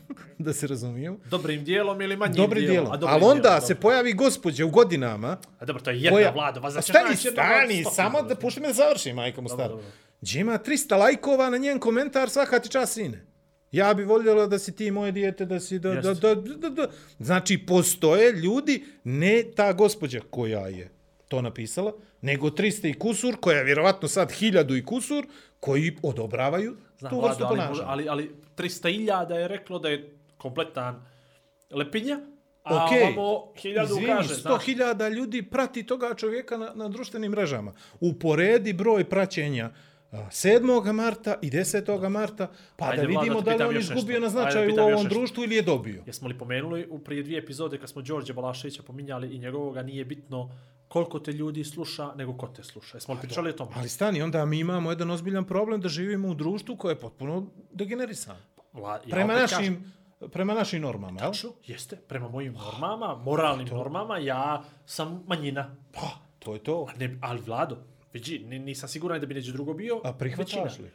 [0.39, 1.19] da se razumijemo.
[1.31, 2.73] Dobrim dijelom ili manjim Dobrim dijelom?
[2.75, 2.93] dijelom.
[2.93, 3.83] A dobrim Ali onda dijelom, se dobro.
[3.83, 6.31] pojavi gospođa u godinama, A dobro, to je jedna koja...
[6.31, 6.61] vlada.
[6.61, 9.75] Va, A znači, stani, stani, vlada, samo da pušti me da završim, majka mu stara.
[10.21, 13.27] Gdje ima 300 lajkova na njen komentar svaka ti čas sine.
[13.73, 16.35] Ja bi voljela da si ti moje dijete, da si da, da, Jeste.
[16.35, 16.89] da, da, da.
[17.19, 20.91] Znači, postoje ljudi, ne ta gospođa koja je
[21.29, 25.27] to napisala, nego 300 i kusur, koja je vjerovatno sad 1000 i kusur,
[25.61, 27.89] koji odobravaju Znam, tu vrstu ali, ponašanja.
[27.89, 31.07] ali, ali 300.000 je reklo da je kompletan
[31.71, 32.19] lepinja,
[32.65, 34.65] a Okej, ovamo 1000 Izvini, kaže, znaš.
[34.67, 37.73] 100.000 ljudi prati toga čovjeka na, na društvenim mrežama.
[38.01, 39.71] Uporedi broj praćenja
[40.13, 40.93] a, 7.
[40.93, 42.09] marta i 10.
[42.09, 44.37] marta, pa Ajde, da Vlada, vidimo te da li on izgubio nešto.
[44.37, 45.09] na Ajde, značaju u ovom nešto.
[45.09, 46.03] društvu ili je dobio.
[46.07, 50.05] Jesmo li pomenuli u prije dvije epizode kad smo Đorđe Balaševića pominjali i njegovoga nije
[50.05, 50.51] bitno
[50.97, 52.97] koliko te ljudi sluša, nego ko te sluša.
[52.97, 53.71] Jesmo li pričali o tome?
[53.75, 57.47] Ali stani, onda mi imamo jedan ozbiljan problem da živimo u društvu koje je potpuno
[57.73, 58.39] degenerisano.
[58.77, 59.93] Ja Prema našim,
[60.33, 61.31] prema našim normama, jel?
[61.31, 65.77] Tačno, jeste, prema mojim normama, moralnim normama, ja sam manjina.
[65.93, 66.87] Pa, to je to.
[66.89, 67.77] A Ne, ali Vlado,
[68.13, 70.91] vidi, ni- nisam siguran da bi neđe drugo bio A prihvataš li?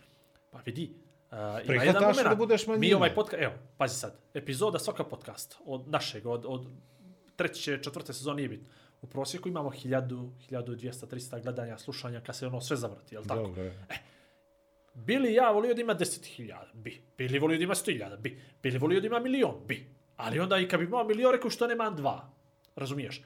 [0.52, 0.92] Pa vidi,
[1.32, 1.38] uh,
[1.68, 2.98] Prihvataš da budeš Mi manjina?
[2.98, 6.68] ovaj podcast, evo, pazi sad, epizoda svaka podcasta, od našeg, od, od
[7.36, 8.70] treće, četvrte sezone nije bitno.
[9.02, 13.42] U prosjeku imamo 1000, 1200, 300 gledanja, slušanja, kad se ono sve zavrti, jel tako?
[13.42, 13.86] Dobro, je.
[14.94, 16.56] Bili ja volio da ima 10.000?
[16.74, 17.02] Bi.
[17.18, 18.18] Bili volio da ima 100.000?
[18.18, 18.42] Bi.
[18.64, 19.56] Bili volio da ima milion?
[19.68, 19.90] Bi.
[20.18, 22.30] Ali onda i kad bi imao milion, rekao što nema dva.
[22.76, 23.22] Razumiješ?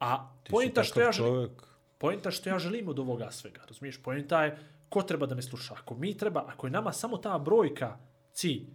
[0.00, 1.62] A Ti pojenta što ja želim, čovjek.
[1.98, 4.02] pojenta što ja želim od ovoga svega, razumiješ?
[4.02, 4.58] Pojenta je
[4.88, 5.74] ko treba da me sluša.
[5.74, 7.98] Ako mi treba, ako je nama samo ta brojka
[8.32, 8.66] cilj,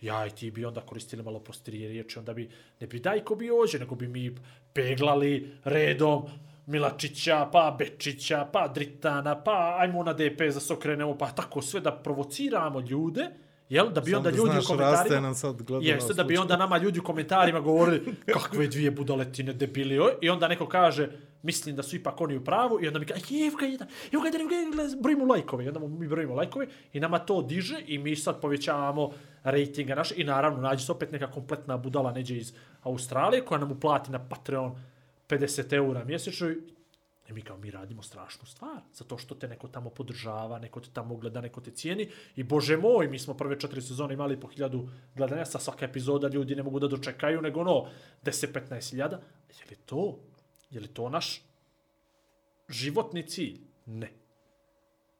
[0.00, 3.50] ja i ti bi onda koristili malo prostirije riječi, onda bi, ne bi dajko bi
[3.50, 4.36] ođe, nego bi mi
[4.72, 6.22] peglali redom
[6.66, 11.92] Milačića, pa Bečića, pa Dritana, pa ajmo na DP za sokrenemo, pa tako sve da
[11.92, 13.30] provociramo ljude,
[13.68, 13.90] jel?
[13.90, 15.20] Da bi onda ljudi u raste komentarima...
[15.20, 19.98] nam sad Jeste, da bi onda nama ljudi u komentarima govorili kakve dvije budaletine debili.
[19.98, 20.12] oj.
[20.20, 21.08] I onda neko kaže,
[21.42, 22.78] mislim da su ipak oni u pravu.
[22.82, 25.64] I onda mi kaže, evo ga jedan, evo ga jedan, evo ga jedan, brojimo lajkove.
[25.64, 29.10] I onda mi brojimo lajkove i nama to diže i mi sad povećavamo
[29.44, 30.14] rejtinga naše.
[30.16, 32.52] I naravno, nađe se opet neka kompletna budala neđe iz
[32.82, 34.76] Australije koja nam uplati na Patreon
[35.28, 36.48] 50 eura mjesečno
[37.28, 40.90] i mi kao mi radimo strašnu stvar, zato što te neko tamo podržava, neko te
[40.92, 42.08] tamo gleda, neko te cijeni.
[42.36, 46.28] I bože moj, mi smo prve četiri sezone imali po hiljadu gledanja, sa svaka epizoda
[46.28, 47.86] ljudi ne mogu da dočekaju, nego ono
[48.24, 49.20] 10-15 hiljada.
[49.48, 50.18] Je li to?
[50.70, 51.42] Je li to naš
[52.68, 53.60] životni cilj?
[53.86, 54.12] Ne.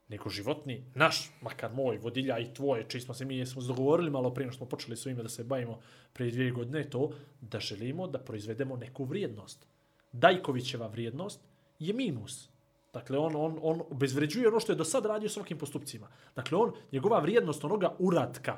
[0.09, 4.35] Nego životni, naš, makar moj, vodilja i tvoje, čiji smo se mi jesmo dogovorili malo
[4.35, 5.81] prije smo počeli s ovime da se bavimo
[6.13, 9.67] prije dvije godine, to da želimo da proizvedemo neku vrijednost.
[10.13, 11.41] Dajkovićeva vrijednost
[11.79, 12.49] je minus.
[12.93, 16.09] Dakle, on, on, on obezvređuje ono što je do sad radio s ovakvim postupcima.
[16.37, 18.57] Dakle, on, njegova vrijednost onoga uratka,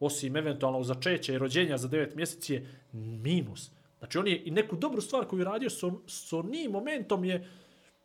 [0.00, 3.70] osim eventualno začeća i rođenja za 9 mjeseci je minus.
[3.98, 7.24] Znači, on je i neku dobru stvar koju je radio s, on, s onim momentom
[7.24, 7.48] je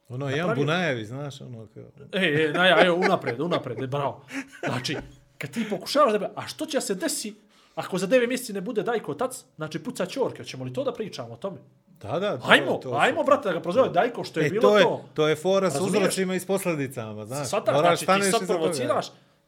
[0.09, 1.83] Ono, Jan napravio- Bunajevi, znaš, ono, kao...
[2.11, 4.25] E, e, na, ja, evo, unapred, unapred, e, bravo.
[4.65, 4.97] Znači,
[5.37, 6.31] kad ti pokušavaš da...
[6.35, 7.33] A što će se desi
[7.75, 9.45] ako za 9 mjeseci ne bude Dajko otac?
[9.55, 10.43] Znači, puca čorke.
[10.43, 11.57] Hoćemo li to da pričamo o tome?
[11.97, 14.61] Da, da, to, Ajmo, to, ajmo, brate, da ga prozove Dajko, što je e, bilo
[14.61, 14.77] to.
[14.77, 15.05] Je, to.
[15.13, 15.97] to je fora s Razumiješ?
[15.97, 17.47] uzrocima i s posljedicama, znaš.
[17.47, 19.05] Sada, Moraš znači, ti sad provociraš,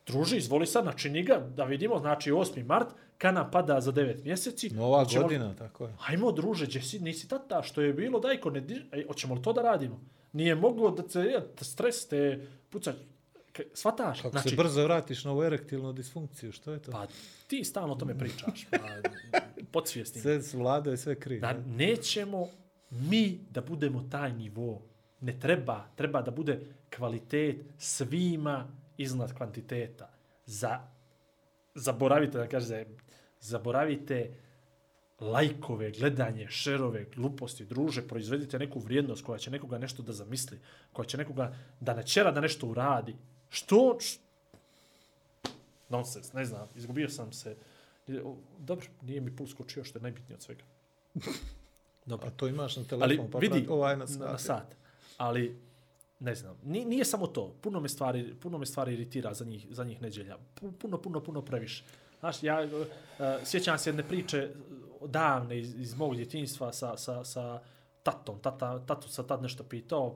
[0.08, 2.66] druži, izvoli sad, načini ga, da vidimo, znači 8.
[2.66, 2.88] mart,
[3.18, 4.70] kad nam pada za 9 mjeseci.
[4.70, 5.94] Nova hoćemo- godina, tako je.
[6.02, 9.42] Ajmo, druže, gdje si, nisi tata, što je bilo, dajko, ne, di- ej, hoćemo li
[9.42, 10.00] to da radimo?
[10.34, 12.40] Nije moglo da te stres, te
[12.70, 12.96] puca, K-
[13.74, 14.22] Svataš?
[14.22, 16.92] Kako znači, se brzo vratiš na ovu erektilnu disfunkciju, što je to?
[16.92, 17.08] Pa
[17.48, 18.68] ti stalno o tome pričaš.
[18.72, 18.78] Pa,
[19.74, 20.22] podsvjesni.
[20.22, 21.42] Sve vlada je sve kriv.
[21.42, 21.64] Da ne?
[21.66, 22.48] nećemo
[22.90, 24.82] mi da budemo taj nivo.
[25.22, 25.86] Ne treba.
[25.96, 26.60] Treba da bude
[26.96, 30.10] kvalitet svima iznad kvantiteta.
[30.46, 30.80] Za,
[31.76, 32.86] zaboravite da kaže,
[33.40, 34.34] zaboravite
[35.20, 40.60] lajkove, gledanje, šerove, gluposti, druže, proizvedite neku vrijednost koja će nekoga nešto da zamisli,
[40.94, 43.16] koja će nekoga da načera da nešto uradi.
[43.50, 43.98] Što?
[44.00, 44.18] Š...
[45.90, 47.56] Nonsens, ne znam, izgubio sam se.
[48.60, 50.64] Dobro, nije mi puls skočio, što je najbitnije od svega.
[52.06, 52.28] Dobro.
[52.28, 54.20] A to imaš na Ali telefon, pa vidi, prati- ovaj na na, sat.
[54.22, 54.76] na sat.
[55.18, 55.58] Ali,
[56.20, 57.54] ne znam, nije, nije samo to.
[57.62, 60.38] Puno me stvari, puno me stvari iritira za njih, za njih neđelja.
[60.56, 61.84] Pu- Puno, puno, puno previše.
[62.20, 62.86] Znaš, ja uh,
[63.46, 64.50] sjećam se jedne priče
[65.02, 67.60] davne iz, iz mog djetinjstva sa, sa, sa
[68.04, 68.40] tatom.
[68.40, 70.16] Tata, tatu sam tad nešto pitao.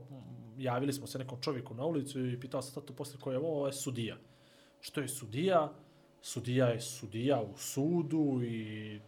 [0.57, 3.57] Javili smo se nekom čovjeku na ulicu i pitao sam tatu poslije koje je ovo,
[3.57, 4.17] ovo je sudija.
[4.81, 5.73] Što je sudija?
[6.21, 8.99] Sudija je sudija u sudu i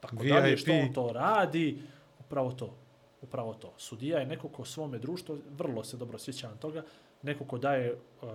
[0.00, 0.58] tako dalje, VIP.
[0.58, 1.82] što on to radi,
[2.20, 2.76] upravo to.
[3.22, 3.74] Upravo to.
[3.76, 6.84] Sudija je neko ko svome društvu, vrlo se dobro sjećam toga,
[7.22, 8.28] neko ko daje uh,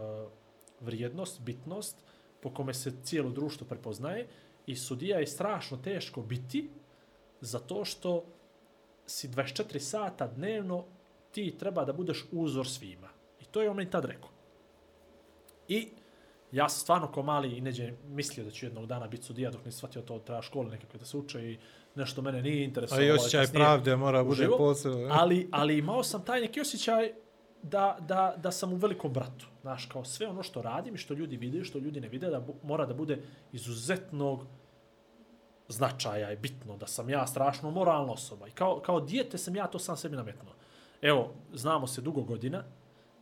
[0.80, 1.98] vrijednost, bitnost,
[2.42, 4.28] po kome se cijelo društvo prepoznaje
[4.66, 6.70] i sudija je strašno teško biti
[7.42, 8.24] zato što
[9.06, 10.86] si 24 sata dnevno
[11.34, 13.10] ti treba da budeš uzor svima.
[13.42, 14.30] I to je on meni tad rekao.
[15.68, 15.88] I
[16.52, 19.66] ja sam stvarno ko mali i neđe mislio da ću jednog dana biti sudija dok
[19.66, 21.58] nisam shvatio to treba škole nekakve da se uče i
[21.96, 23.08] nešto mene nije A interesovalo.
[23.08, 25.08] i osjećaj kasnije pravde mora bude posebno.
[25.12, 27.12] Ali, ali imao sam taj neki osjećaj
[27.64, 29.48] da, da, da sam u velikom bratu.
[29.62, 32.46] Znaš, kao sve ono što radim i što ljudi vide, što ljudi ne vide, da
[32.64, 33.22] mora da bude
[33.52, 34.46] izuzetnog
[35.68, 38.48] značaja je bitno, da sam ja strašno moralna osoba.
[38.48, 40.54] I kao, kao dijete sam ja to sam sebi nametnuo.
[41.04, 42.64] Evo, znamo se dugo godina,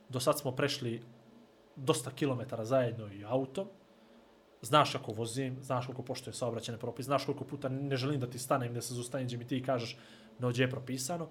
[0.09, 1.01] do sad smo prešli
[1.75, 3.67] dosta kilometara zajedno i autom,
[4.61, 8.39] znaš kako vozim, znaš koliko poštoje saobraćene propise, znaš koliko puta ne želim da ti
[8.39, 9.97] stanem, da se zustanem gdje mi ti kažeš
[10.39, 11.29] no gdje je propisano.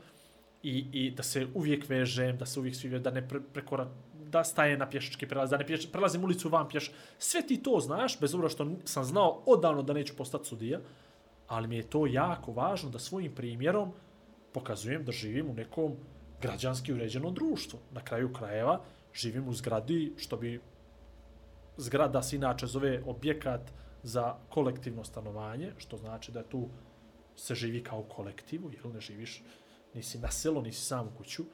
[0.62, 4.44] I, i da se uvijek vežem, da se uvijek svi da ne pre, prekora, da
[4.44, 6.90] staje na pješački prelaz, da ne pješ, prelazim ulicu van pješ.
[7.18, 10.80] Sve ti to znaš, bez obzira što sam znao odavno da neću postati sudija,
[11.46, 13.92] ali mi je to jako važno da svojim primjerom
[14.53, 15.96] pokazujem da živim u nekom
[16.43, 17.78] građanski uređeno društvo.
[17.93, 18.80] Na kraju krajeva
[19.14, 20.61] živim u zgradi što bi
[21.76, 23.72] zgrada se inače zove objekat
[24.03, 26.68] za kolektivno stanovanje, što znači da tu
[27.36, 29.43] se živi kao kolektivu, jel ne živiš,
[29.95, 31.45] nisi na selo, nisi sam u kuću,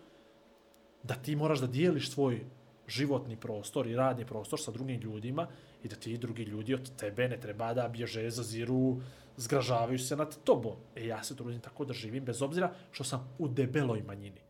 [1.03, 2.45] da ti moraš da dijeliš svoj
[2.89, 5.47] životni prostor i radni prostor sa drugim ljudima
[5.83, 9.01] i da ti drugi ljudi od tebe ne treba da bježe, zaziru,
[9.37, 10.77] zgražavaju se nad tobom.
[10.97, 14.46] E ja se trudim tako da živim bez obzira što sam u debeloj manjini.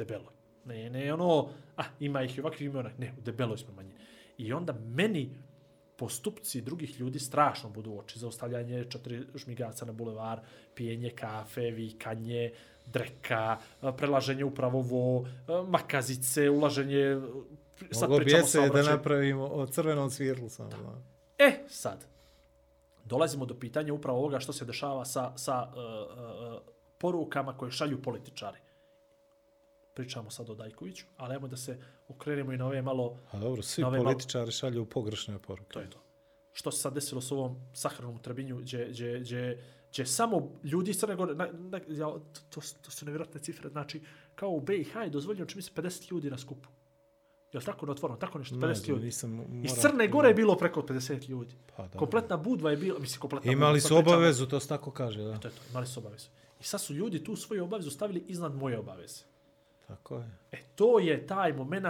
[0.00, 0.32] U debeloj.
[0.64, 2.98] Ne, ne ono, ah, ima ih i ovakvih ima onak.
[2.98, 3.94] Ne, u debeloj smo manjini.
[4.38, 5.30] I onda meni
[5.96, 8.18] postupci drugih ljudi strašno budu oči.
[8.18, 10.40] Zaustavljanje četiri žmigaca na bulevar,
[10.74, 12.52] pijenje kafe, vikanje,
[12.86, 17.20] dreka, e, prelaženje upravo ovo, e, makazice, ulaženje...
[17.90, 20.70] Sad Mogu bi pričamo se da napravimo o crvenom svjetlu samo.
[20.70, 21.02] Da.
[21.44, 22.06] E, sad,
[23.04, 26.60] dolazimo do pitanja upravo ovoga što se dešava sa, sa uh, uh,
[26.98, 28.58] porukama koje šalju političari.
[29.94, 31.78] Pričamo sad o Dajkoviću, ali ajmo da se
[32.08, 35.72] okrenemo i na ove malo, A dobro, svi političari šalju pogrešne poruke.
[35.72, 35.98] to je to.
[36.52, 40.98] Što se sad desilo s ovom sahranom trebinju, gdje, gdje, gdje, gdje samo ljudi iz
[40.98, 42.06] Crne Gore, na, na, ja,
[42.50, 44.00] to, to, su nevjerojatne cifre, znači,
[44.34, 46.68] kao u BiH je dozvoljeno čini se 50 ljudi na skupu.
[47.52, 48.18] Je li tako na otvoreno?
[48.18, 49.04] Tako nešto, 50 Ne ljudi.
[49.04, 51.54] nisam moram- Iz Crne Gore je bilo preko 50 ljudi.
[51.66, 51.98] Pa, dobro.
[51.98, 55.38] Kompletna budva je bila, mislim, kompletna Imali budva, su obavezu, to se tako kaže, da.
[55.38, 56.28] To je to, imali su obavezu.
[56.60, 59.22] I sad su ljudi tu svoju obavezu stavili iznad moje obaveze.
[59.90, 60.30] Tako je.
[60.52, 61.86] E, to je taj moment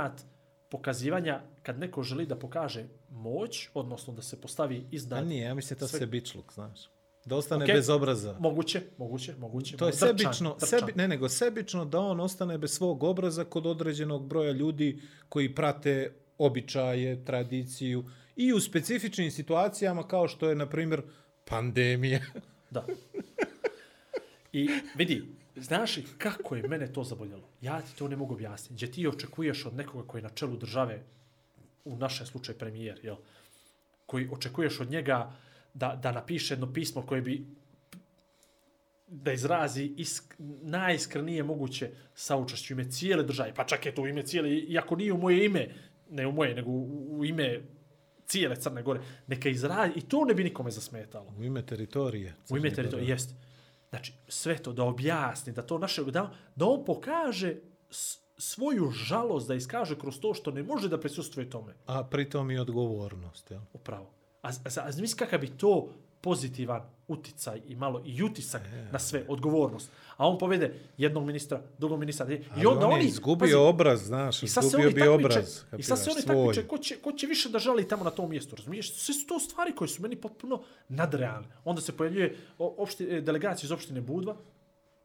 [0.69, 5.27] pokazivanja kad neko želi da pokaže moć, odnosno da se postavi A iznad...
[5.27, 6.81] nije, ja mislim to sve- se bičluk, znaš.
[7.25, 7.75] Da ostane Okej.
[7.75, 8.37] bez obraza.
[8.41, 9.77] Moguće, moguće, moguće.
[9.77, 10.79] To je Drčan, sebično, drčan.
[10.81, 15.55] sebi, ne nego sebično da on ostane bez svog obraza kod određenog broja ljudi koji
[15.55, 18.05] prate običaje, tradiciju
[18.37, 21.03] i u specifičnim situacijama kao što je, na primjer,
[21.45, 22.21] pandemija.
[22.71, 22.87] Da.
[24.53, 27.49] I vidi, znaš li kako je mene to zaboljelo?
[27.61, 28.75] Ja ti to ne mogu objasniti.
[28.75, 31.03] Gdje ti očekuješ od nekoga koji je na čelu države,
[31.85, 33.17] u našem slučaju premijer, jel?
[34.07, 35.33] koji očekuješ od njega
[35.75, 37.47] da, da napiše jedno pismo koje bi
[39.07, 44.23] da izrazi isk, najiskrenije moguće saučešću ime cijele države, pa čak je to u ime
[44.23, 45.69] cijele, iako nije u moje ime,
[46.11, 47.61] ne u moje, nego u, u ime
[48.27, 51.35] cijele Crne Gore, neka izrazi, i to ne bi nikome zasmetalo.
[51.39, 52.35] U ime teritorije.
[52.51, 53.35] U ime Crne teritorije, jest.
[53.91, 57.57] Znači, sve to da objasni, da to naše, da, da on pokaže
[58.39, 61.75] svoju žalost, da iskaže kroz to što ne može da prisustuje tome.
[61.87, 63.51] A pritom i odgovornost.
[63.51, 63.61] Jel?
[63.73, 64.11] Upravo.
[64.43, 65.89] A, a, a, a misli kakav bi to
[66.21, 69.91] pozitivan uticaj i malo i utisak na sve, odgovornost.
[70.17, 72.33] A on povede jednog ministra, drugog ministra.
[72.33, 73.05] I Ali onda on je oni...
[73.05, 75.61] izgubio pazi, obraz, znaš, izgubio bi obraz.
[75.79, 78.31] i sad se oni takmiče ko će, ko će više da žali tamo na tom
[78.31, 78.95] mjestu, razumiješ?
[78.95, 81.49] Sve su to stvari koje su meni potpuno nadrealne.
[81.65, 84.37] Onda se pojavljuje opšti, e, delegacija iz opštine Budva,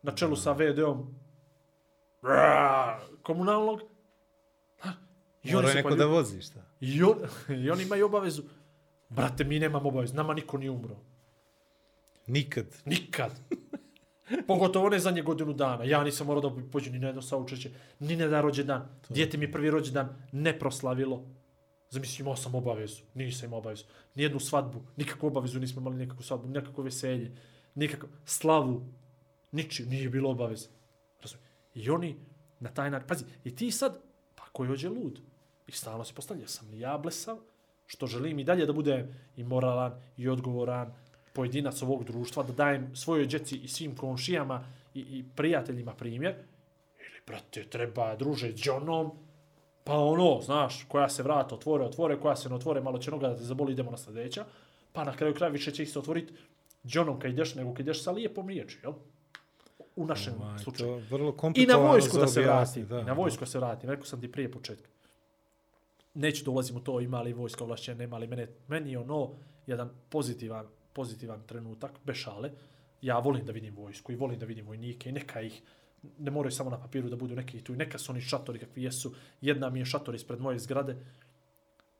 [0.01, 1.15] na čelu sa VD-om
[3.21, 3.81] komunalnog.
[5.43, 6.59] I Mora neko da vozi, šta?
[6.79, 7.17] I, on,
[7.63, 8.43] I oni imaju obavezu.
[9.09, 10.95] Brate, mi nemamo obavezu, nama niko nije umro.
[12.27, 12.65] Nikad.
[12.85, 13.31] Nikad.
[14.47, 15.83] Pogotovo ne zadnje godinu dana.
[15.83, 17.69] Ja nisam morao da pođem ni na jedno saučeće,
[17.99, 18.87] ni na da rođendan.
[19.09, 21.23] Dijete mi prvi rođendan ne proslavilo.
[21.89, 23.03] Zamisli, imao sam obavezu.
[23.13, 23.83] Nisam imao obavezu.
[24.15, 27.31] Nijednu svadbu, nikakvu obavezu nismo imali, nikakvu svadbu, nikakvo veselje,
[27.75, 28.85] nikakvu slavu.
[29.51, 30.67] Ničiju, nije bilo obaveze.
[31.21, 31.49] Razumiješ?
[31.73, 32.15] I oni
[32.59, 33.99] na taj način, pazi, i ti sad,
[34.35, 35.19] pa koji hođe lud?
[35.67, 37.37] I stalno se postavlja, sam li ja blesav,
[37.85, 40.93] što želim i dalje da budem i moralan i odgovoran
[41.35, 44.63] pojedinac ovog društva, da dajem svojoj djeci i svim komšijama
[44.93, 46.33] i, i prijateljima primjer,
[46.99, 49.11] ili, brate, treba druže džonom,
[49.83, 53.27] pa ono, znaš, koja se vrata otvore, otvore, koja se ne otvore, malo će noga
[53.27, 54.45] da te zaboli, idemo na sljedeća,
[54.93, 56.33] pa na kraju kraja više će isto otvoriti
[56.85, 58.93] džonom kad ideš, nego kad ideš sa lijepom riječi, jel?
[59.95, 61.01] U našem Ovaj, slučaju.
[61.09, 62.87] to vrlo I na vojsku da se vratim.
[63.01, 63.89] I na vojsku da se vratim.
[63.89, 64.89] Rekao sam ti prije početka.
[66.13, 68.47] Neću da ulazim u to ima li vojska ovlašćenja, nema li mene.
[68.67, 69.29] Meni je ono
[69.67, 72.51] jedan pozitivan, pozitivan trenutak, bešale.
[73.01, 75.61] Ja volim da vidim vojsku i volim da vidim vojnike i neka ih
[76.17, 78.83] ne moraju samo na papiru da budu neki tu i neka su oni šatori kakvi
[78.83, 79.13] jesu.
[79.41, 80.95] Jedna mi je šator ispred moje zgrade,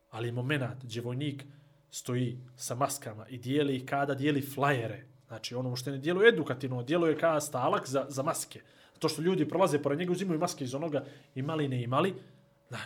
[0.09, 1.43] ali moment gdje vojnik
[1.91, 5.05] stoji sa maskama i dijeli ih kada dijeli flajere.
[5.27, 8.61] Znači ono što ne djeluje edukativno, djeluje kao stalak za, za maske.
[8.99, 12.13] To što ljudi prolaze pored njega, uzimaju maske iz onoga imali ne imali.
[12.69, 12.79] Da.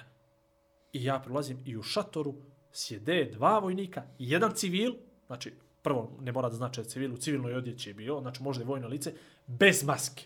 [0.94, 2.36] I ja prolazim i u šatoru
[2.72, 4.94] sjede dva vojnika i jedan civil,
[5.28, 8.44] znači prvo ne mora da znači da je civil, u civilnoj odjeći je bio, znači
[8.44, 9.14] možda je vojno lice,
[9.48, 10.24] bez maske.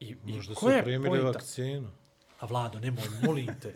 [0.00, 1.26] I, Možda i su koja primili pointa?
[1.26, 1.88] vakcinu.
[2.40, 3.72] A Vlado, nemoj, molim te.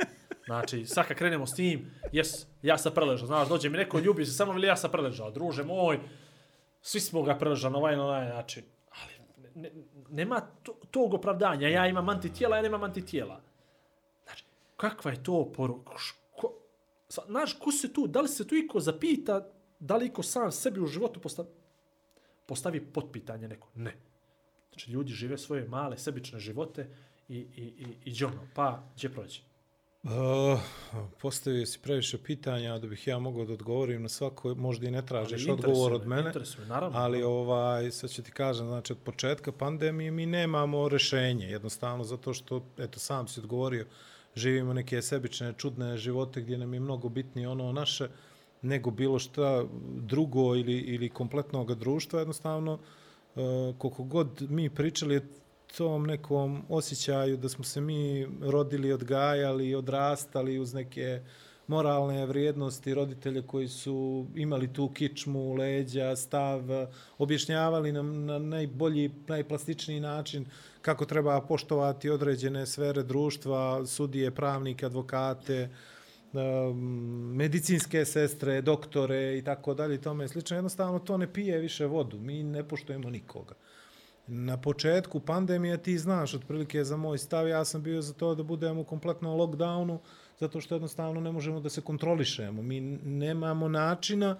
[0.46, 4.26] Znači, sad kad krenemo s tim, jes, ja sam preležao, znaš, dođe mi neko, ljubi
[4.26, 6.00] se, samo veli ja sam preležao, druže moj,
[6.82, 8.64] svi smo ga preležali na ovaj na ovaj način.
[8.90, 9.12] Ali
[9.54, 13.40] ne, ne, nema to, tog opravdanja, ja imam antitijela, ja nemam antitijela.
[14.24, 14.44] Znači,
[14.76, 15.92] kakva je to poruka?
[17.26, 19.48] Znaš, ko se tu, da li se tu iko zapita,
[19.80, 21.48] da li iko sam sebi u životu postavi,
[22.46, 23.68] postavi potpitanje neko?
[23.74, 23.96] Ne.
[24.68, 26.88] Znači, ljudi žive svoje male, sebične živote
[27.28, 29.40] i, i, i, i džono, pa, gdje prođe?
[30.04, 30.60] Uh,
[31.20, 35.06] postavio si previše pitanja da bih ja mogao da odgovorim na svako, možda i ne
[35.06, 36.28] tražiš odgovor od me, mene.
[36.28, 36.98] interesuje, naravno.
[36.98, 42.34] Ali ovaj, sad ću ti kažem, znači od početka pandemije mi nemamo rešenje, jednostavno zato
[42.34, 43.86] što, eto sam si odgovorio,
[44.36, 48.08] živimo neke sebične, čudne živote gdje nam je mnogo bitnije ono naše
[48.62, 49.64] nego bilo šta
[49.96, 52.18] drugo ili, ili kompletnog društva.
[52.18, 52.78] Jednostavno,
[53.36, 53.40] e,
[53.78, 55.20] koliko god mi pričali
[55.76, 61.20] tom nekom osjećaju da smo se mi rodili, odgajali, odrastali uz neke
[61.66, 66.60] moralne vrijednosti, roditelje koji su imali tu kičmu, leđa, stav,
[67.18, 70.46] objašnjavali nam na najbolji, najplastičniji način
[70.84, 75.70] kako treba poštovati određene sfere društva, sudije, pravnike, advokate,
[77.34, 80.56] medicinske sestre, doktore i tako dalje i tome slično.
[80.56, 82.18] Jednostavno to ne pije više vodu.
[82.18, 83.54] Mi ne poštujemo nikoga.
[84.26, 88.42] Na početku pandemije ti znaš otprilike za moj stav, ja sam bio za to da
[88.42, 89.98] budemo u kompletnom lockdownu,
[90.40, 92.62] zato što jednostavno ne možemo da se kontrolišemo.
[92.62, 94.36] Mi nemamo načina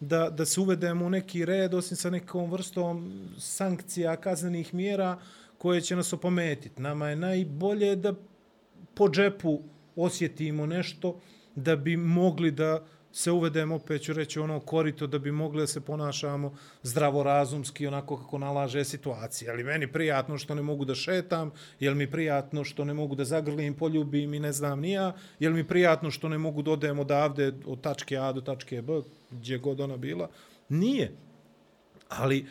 [0.00, 5.18] da, da se uvedemo u neki red, osim sa nekom vrstom sankcija, kaznenih mjera
[5.58, 6.82] koje će nas opametiti.
[6.82, 8.14] Nama je najbolje da
[8.94, 9.62] po džepu
[9.96, 11.20] osjetimo nešto
[11.54, 12.84] da bi mogli da
[13.16, 18.16] se uvedemo, opet ću reći, ono korito da bi mogli da se ponašamo zdravorazumski, onako
[18.16, 19.52] kako nalaže situacija.
[19.52, 21.50] Ali meni prijatno što ne mogu da šetam,
[21.80, 25.64] je mi prijatno što ne mogu da zagrlim, poljubim i ne znam nija, je mi
[25.64, 29.00] prijatno što ne mogu da odem odavde od tačke A do tačke B,
[29.30, 30.28] gdje god ona bila.
[30.68, 31.12] Nije.
[32.08, 32.46] Ali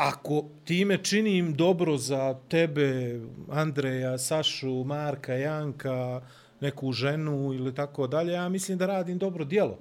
[0.00, 3.20] ako time činim dobro za tebe,
[3.50, 6.22] Andreja, Sašu, Marka, Janka,
[6.60, 9.78] neku ženu ili tako dalje, ja mislim da radim dobro dijelo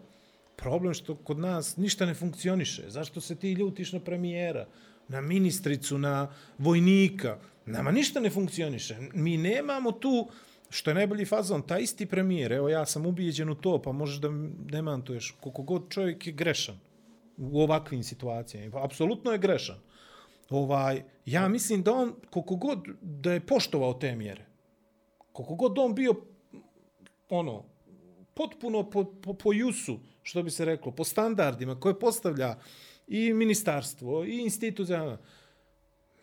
[0.55, 2.83] problem što kod nas ništa ne funkcioniše.
[2.87, 4.67] Zašto se ti ljutiš na premijera,
[5.07, 7.37] na ministricu, na vojnika?
[7.65, 8.97] Nama ništa ne funkcioniše.
[9.13, 10.27] Mi nemamo tu,
[10.69, 14.17] što je najbolji fazon, ta isti premijer, evo ja sam ubijeđen u to, pa možeš
[14.17, 14.29] da
[14.71, 16.79] demantuješ, koliko god čovjek je grešan
[17.37, 18.83] u ovakvim situacijama.
[18.83, 19.79] Apsolutno je grešan.
[20.49, 24.45] Ovaj, ja mislim da on, koliko god da je poštovao te mjere,
[25.31, 26.15] koliko god on bio
[27.29, 27.63] ono,
[28.33, 32.55] potpuno po, po, po jusu, što bi se reklo, po standardima koje postavlja
[33.07, 35.17] i ministarstvo i institut za...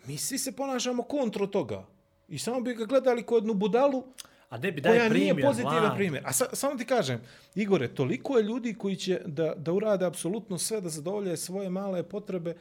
[0.07, 1.87] Mi svi se ponašamo kontro toga.
[2.29, 4.05] I samo bi ga gledali kod jednu budalu
[4.49, 5.97] A ne bi daj koja primjer, nije pozitivan Vlad.
[5.97, 6.23] primjer.
[6.27, 7.21] A sa, samo ti kažem,
[7.55, 12.03] Igore, toliko je ljudi koji će da, da urade apsolutno sve da zadovolje svoje male
[12.03, 12.55] potrebe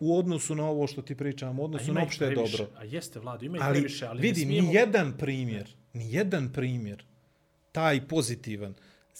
[0.00, 2.56] u odnosu na ovo što ti pričam, u odnosu na opšte previše.
[2.56, 2.76] dobro.
[2.78, 4.68] A jeste, Vlado, ima Ali, previše, ali vidi, smijemo...
[4.68, 7.04] ni jedan primjer, ni jedan primjer,
[7.72, 8.74] taj pozitivan,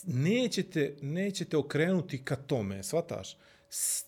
[0.07, 3.37] nećete, nećete okrenuti ka tome, svataš?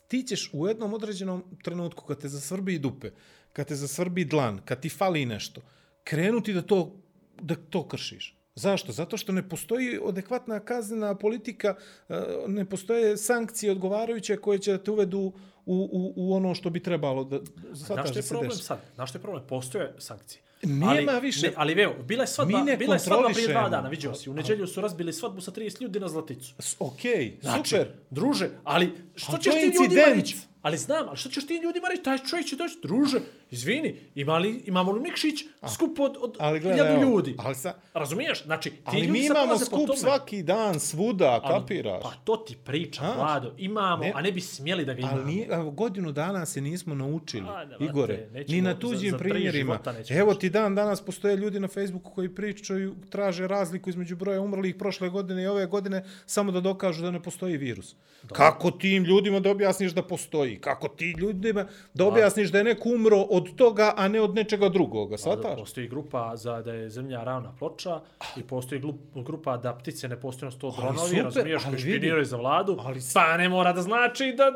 [0.09, 3.11] Ti ćeš u jednom određenom trenutku, kad te zasvrbi dupe,
[3.53, 5.61] kad te zasvrbi dlan, kad ti fali nešto,
[6.05, 6.97] krenuti da to,
[7.41, 8.37] da to kršiš.
[8.55, 8.93] Zašto?
[8.93, 11.75] Zato što ne postoji adekvatna kaznena politika,
[12.09, 15.33] e, ne postoje sankcije odgovarajuće koje će da te uvedu u,
[15.67, 17.39] u, u ono što bi trebalo da,
[17.73, 18.79] Znaš shvataš što je se problem sad?
[18.95, 19.45] Znaš što je problem?
[19.49, 20.43] Postoje sankcije.
[20.63, 21.47] Nema ali, više.
[21.47, 24.31] Ne, ali evo, bila je svadba, bila je svadba prije dva dana, vidio si.
[24.31, 26.55] U neđelju su razbili svadbu sa 30 ljudi na Zlaticu.
[26.79, 27.89] Okej, Znači, super.
[28.11, 30.37] druže, ali što ćeš ti ljudima reći?
[30.63, 32.03] Ali znam, ali što ćeš ti ljudima reći?
[32.03, 33.21] Taj čovjek će doći, druže,
[33.53, 37.35] izvini, ima li, imamo li Mikšić skup od, od Ali gledaj, evo, ljudi?
[37.39, 38.45] ali sa- Razumiješ?
[38.45, 42.03] Znači, ti Ali ljudi mi imamo skup svaki dan, svuda, Ali- kapiraš?
[42.03, 43.55] Pa to ti pričam, Znaš, Vlado.
[43.59, 45.17] Imamo, ne- a ne bi smjeli da ga imamo.
[45.17, 49.11] Ali nije, evo, godinu dana se nismo naučili, A, da, Igore, nećemo, ni na tuđim
[49.11, 49.79] za primjerima.
[50.11, 54.75] Evo ti dan danas postoje ljudi na Facebooku koji pričaju, traže razliku između broja umrlih
[54.75, 57.95] prošle godine i ove godine samo da dokažu da ne postoji virus.
[58.29, 60.59] Kako tim ljudima da objasniš da postoji?
[60.59, 64.69] Kako ti ljudima da objasniš da je neko umro od toga, a ne od nečega
[64.69, 65.11] drugoga?
[65.11, 65.59] Da, Svataš?
[65.59, 68.01] postoji grupa za da je zemlja ravna ploča
[68.37, 72.37] i postoji glup- grupa da ptice ne postoje na sto dronovi, razumiješ, koji špiniraju za
[72.37, 74.53] vladu, Ali pa ne mora da znači da je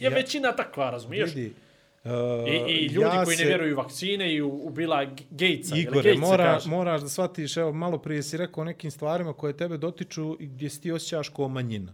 [0.00, 1.34] Ja- većina takva, razumiješ?
[1.34, 1.52] Vidi,
[2.04, 2.10] uh,
[2.48, 5.76] I, I ljudi ja koji se- ne vjeruju vakcine i u, u Bila Gatesa.
[5.76, 6.70] Igore, Gatesa mora, kaže.
[6.70, 10.46] moraš da shvatiš, evo, malo prije si rekao o nekim stvarima koje tebe dotiču i
[10.46, 11.92] gdje si ti osjećaš kao manjina.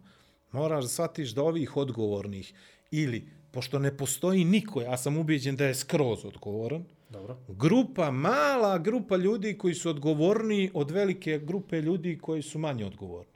[0.53, 2.53] Moraš da shvatiš da ovih odgovornih
[2.91, 7.37] ili, pošto ne postoji niko, ja sam ubijeđen da je skroz odgovoran, Dobro.
[7.49, 13.33] grupa, mala grupa ljudi koji su odgovorni od velike grupe ljudi koji su manje odgovorni.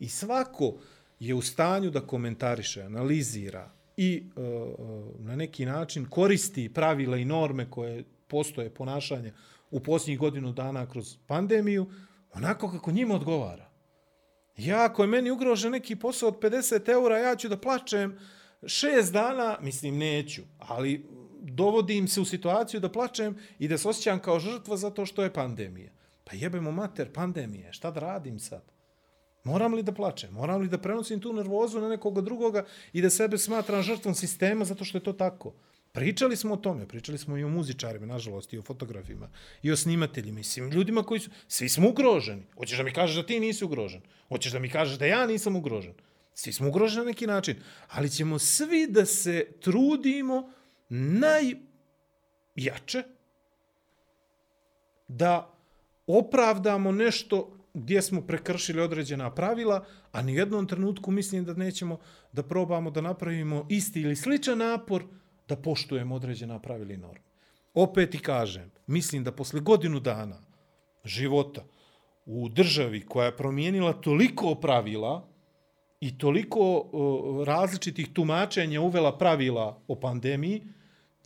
[0.00, 0.74] I svako
[1.20, 4.44] je u stanju da komentariše, analizira i e, e,
[5.18, 9.32] na neki način koristi pravila i norme koje postoje ponašanja
[9.70, 11.90] u posljednjih godinu dana kroz pandemiju,
[12.32, 13.70] onako kako njima odgovara.
[14.56, 18.18] Ja, ako je meni ugrožen neki posao od 50 eura, ja ću da plačem
[18.66, 21.06] šest dana, mislim neću, ali
[21.40, 25.32] dovodim se u situaciju da plačem i da se osjećam kao žrtva zato što je
[25.32, 25.92] pandemija.
[26.24, 28.62] Pa jebemo mater, pandemije, šta da radim sad?
[29.44, 30.32] Moram li da plačem?
[30.32, 34.64] Moram li da prenosim tu nervozu na nekoga drugoga i da sebe smatram žrtvom sistema
[34.64, 35.54] zato što je to tako?
[35.92, 39.28] Pričali smo o tome, pričali smo i o muzičarima, nažalost, i o fotografima,
[39.62, 41.30] i o snimateljima, i svim ljudima koji su...
[41.48, 42.42] Svi smo ugroženi.
[42.54, 44.02] Hoćeš da mi kažeš da ti nisi ugrožen?
[44.28, 45.94] Hoćeš da mi kažeš da ja nisam ugrožen?
[46.34, 47.56] Svi smo ugroženi na neki način.
[47.88, 50.52] Ali ćemo svi da se trudimo
[50.88, 51.58] najjače
[55.08, 55.54] da
[56.06, 61.98] opravdamo nešto gdje smo prekršili određena pravila, a ni u jednom trenutku mislim da nećemo
[62.32, 65.04] da probamo da napravimo isti ili sličan napor
[65.48, 67.24] da poštujemo određena pravila i norme.
[67.74, 70.40] Opet i kažem, mislim da posle godinu dana
[71.04, 71.64] života
[72.26, 75.28] u državi koja je promijenila toliko pravila
[76.00, 80.62] i toliko uh, različitih tumačenja uvela pravila o pandemiji,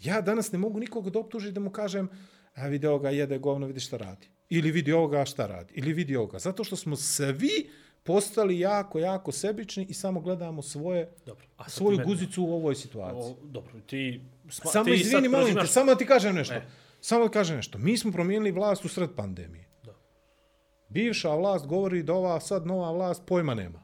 [0.01, 2.09] ja danas ne mogu nikoga da optužiti da mu kažem
[2.55, 4.29] a vidi ovoga jede govno, vidi šta radi.
[4.49, 5.73] Ili vidi ovoga šta radi.
[5.77, 6.39] Ili vidi ovoga.
[6.39, 7.71] Zato što smo svi
[8.03, 11.47] postali jako, jako sebični i samo gledamo svoje, Dobro.
[11.57, 13.33] A svoju ti meni- guzicu u ovoj situaciji.
[13.33, 14.21] O, dobro, ti...
[14.45, 16.55] sma- Samo ti izvini, te, preuzimaš- samo ti kažem nešto.
[16.55, 16.67] Ne.
[17.01, 17.79] Samo da kažem nešto.
[17.79, 19.69] Mi smo promijenili vlast u sred pandemije.
[19.85, 19.95] Da.
[20.89, 23.83] Bivša vlast govori da ova sad nova vlast pojma nema.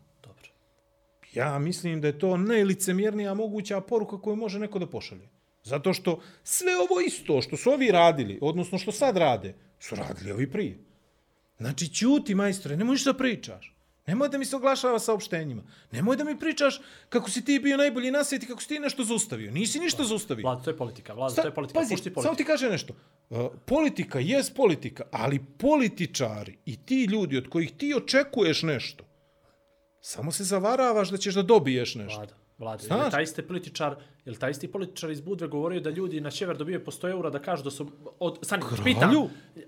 [1.35, 5.29] Ja mislim da je to najlicemjernija moguća poruka koju može neko da pošalje.
[5.65, 10.33] Zato što sve ovo isto što su ovi radili, odnosno što sad rade, su radili
[10.33, 10.79] ovi prije.
[11.59, 13.75] Znači, ćuti, majstore, nemoj ništa pričaš.
[14.07, 15.63] Nemoj da mi se oglašava saopštenjima.
[15.93, 19.05] Nemoj da mi pričaš kako si ti bio najbolji na svijetu, kako si ti nešto
[19.05, 19.51] zaustavio.
[19.51, 20.43] Nisi ništa zaustavio.
[20.43, 21.13] Vlada, to je politika.
[21.15, 21.81] Vlada, Sta- to je politika.
[21.81, 22.37] Pazi, Pušti samo politiku.
[22.37, 22.95] ti kažem nešto.
[23.31, 29.05] Uh, politika jest politika, ali političari i ti ljudi od kojih ti očekuješ nešto,
[30.01, 32.19] samo se zavaravaš da ćeš da dobiješ nešto.
[32.19, 32.83] Vlada, vlada.
[32.83, 33.11] Znaš?
[33.11, 33.97] Taj isti političar,
[34.29, 37.11] je li taj isti političar iz Budve govorio da ljudi na sjever dobijaju po 100
[37.11, 37.87] eura da kažu da su
[38.21, 39.11] od Sani pitam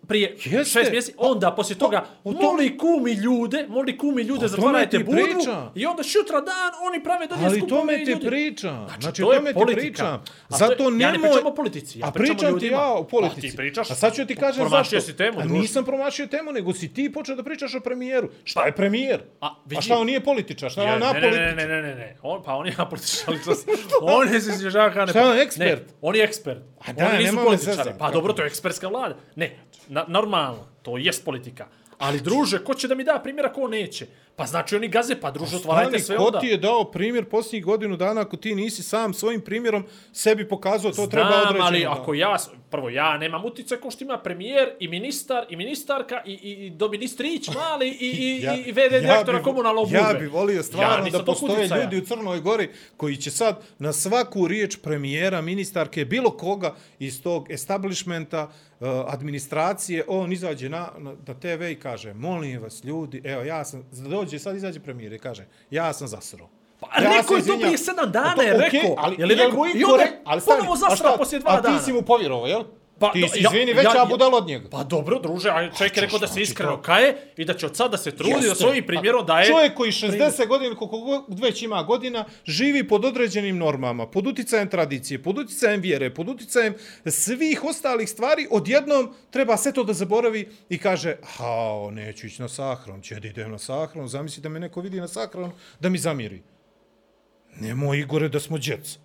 [0.02, 0.64] prije Jeste.
[0.64, 5.12] šest mjeseci, onda poslije toga o tom- moli kumi ljude, moli kumi ljude zatvarajte Budvu
[5.14, 5.72] pričam.
[5.74, 6.54] i onda šutra dan
[6.84, 8.86] oni prave dolje Ali skupove tome i ljudi- pričam.
[9.00, 9.80] Znači, to je tome ti politika.
[9.80, 10.06] pričam.
[10.06, 11.12] A to je- Zato ja nemoj...
[11.12, 13.40] ne pričam o politici, ja A pričam ti ja o Pa politici.
[13.42, 15.00] ti pričaš- A sad ću ti kažem zašto.
[15.00, 18.28] si temu, A nisam promašio temu, nego si ti počeo da pričaš o premijeru.
[18.44, 19.20] Šta je premijer?
[19.40, 19.82] A, A vidi.
[19.82, 20.70] šta on nije političar?
[20.70, 21.56] Šta je on ne, ne, ne, apolitičar?
[21.56, 22.16] ne, ne, ne, ne.
[22.22, 23.54] On, pa on je apolitičar, to
[24.16, 25.12] on je izražava kao ne...
[25.12, 25.88] Šta je on, ekspert?
[25.88, 26.60] Ne, on je ekspert.
[26.86, 27.90] A da, Oni nisu političari.
[27.98, 29.16] Pa dobro, to je ekspertska vlada.
[29.36, 29.56] Ne,
[29.88, 31.66] na, normalno, to jest politika.
[31.98, 34.06] Ali druže, ko će da mi da primjera, ko neće?
[34.36, 36.40] Pa znači oni gaze, pa druže, otvarajte Stani, sve ko onda.
[36.40, 40.92] ti je dao primjer posljednjih godinu dana ako ti nisi sam svojim primjerom sebi pokazao
[40.92, 41.64] to treba Znam, određeno.
[41.64, 42.36] ali da- ako ja,
[42.70, 46.70] prvo ja nemam utjecaj ko što ima premijer i ministar i ministarka i, i, i
[46.70, 49.98] doministrić mali i, i, Ja- i VD direktora bi- komunalnog budve.
[50.00, 53.92] Ja bi volio stvarno nisam da postoje ljudi u Crnoj Gori koji će sad na
[53.92, 58.50] svaku riječ premijera, ministarke, bilo koga iz tog establishmenta,
[58.80, 63.64] uh, administracije, on izađe na, na, na TV i kaže, molim vas ljudi, evo ja
[63.64, 66.48] sam, dođe, sad izađe premijer i kaže, ja sam zasrao.
[66.80, 68.94] Pa rekao je to prije sedam dana, Pa je okej, rekao.
[68.98, 69.66] ali, Je li rekao?
[69.66, 70.04] I onda
[70.40, 71.78] stani, ponovo a zasrao poslije dva a dana.
[71.78, 72.64] ti si mu povjerovao, jel?
[73.00, 74.68] Pa, ti si, izvini, ja- veća ja- budala od njega.
[74.70, 77.66] Pa dobro, druže, a čovjek je rekao da se iskreno to- kaje i da će
[77.66, 79.46] od sada se trudi da svojim primjerom daje...
[79.46, 85.22] Čovjek koji 60 godina, koliko već ima godina, živi pod određenim normama, pod uticajem tradicije,
[85.22, 86.74] pod uticajem vjere, pod uticajem
[87.06, 92.48] svih ostalih stvari, odjednom treba sve to da zaboravi i kaže, hao, neću ići na
[92.48, 95.98] sahron, će da idem na sahron, zamisli da me neko vidi na sahron, da mi
[95.98, 96.42] zamiri.
[97.56, 98.98] Nemoj, Igore, da smo djeca.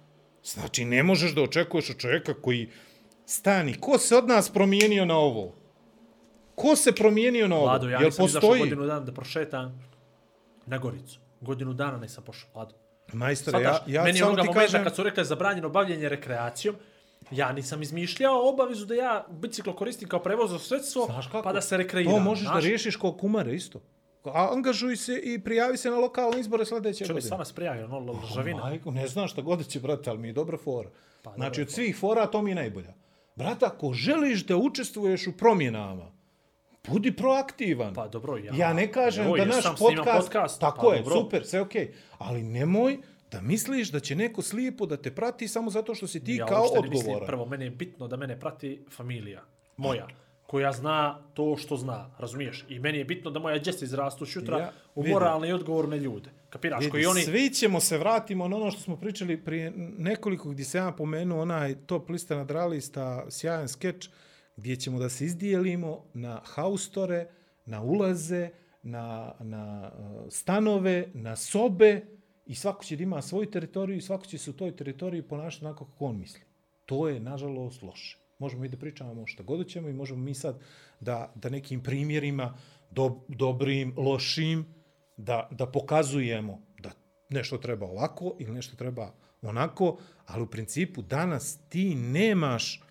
[0.43, 2.70] Znači, ne možeš da očekuješ od čovjeka koji
[3.26, 3.80] stani.
[3.80, 5.55] Ko se od nas promijenio na ovo?
[6.55, 7.65] Ko se promijenio na ovo?
[7.65, 8.59] Vlado, ja Jel nisam izašao postoji?
[8.59, 9.89] godinu dana da prošetam
[10.65, 11.19] na Goricu.
[11.41, 12.76] Godinu dana nisam pošao, Vlado.
[13.13, 14.84] Majstore, ja, ja meni je samo ti kažem...
[14.84, 16.76] kad su rekli zabranjeno bavljenje rekreacijom,
[17.32, 21.09] ja nisam izmišljao obavezu da ja biciklo koristim kao prevozno sredstvo,
[21.43, 22.13] pa da se rekreiram.
[22.13, 22.63] To možeš znaš?
[22.63, 23.82] da riješiš kao kumare isto.
[24.23, 27.21] A angažuj se i prijavi se na lokalne izbore sljedeće Čovjek godine.
[27.21, 28.59] stvarno sprijavio, ono, žavina.
[28.59, 30.89] Majko, ne znaš šta god će, brate, ali mi je dobra fora.
[31.21, 32.93] Pa, znači, dobra od svih fora to mi je najbolja.
[33.36, 36.12] Brate, ako želiš da učestvuješ u promjenama,
[36.88, 37.94] budi proaktivan.
[37.94, 38.54] Pa dobro, ja...
[38.56, 41.16] Ja ne kažem Evo, da naš podcast, podcast, tako pa je, dobro.
[41.22, 41.94] super, sve okej.
[42.18, 42.98] Ali nemoj
[43.32, 46.46] da misliš da će neko slijepo da te prati samo zato što si ti ja
[46.46, 47.28] kao mislim, odgovoran.
[47.28, 49.44] prvo, mene je bitno da mene prati familija
[49.78, 50.08] moja,
[50.48, 52.66] koja zna to što zna, razumiješ?
[52.70, 56.30] I meni je bitno da moja djeca izrastu šutra Ja, u moralne i odgovorne ljude.
[56.56, 56.80] Kapiraš?
[56.80, 57.22] Vidi, koji oni...
[57.22, 61.41] Svi ćemo se vratimo na ono što smo pričali prije nekoliko gdje se ja pomenuo
[61.41, 64.10] onaj top lista nadralista, sjajan skeč,
[64.56, 67.28] gdje ćemo da se izdijelimo na haustore,
[67.66, 68.49] na ulaze,
[68.84, 72.01] na, na uh, stanove, na sobe
[72.45, 75.66] i svako će da ima svoju teritoriju i svako će se u toj teritoriji ponašati
[75.66, 76.41] onako kako on misli.
[76.86, 78.18] To je, nažalost, loše.
[78.39, 80.60] Možemo i da pričamo šta god ćemo i možemo mi sad
[80.99, 82.58] da, da nekim primjerima,
[82.91, 84.66] do, dobrim, lošim,
[85.18, 86.91] da, da pokazujemo da
[87.30, 89.11] nešto treba ovako ili nešto treba
[89.41, 92.82] onako, ali u principu danas ti nemaš,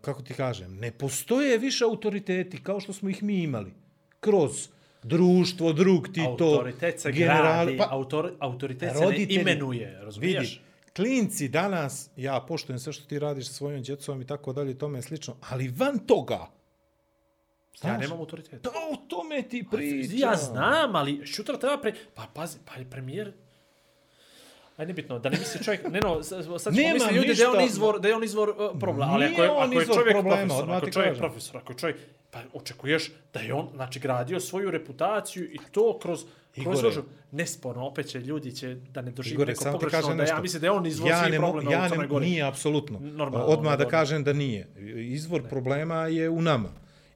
[0.00, 3.72] kako ti kažem, ne postoje više autoriteti kao što smo ih mi imali.
[4.20, 4.68] Kroz
[5.02, 10.50] društvo, drug ti to, Autoritet se gradi, pa, autor, autoritet se ne roditelji- imenuje, razumiješ?
[10.50, 10.60] Vidi,
[10.96, 14.98] klinci danas, ja poštujem sve što ti radiš sa svojom djecom i tako dalje, tome
[14.98, 16.46] je slično, ali van toga,
[17.74, 18.62] Ja znaš, nemam autoritet.
[18.62, 20.18] da o tome ti pričam.
[20.18, 21.94] Ja znam, ali šutra treba pre...
[22.14, 23.32] Pa pazi, pa je premijer...
[24.76, 27.56] Aj, nebitno, da ne misli čovjek, ne no, sad ćemo misli ljudi da je on
[27.56, 27.72] ništa.
[27.72, 30.36] izvor, da je on izvor uh, problema, ali ako je, on ako je čovjek problema,
[30.36, 31.20] profesor, ako je čovjek kažem.
[31.20, 31.96] profesor, ako je čovjek,
[32.30, 36.82] pa očekuješ da je on, znači, gradio svoju reputaciju i to kroz, kroz Igore.
[36.82, 37.02] ložu.
[37.30, 40.36] Nesporno, opet će ljudi će da ne doživi Igore, neko pogrešno, da nešto.
[40.36, 42.26] ja mislim da je on izvor ja svih problema ja u Crnoj Gori.
[42.26, 42.98] Nije, apsolutno.
[43.00, 44.68] Normalno, Odmah da kažem da nije.
[44.96, 46.68] Izvor problema je u nama.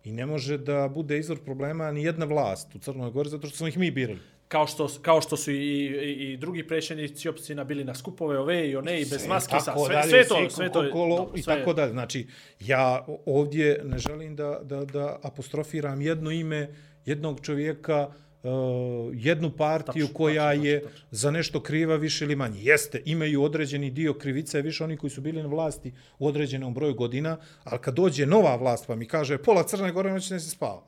[0.05, 3.57] I ne može da bude izvor problema ni jedna vlast u Crnoj Gori, zato što
[3.57, 4.19] smo ih mi birali.
[4.49, 8.71] Kao što, kao što su i, i, i drugi predsjednici općina bili na skupove ove
[8.71, 11.43] i one i bez maske, sa, sve, dalje, sve to, sve to kolo- dobro, i
[11.43, 11.91] sve je- tako dalje.
[11.91, 12.27] Znači,
[12.61, 16.69] ja ovdje ne želim da, da, da apostrofiram jedno ime
[17.07, 18.09] jednog čovjeka,
[19.15, 22.61] jednu partiju Tačno, koja tačno, je tačno, za nešto kriva više ili manje.
[22.63, 26.95] Jeste, imaju određeni dio krivice, više oni koji su bili na vlasti u određenom broju
[26.95, 30.51] godina, ali kad dođe nova vlast pa mi kaže pola Crne Gore noći ne se
[30.51, 30.83] spava.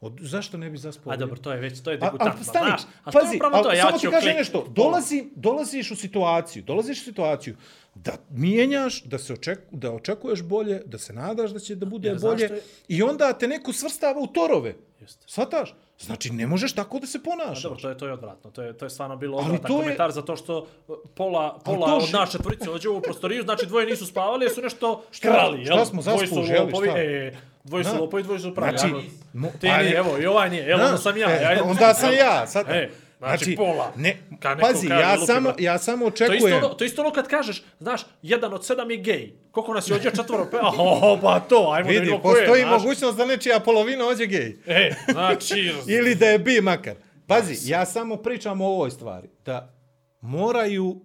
[0.00, 1.12] Od, zašto ne bi zaspao?
[1.12, 2.80] A dobro, to je već, to je A, degutantno, ali stani, znaš.
[3.04, 5.90] A to je pazi, upravo ali to, ja samo ti kažem klik- nešto, dolazi, dolaziš
[5.90, 7.56] u situaciju, dolaziš u situaciju
[7.94, 12.08] da mijenjaš, da se oček, da očekuješ bolje, da se nadaš da će da bude
[12.08, 14.74] Jer bolje je- i onda te neko svrstava u torove.
[15.00, 15.24] Jeste.
[15.26, 15.74] Svataš?
[16.02, 17.62] Znači, ne možeš tako da se A ponašaš.
[17.62, 18.50] dobro, to je, to je odvratno.
[18.50, 21.58] To je, to je stvarno bilo Ali odvratan to je- komentar, zato što uh, pola,
[21.64, 25.04] pola to od nas četvorice ođe u prostoriju, znači dvoje nisu spavali, jer su nešto
[25.20, 25.64] krali.
[25.64, 25.84] šta jel?
[25.84, 26.98] smo su zaslužili, lopovi, šta?
[26.98, 27.32] E,
[27.64, 28.78] dvoje su lopovi, dvoje su pravi.
[28.78, 29.02] Znači, Ajmo.
[29.34, 31.30] mo- Ti pa ni, ne- evo, i ovaj nije, evo, Da, onda sam ja.
[31.30, 32.66] e, ja onda sam ja, sad.
[32.68, 32.90] E,
[33.28, 33.92] znači, pola.
[33.96, 34.16] Ne,
[34.60, 36.56] pazi, ja samo, ja samo To je, isto očekujem.
[36.56, 39.32] ono, to je isto ono kad kažeš, znaš, jedan od sedam je gej.
[39.50, 40.44] Koliko nas je ođe četvoro?
[40.52, 42.34] pe- Oh, pa to, ajmo da Vidi, vidimo ko je.
[42.36, 42.82] postoji znaš.
[42.82, 44.56] mogućnost da nečija polovina ođe gej.
[44.66, 46.94] E, znači, Ili da je bi makar.
[47.26, 49.28] Pazi, ja samo pričam o ovoj stvari.
[49.44, 49.74] Da
[50.22, 51.00] moraju,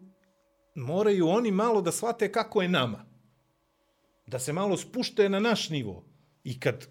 [0.75, 3.05] moraju oni malo da shvate kako je nama.
[4.25, 6.05] Da se malo spušte na naš nivo.
[6.43, 6.87] I kad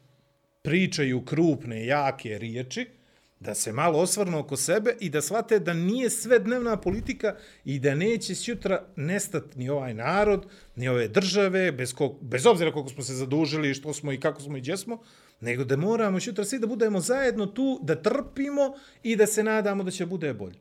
[0.63, 2.87] pričaju krupne, jake riječi,
[3.41, 7.79] da se malo osvrnu oko sebe i da shvate da nije sve dnevna politika i
[7.79, 12.91] da neće sjutra nestati ni ovaj narod, ni ove države, bez, kog, bez obzira koliko
[12.91, 14.99] smo se zadužili, što smo i kako smo i gdje smo,
[15.41, 19.85] nego da moramo sjutra svi da budemo zajedno tu, da trpimo i da se nadamo
[19.85, 20.59] da će bude bolje.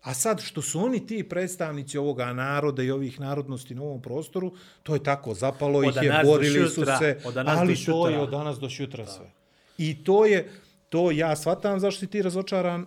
[0.00, 4.52] A sad što su oni ti predstavnici ovoga naroda i ovih narodnosti na ovom prostoru,
[4.82, 8.08] to je tako, zapalo Od ih je, borili su šutra, se, danas do ali to
[8.08, 9.30] je od danas do šutra sve.
[9.78, 10.48] I to je,
[10.90, 12.86] to ja shvatam zašto si ti razočaran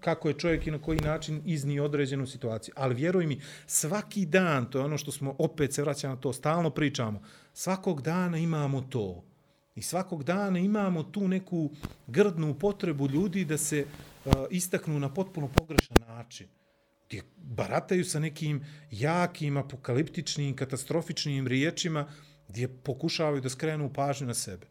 [0.00, 2.74] kako je čovjek i na koji način iznio određenu situaciju.
[2.76, 6.32] Ali vjeruj mi, svaki dan, to je ono što smo opet se vraćamo na to,
[6.32, 7.22] stalno pričamo,
[7.52, 9.24] svakog dana imamo to.
[9.74, 11.70] I svakog dana imamo tu neku
[12.06, 13.84] grdnu potrebu ljudi da se
[14.24, 16.46] uh, istaknu na potpuno pogrešan način.
[17.06, 22.08] Gdje barataju sa nekim jakim, apokaliptičnim, katastrofičnim riječima
[22.48, 24.66] gdje pokušavaju da skrenu pažnju na sebe.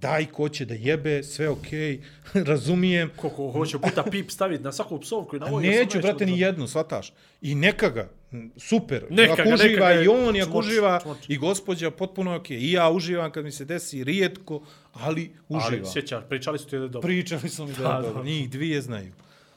[0.00, 2.00] Daj ko će da jebe, sve okej,
[2.50, 5.60] razumijem, koliko hoće puta pip staviti na svaku psovku i na ovo.
[5.60, 7.12] Neću, brate, ni jednu, shvataš.
[7.42, 8.08] I neka ga,
[8.56, 11.18] super, Neka ako ga, neka uživa ga, i on, i ako uživa čmoč.
[11.28, 12.50] i gospođa, potpuno ok.
[12.50, 15.80] I ja uživam kad mi se desi rijetko, ali uživam.
[15.82, 17.06] Ali sjećaš, pričali su ti da je dobro.
[17.06, 18.24] Pričali su mi da je dobro.
[18.24, 19.12] Njih dvije znaju.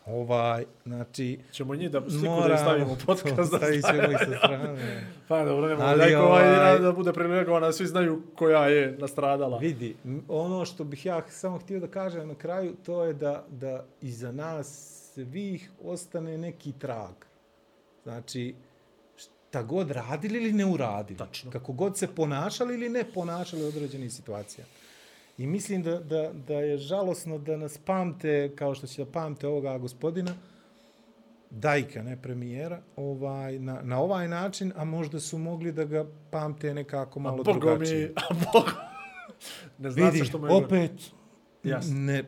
[0.06, 3.36] Ovaj, znači, Ćemo njih da sliku da im stavimo podcast.
[3.36, 5.06] da stavit ćemo ih sa strane.
[5.28, 6.16] Pa dobro, nema da, ovaj...
[6.16, 9.58] ovaj- da bude privilegovana, svi znaju koja je nastradala.
[9.58, 9.96] Vidi,
[10.28, 14.32] ono što bih ja samo htio da kažem na kraju, to je da, da iza
[14.32, 17.14] nas svih ostane neki trag.
[18.04, 18.56] Znači,
[19.16, 21.18] šta god radili ili ne uradili.
[21.18, 21.52] Tačno.
[21.52, 24.66] Kako god se ponašali ili ne ponašali u određenih situacija.
[25.38, 29.48] I mislim da, da, da je žalosno da nas pamte, kao što će da pamte
[29.48, 30.32] ovoga gospodina,
[31.50, 36.74] Dajka, ne premijera, ovaj, na, na ovaj način, a možda su mogli da ga pamte
[36.74, 38.08] nekako malo Bogo drugačije.
[38.08, 38.72] mi, a Bogo...
[39.78, 40.54] Ne zna Vidi, se što mu je...
[40.54, 40.92] opet,
[41.64, 41.96] Jasno.
[41.96, 42.24] ne,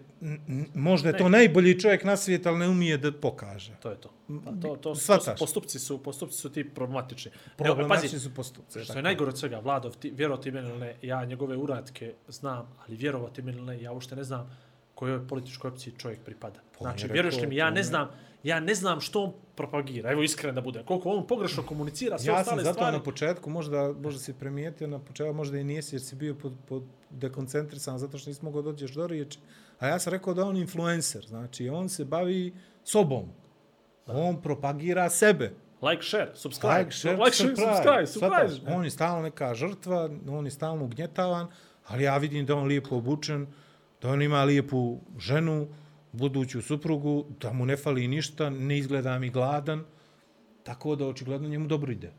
[0.73, 3.71] možda je to najbolji čovjek na svijetu, ali ne umije da pokaže.
[3.81, 4.09] To je to.
[4.45, 7.31] Pa to, to, to, postupci su, postupci su ti problematični.
[7.31, 8.83] Evo, Problematični pazi, su postupci.
[8.83, 12.75] Što je najgore od svega, Vladov, ti, vjerovati meni ili ne, ja njegove uradke znam,
[12.85, 14.57] ali vjerovati meni ili ne, ja uopšte ne znam
[14.95, 16.55] kojoj političkoj opciji čovjek pripada.
[16.55, 18.09] je Znači, vjeruješ li mi, ja ne znam,
[18.43, 22.33] ja ne znam što on propagira, evo iskren da bude, koliko on pogrešno komunicira sve
[22.33, 22.97] Ja sam ostale zato stvari.
[22.97, 26.53] na početku, možda, možda si primijetio na početku, možda i nisi jer si bio pod,
[26.67, 29.39] pod dekoncentrisan zato što nisi mogao dođeš do riječi.
[29.79, 32.53] A ja sam rekao da on influencer, znači on se bavi
[32.83, 33.29] sobom.
[34.05, 35.53] On propagira sebe.
[35.81, 36.77] Like, share, subscribe.
[36.77, 38.49] Like, share, like, share, subscribe, subscribe.
[38.49, 38.75] Shvataš?
[38.75, 41.47] On je stalno neka žrtva, on je stalno ugnjetavan,
[41.87, 43.47] ali ja vidim da on lijepo obučen,
[44.01, 45.67] da on ima lijepu ženu,
[46.11, 49.83] buduću suprugu, da mu ne fali ništa, ne izgleda mi gladan,
[50.63, 52.13] tako da očigledno njemu dobro ide.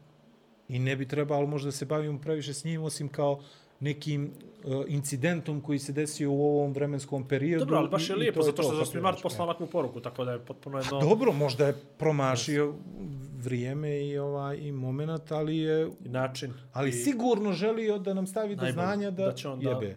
[0.68, 3.40] I ne bi trebalo možda da se bavimo previše s njim, osim kao
[3.80, 4.32] nekim
[4.64, 7.64] uh, incidentom koji se desio u ovom vremenskom periodu.
[7.64, 9.02] Dobro, ali baš je lijepo, to zato što to, za kako 8.
[9.02, 11.00] mart kažeš, poslao onakvu poruku, tako da je potpuno jedno...
[11.00, 12.74] Dobro, možda je promašio
[13.42, 16.54] vrijeme i ovaj i moment, ali je i način.
[16.72, 19.96] ali i, sigurno želio da nam stavi do znanja da, da će on jebe.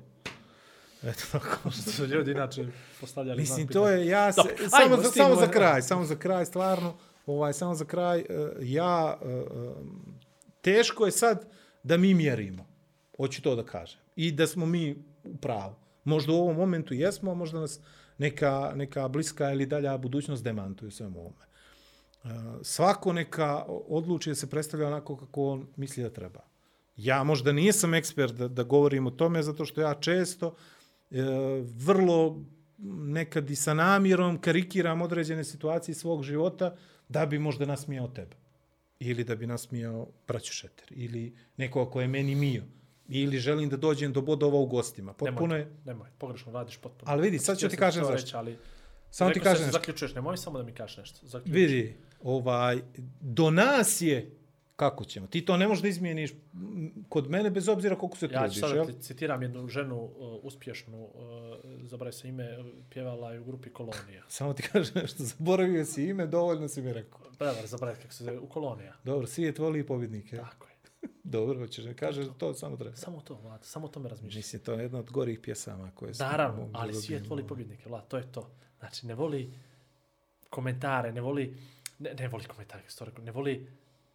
[1.04, 1.70] Eto tako.
[1.82, 2.68] što su ljudi inače
[3.00, 6.16] postavljali Mislim to je ja se, Dobro, samo ajmo za, samo za kraj, samo za
[6.16, 8.26] kraj stvarno, ovaj samo za kraj eh,
[8.62, 9.44] ja eh,
[10.62, 11.46] teško je sad
[11.84, 12.69] da mi mjerimo.
[13.20, 14.00] Hoću to da kažem.
[14.16, 15.76] I da smo mi u pravu.
[16.04, 17.80] Možda u ovom momentu jesmo, a možda nas
[18.18, 21.46] neka, neka bliska ili dalja budućnost demantuje svemu ovome.
[22.24, 22.30] Uh,
[22.62, 26.40] svako neka odluči da se predstavlja onako kako on misli da treba.
[26.96, 30.56] Ja možda nisam ekspert da, da govorim o tome, zato što ja često
[31.12, 31.22] e,
[31.76, 32.44] vrlo
[32.88, 36.76] nekad i sa namjerom karikiram određene situacije svog života
[37.10, 38.36] da bi možda nasmijao tebe.
[39.00, 40.88] Ili da bi nasmijao braću Šeter.
[40.92, 42.64] Ili nekoga ko je meni mio.
[43.10, 45.14] Ili želim da dođem do bodova u gostima.
[45.14, 45.68] Potpuno nemoj, je...
[45.86, 47.12] nemoj, pogrešno radiš potpuno.
[47.12, 48.26] Ali vidi, sad ću ti kažem to zašto.
[48.26, 48.58] Reći, ali
[49.12, 49.80] Samo ti kažem nešto.
[49.80, 51.28] Zaključuješ, nemoj samo da mi kažeš nešto.
[51.28, 51.56] Zaključ.
[51.56, 52.82] Vidi, ovaj,
[53.22, 54.32] do nas je
[54.76, 55.28] kako ćemo.
[55.28, 56.32] Ti to ne možeš da izmijeniš
[57.10, 58.60] kod mene bez obzira koliko se Ja ću trudiš.
[58.60, 58.86] sad jel?
[58.86, 60.12] da ti citiram jednu ženu uh,
[60.44, 61.12] uspješnu, uh,
[61.84, 64.24] zaboravio se ime, uh, pjevala je u grupi Kolonija.
[64.38, 67.20] Samo ti kažem nešto, zaboravio si ime, dovoljno si mi rekao.
[67.38, 68.94] Prevar, zaboravio kako se zove, u Kolonija.
[69.04, 70.38] Dobro, svijet voli pobjednike.
[70.38, 70.69] Tako.
[71.30, 72.96] Dobro, hoćeš da kažeš da to samo treba.
[72.96, 74.40] Samo to, Vlad, samo o tome razmišljaj.
[74.40, 78.08] Mislim, to je jedna od gorih pjesama koje sam Naravno, ali svijet voli pobjednike, Vlad,
[78.08, 78.52] to je to.
[78.80, 79.54] Znači, ne voli
[80.50, 81.58] komentare, ne voli,
[82.00, 83.68] ne, ne voli komentare, to ne voli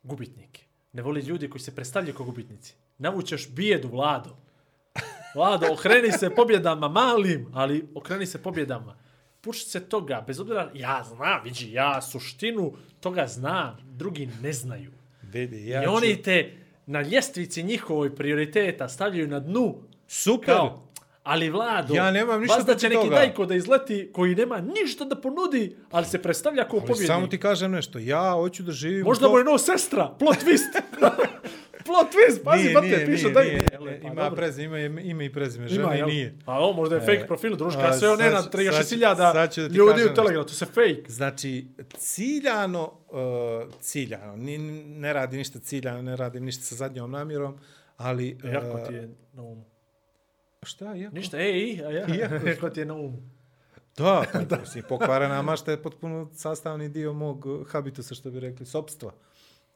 [0.03, 0.65] gubitnike.
[0.93, 2.75] Ne voli ljudi koji se predstavljaju kao gubitnici.
[2.99, 4.37] Navučeš bijedu, Vlado.
[5.35, 8.97] Vlado, okreni se pobjedama malim, ali okreni se pobjedama.
[9.41, 14.91] Pušti se toga, bez obzira, ja znam, vidi, ja suštinu toga znam, drugi ne znaju.
[15.23, 15.93] Vidi, Ja I ću...
[15.93, 19.75] oni te na ljestvici njihovoj prioriteta stavljaju na dnu
[20.07, 20.55] Super!
[20.55, 20.89] kao,
[21.23, 25.05] ali Vlado, Ja nemam ništa vazda će protiv neki dajko da izleti koji nema ništa
[25.05, 27.07] da ponudi, ali se predstavlja kao pobjednik.
[27.07, 29.05] samo ti kažem nešto, ja hoću da živim...
[29.05, 30.81] Možda to- mu je no sestra, plot twist.
[31.85, 34.01] plot twist, pazi, Nije, brate, nije, piše nije, da nije, je.
[34.03, 34.37] Pa, ima dobro.
[34.37, 36.35] prezime, ima ime i prezime, Ima, žena i nije.
[36.47, 39.55] A ovo možda je fake E, profil, družka, a, sve one na ću- 36.000 sad
[39.55, 41.03] ću da ti ljudi kažem u Telegramu, to se fake.
[41.09, 43.19] Znači, ciljano, uh,
[43.81, 47.59] ciljano, ni, ne radi ništa ciljano, ne radi ništa sa zadnjom namjerom,
[47.97, 48.39] ali...
[48.45, 49.65] Uh, Jako ti je na umu.
[50.63, 51.15] Šta, jako?
[51.15, 53.23] Ništa, ej, a ja, Iako- jako ti je na umu.
[53.97, 59.13] Da, pa, mislim, pokvarena mašta je potpuno sastavni dio mog habitusa, što bi rekli, sobstva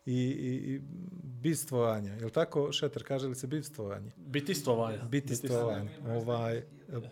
[0.09, 0.81] i, i, i
[1.23, 2.13] bistvovanja.
[2.13, 4.11] Je li tako, Šeter, kaže li se bistvovanje?
[4.17, 5.03] Bitistvovanja.
[5.03, 5.91] Bitistvovanje.
[6.07, 6.63] Ovaj,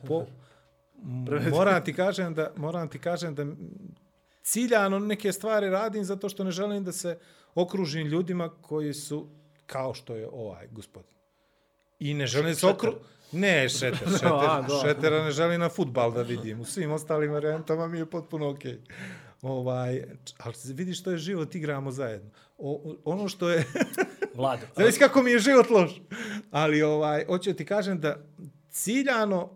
[0.08, 0.24] po,
[1.50, 3.46] moram ti kažem da moram ti kažem da
[4.42, 7.18] ciljano neke stvari radim zato što ne želim da se
[7.54, 9.28] okružim ljudima koji su
[9.66, 11.16] kao što je ovaj gospodin.
[11.98, 12.92] I ne želim se okru...
[13.32, 14.80] Ne, šeter, šeter, A, da.
[14.84, 16.60] šetera ne želim na futbal da vidim.
[16.60, 18.78] U svim ostalim varijantama mi je potpuno okej.
[19.42, 20.04] Ovaj,
[20.38, 22.30] ali vidiš što je život, igramo zajedno.
[22.58, 23.64] O, ono što je...
[24.34, 24.66] Vlado.
[24.76, 26.00] Znaš kako mi je život loš.
[26.50, 28.16] Ali ovaj, hoću ti kažem da
[28.70, 29.50] ciljano,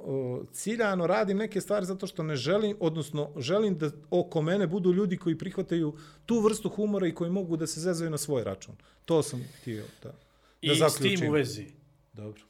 [0.53, 5.17] ciljano radim neke stvari zato što ne želim, odnosno želim da oko mene budu ljudi
[5.17, 5.97] koji prihvataju
[6.27, 8.75] tu vrstu humora i koji mogu da se zezaju na svoj račun.
[9.05, 10.15] To sam htio da, da
[10.61, 11.19] I s zaključim.
[11.19, 11.67] tim u vezi,
[12.13, 12.43] Dobro.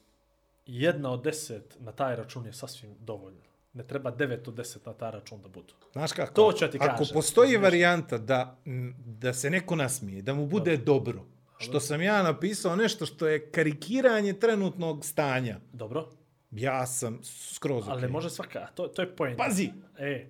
[0.67, 3.50] jedna od deset na taj račun je sasvim dovoljno.
[3.73, 5.75] Ne treba devet od deset na taj račun da budu.
[5.93, 6.33] Znaš kako?
[6.35, 7.15] To ću ja ti Ako kažem.
[7.15, 8.59] postoji varijanta da,
[8.97, 11.25] da se neko nasmije, da mu bude dobro,
[11.59, 16.09] što sam ja napisao nešto što je karikiranje trenutnog stanja, Dobro?
[16.51, 18.03] ja sam skroz Ali okej.
[18.03, 19.39] ne može svaka, to, to je point.
[19.39, 19.71] Pazi!
[19.99, 20.27] E.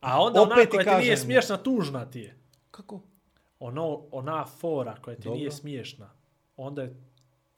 [0.00, 2.36] A onda Opet ona koja ti nije smiješna, tužna ti je.
[2.70, 3.00] Kako?
[3.58, 5.38] Ono, ona fora koja ti Dobro.
[5.38, 6.10] nije smiješna,
[6.56, 6.94] onda je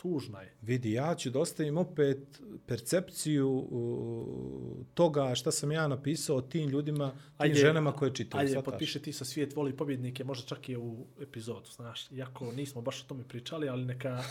[0.04, 0.54] tužna je.
[0.62, 7.10] Vidi, ja ću da ostavim opet percepciju uh, toga šta sam ja napisao tim ljudima,
[7.10, 8.40] tim Ajde, ženama koje čitaju.
[8.40, 8.72] Ajde, shvataš?
[8.72, 12.10] potpiše ti sa svijet voli pobjednike, možda čak i u epizodu, znaš.
[12.10, 14.22] Iako nismo baš o tome pričali, ali neka,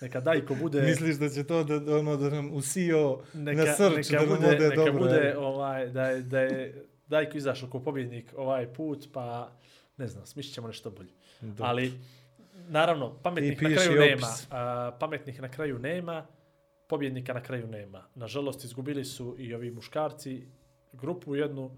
[0.00, 0.82] neka Dajko bude...
[0.82, 4.40] Misliš da će to da, ono, da nam usio neka, na srč, neka da nam
[4.40, 4.98] bude, ode neka dobro?
[4.98, 5.44] bude jel?
[5.44, 9.52] ovaj, da je, da je Dajko izašao kao pobjednik ovaj put, pa
[9.96, 11.12] ne znam, smišlit ćemo nešto bolje.
[11.40, 11.64] Dobro.
[11.64, 11.92] Ali,
[12.68, 14.26] naravno, pametnih na kraju nema.
[14.50, 16.26] A, pametnih na kraju nema,
[16.88, 18.04] pobjednika na kraju nema.
[18.14, 20.46] Nažalost, izgubili su i ovi muškarci
[20.92, 21.70] grupu jednu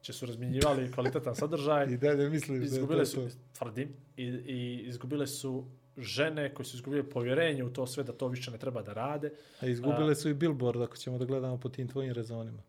[0.00, 1.86] će su razmjenjivali kvalitetan sadržaj.
[1.92, 3.28] I dalje misliš da to izgubile su, to.
[3.52, 5.66] tvrdim, i, i izgubile su
[5.96, 9.32] žene koje su izgubile povjerenje u to sve da to više ne treba da rade.
[9.60, 12.62] A izgubile su i billboard ako ćemo da gledamo po tim tvojim rezonima.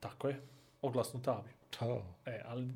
[0.00, 0.40] Tako je,
[0.82, 1.52] oglasnu tabiju.
[1.70, 2.02] Čao.
[2.26, 2.68] E, ali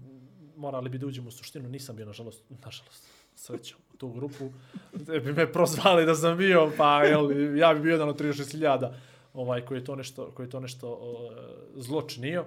[0.56, 4.50] morali bi da uđemo u suštinu, nisam bio, nažalost, nažalost, srećom, tu grupu.
[4.92, 8.92] Da bi me prozvali da sam bio, pa jel, ja bi bio jedan od 36.000
[9.34, 11.32] ovaj, koji je to nešto, koji je to nešto uh,
[11.74, 12.44] zločinio.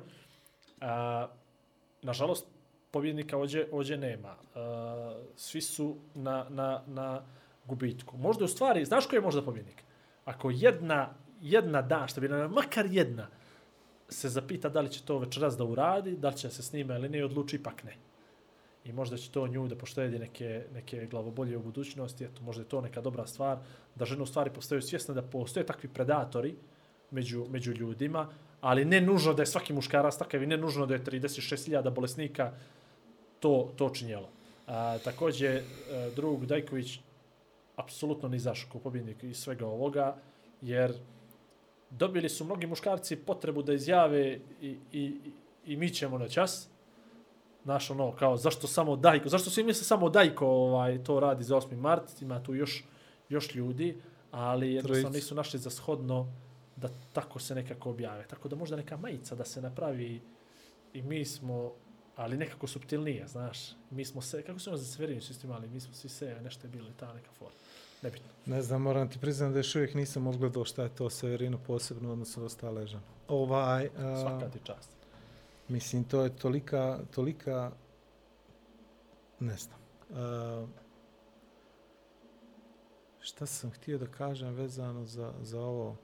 [0.82, 1.28] A,
[2.02, 2.48] nažalost,
[2.92, 4.30] pobjednika ođe, ođe nema.
[4.30, 4.62] Uh,
[5.36, 7.22] svi su na, na, na
[7.66, 8.18] gubitku.
[8.18, 9.84] Možda u stvari, znaš ko je možda pobjednik?
[10.26, 13.28] Ako jedna, jedna da, što bi na, makar jedna,
[14.10, 17.10] se zapita da li će to večeras da uradi, da li će se snima ili
[17.10, 18.09] ne, odluči ipak ne.
[18.86, 22.70] I možda će to nju da poštedi neke, neke glavobolje u budućnosti, eto, možda je
[22.70, 23.58] to neka dobra stvar,
[23.96, 26.56] da žene u stvari postaju svjesne da postoje takvi predatori
[27.12, 28.30] među, među ljudima,
[28.62, 32.54] ali ne nužno da je svaki muškarac takav i ne nužno da je 36.000 bolesnika
[33.40, 34.30] to, to činjelo.
[34.68, 35.64] A, takođe, e,
[36.16, 37.00] drug Dajković
[37.76, 40.16] apsolutno ni zašao kao pobjednik iz svega ovoga,
[40.62, 40.94] jer
[41.90, 45.14] dobili su mnogi muškarci potrebu da izjave i, i,
[45.66, 46.70] i mi ćemo na čas.
[47.64, 51.56] Znaš, ono, kao, zašto samo Dajko, zašto svi misle samo Dajko ovaj, to radi za
[51.56, 51.76] 8.
[51.76, 52.84] mart, ima tu još,
[53.30, 56.34] još ljudi, ali jednostavno nisu našli za shodno
[56.76, 58.28] da tako se nekako objave.
[58.28, 60.22] Tako da možda neka majica da se napravi
[60.94, 61.72] i mi smo,
[62.16, 63.60] ali nekako subtilnije, znaš.
[63.92, 66.42] Mi smo se, kako su ono za Severinu su isto imali, mi smo svi se,
[66.42, 67.56] nešto je bilo i ta neka forma.
[68.02, 68.28] Nebitno.
[68.46, 72.12] Ne znam, moram ti priznam da još uvijek nisam odgledao šta je to Severino posebno
[72.12, 73.04] odnosno ostale žene.
[73.28, 74.99] Ovaj, a, Svaka ti čast.
[75.70, 77.72] Mislim, to je tolika, tolika,
[79.40, 79.80] ne znam.
[80.12, 80.68] A,
[83.20, 85.98] šta sam htio da kažem vezano za, za ovo?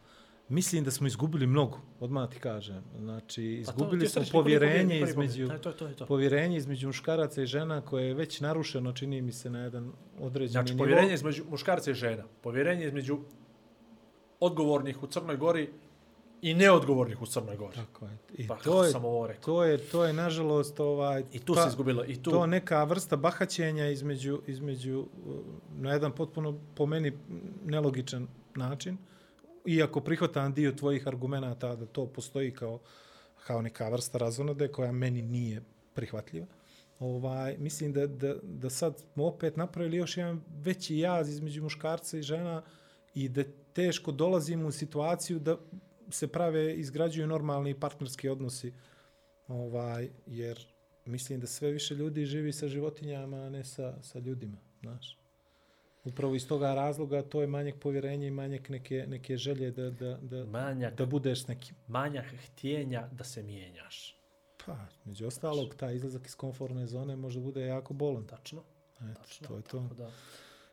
[0.50, 2.84] Mislim da smo izgubili mnogo, odmah ti kažem.
[2.98, 5.48] Znači, Pa to- izgubili ti smo povjerenje između.
[5.62, 9.50] To, to, to, povjerenje između muškaraca i žena koje je već narušeno, čini mi se,
[9.50, 10.84] na jedan određeni Znači, nivo.
[10.84, 12.24] povjerenje između muškarca i žena.
[12.42, 13.20] Povjerenje između
[14.40, 15.70] odgovornih u Crnoj Gori
[16.42, 17.76] i neodgovornih u Crnoj Gori.
[17.76, 18.18] Tako je.
[18.34, 19.44] I Pa to je, sam ovo rekao?
[19.44, 22.06] to je, to je nažalost, ovaj, I tu pa- se izgubilo.
[22.08, 25.36] I tu, to neka vrsta bahaćenja između, između uh,
[25.78, 27.12] na jedan potpuno po meni
[27.66, 28.98] nelogičan način,
[29.66, 32.80] iako prihvatam dio tvojih argumenata da to postoji kao,
[33.48, 35.62] kao neka vrsta razonode koja meni nije
[35.94, 36.46] prihvatljiva.
[37.00, 42.18] Ovaj, mislim da, da, da sad smo opet napravili još jedan veći jaz između muškarca
[42.18, 42.62] i žena
[43.14, 43.44] i da
[43.74, 45.58] teško dolazimo u situaciju da
[46.10, 48.74] se prave, izgrađuju normalni partnerski odnosi
[49.48, 50.68] ovaj, jer
[51.06, 55.18] mislim da sve više ljudi živi sa životinjama, a ne sa, sa ljudima, znaš.
[56.04, 60.18] Upravo iz toga razloga to je manjak povjerenja i manjak neke, neke želje da, da,
[60.22, 61.76] da, manjak, da budeš s nekim.
[61.88, 64.22] manjak htjenja da se mijenjaš.
[64.66, 68.28] Pa, među ostalog, taj izlazak iz komfortne zone može bude jako bolan.
[68.28, 68.64] Tačno.
[69.02, 69.80] Eto, tačno to je to.
[69.80, 70.12] tako Da.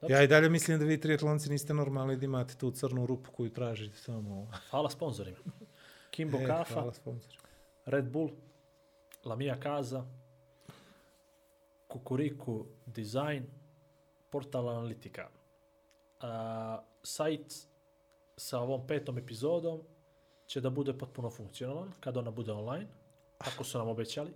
[0.09, 3.51] Ja i dalje mislim da vi triatlonci niste normalni da imate tu crnu rupu koju
[3.51, 4.51] tražite samo.
[4.71, 5.39] Hvala sponzorima.
[6.11, 6.93] Kimbo E, Kafa, Hvala.
[7.87, 8.31] Red Bull,
[9.25, 10.05] Lamia Kaza,
[11.89, 13.43] Kukuriku Design,
[14.31, 15.29] Portal Analitika.
[16.21, 17.67] A, sajt
[18.37, 19.81] sa ovom petom epizodom
[20.47, 22.87] će da bude potpuno funkcionalan kad ona bude online.
[23.39, 24.33] Tako su nam obećali.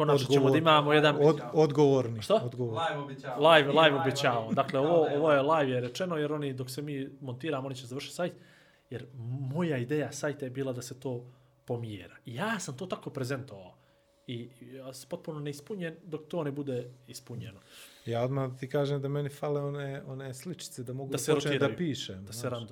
[0.00, 2.22] Konačno ćemo Odgovor- da imamo jedan Od, odgovorni.
[2.22, 2.34] Šta?
[2.34, 2.80] Odgovorni.
[2.88, 3.48] Live obećavamo.
[3.50, 4.52] live, I live obećavamo.
[4.52, 7.86] Dakle, ovo, ovo je live je rečeno, jer oni, dok se mi montiramo, oni će
[7.86, 8.32] završiti sajt.
[8.90, 9.06] Jer
[9.40, 11.24] moja ideja sajta je bila da se to
[11.64, 12.16] pomijera.
[12.24, 13.74] I ja sam to tako prezentovao.
[14.26, 17.60] I ja sam potpuno neispunjen dok to ne bude ispunjeno.
[18.06, 21.58] Ja odmah ti kažem da meni fale one, one sličice da mogu Da da, se
[21.58, 22.24] da pišem.
[22.24, 22.68] Da se znaš.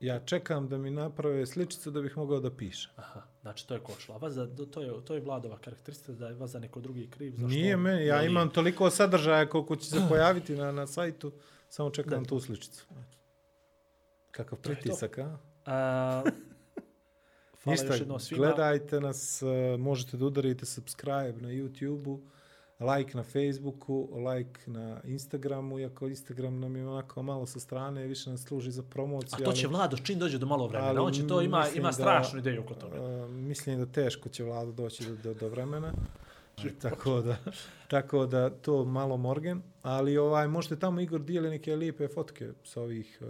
[0.00, 2.90] Ja čekam da mi naprave sličicu da bih mogao da pišem.
[2.96, 4.14] Aha, znači to je kočilo.
[4.14, 7.30] A vaza, to je, to je vladova karakteristika da je vaza neko drugi kriv.
[7.32, 11.32] Zašto Nije meni, ja voli- imam toliko sadržaja koliko će se pojaviti na, na sajtu,
[11.68, 12.86] samo čekam tu sličicu.
[14.30, 15.38] Kakav pritisak, a?
[15.66, 16.22] A,
[17.62, 18.38] hvala Ništa, još jednom svima.
[18.38, 19.46] gledajte nas, e,
[19.76, 22.20] možete da udarite subscribe na YouTube-u,
[22.80, 28.30] like na Facebooku, like na Instagramu, iako Instagram nam je onako malo sa strane, više
[28.30, 29.38] nas služi za promociju.
[29.40, 30.90] A to će ali- Vlado čim dođe do malo vremena.
[30.90, 33.00] ali On će to, ima, ima da- strašnu ideju oko toga.
[33.00, 35.92] Uh, mislim da teško će vlada doći do, do, do vremena.
[36.82, 37.36] tako da,
[37.88, 42.82] tako da to malo morgen, ali ovaj možete tamo Igor dijeli neke lijepe fotke sa
[42.82, 43.28] ovih uh,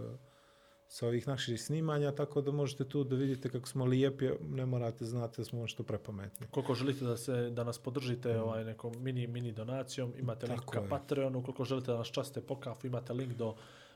[0.88, 5.04] sa ovih naših snimanja, tako da možete tu da vidite kako smo lijepi, ne morate
[5.04, 6.46] znati da smo nešto prepametni.
[6.46, 10.60] Koliko želite da se da nas podržite ovaj nekom mini mini donacijom, imate link Mm.
[10.60, 10.88] Tako ka je.
[10.88, 13.54] Patreonu, koliko želite da nas časte po kafu, imate link do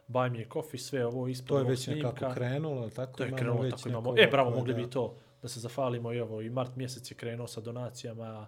[0.09, 2.35] Buy Me a Coffee, sve ovo ispod To je već nekako snimka.
[2.35, 3.12] krenulo, ali tako?
[3.12, 4.14] To je krenulo već tako imamo.
[4.19, 6.43] E, bravo, da- mogli bi to da se zafalimo i ovo.
[6.43, 8.47] I mart mjesec je krenuo sa donacijama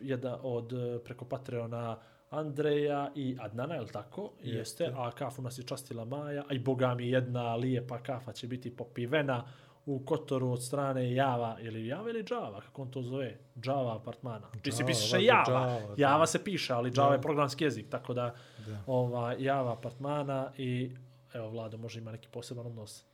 [0.00, 1.98] jedna od e, preko Patreona
[2.30, 4.30] Andreja i Adnana, je li tako?
[4.42, 4.84] Jeste.
[4.84, 4.92] Jeste.
[4.96, 6.44] A kafu nas je častila Maja.
[6.48, 9.44] A i boga mi jedna lijepa kafa će biti popivena
[9.86, 13.38] u Kotoru od strane Java, ili Java ili Java, kako on to zove?
[13.64, 14.50] Java apartmana.
[14.62, 15.60] Či se Java, piše Java.
[15.60, 15.94] Java, da.
[15.96, 17.14] Java se piše, ali Java Da.
[17.14, 18.34] je programski jezik, tako da
[18.66, 18.82] Da.
[18.86, 20.92] ova, Java apartmana i
[21.34, 23.04] evo Vlado može ima neki poseban odnos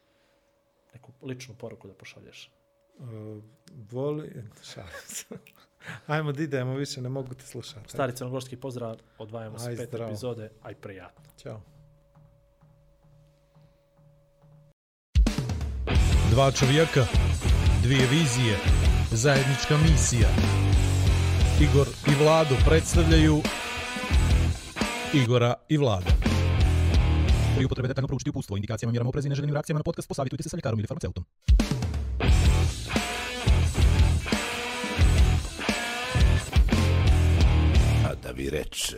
[0.95, 2.51] neku ličnu poruku da pošalješ.
[2.99, 3.09] Uh,
[3.91, 4.33] voli...
[4.73, 5.25] Šalim se.
[6.07, 7.89] Ajmo da idemo, više ne mogu te slušati.
[7.91, 10.11] Stari crnogorski pozdrav, odvajamo se pet zdravo.
[10.11, 11.25] epizode, aj prijatno.
[11.43, 11.61] Ćao.
[16.31, 17.07] Dva čovjeka,
[17.83, 18.57] dvije vizije,
[19.11, 20.29] zajednička misija.
[21.61, 23.43] Igor i Vlado predstavljaju
[25.15, 26.11] Igora i Vlada.
[27.57, 30.49] Pri upotrebe detaljno proučiti upustvo, indikacijama, mjerama oprezi i neželjenim reakcijama na podcast posavitujte se
[30.49, 31.25] sa ljekarom ili farmaceutom.
[38.35, 38.97] Vi reče...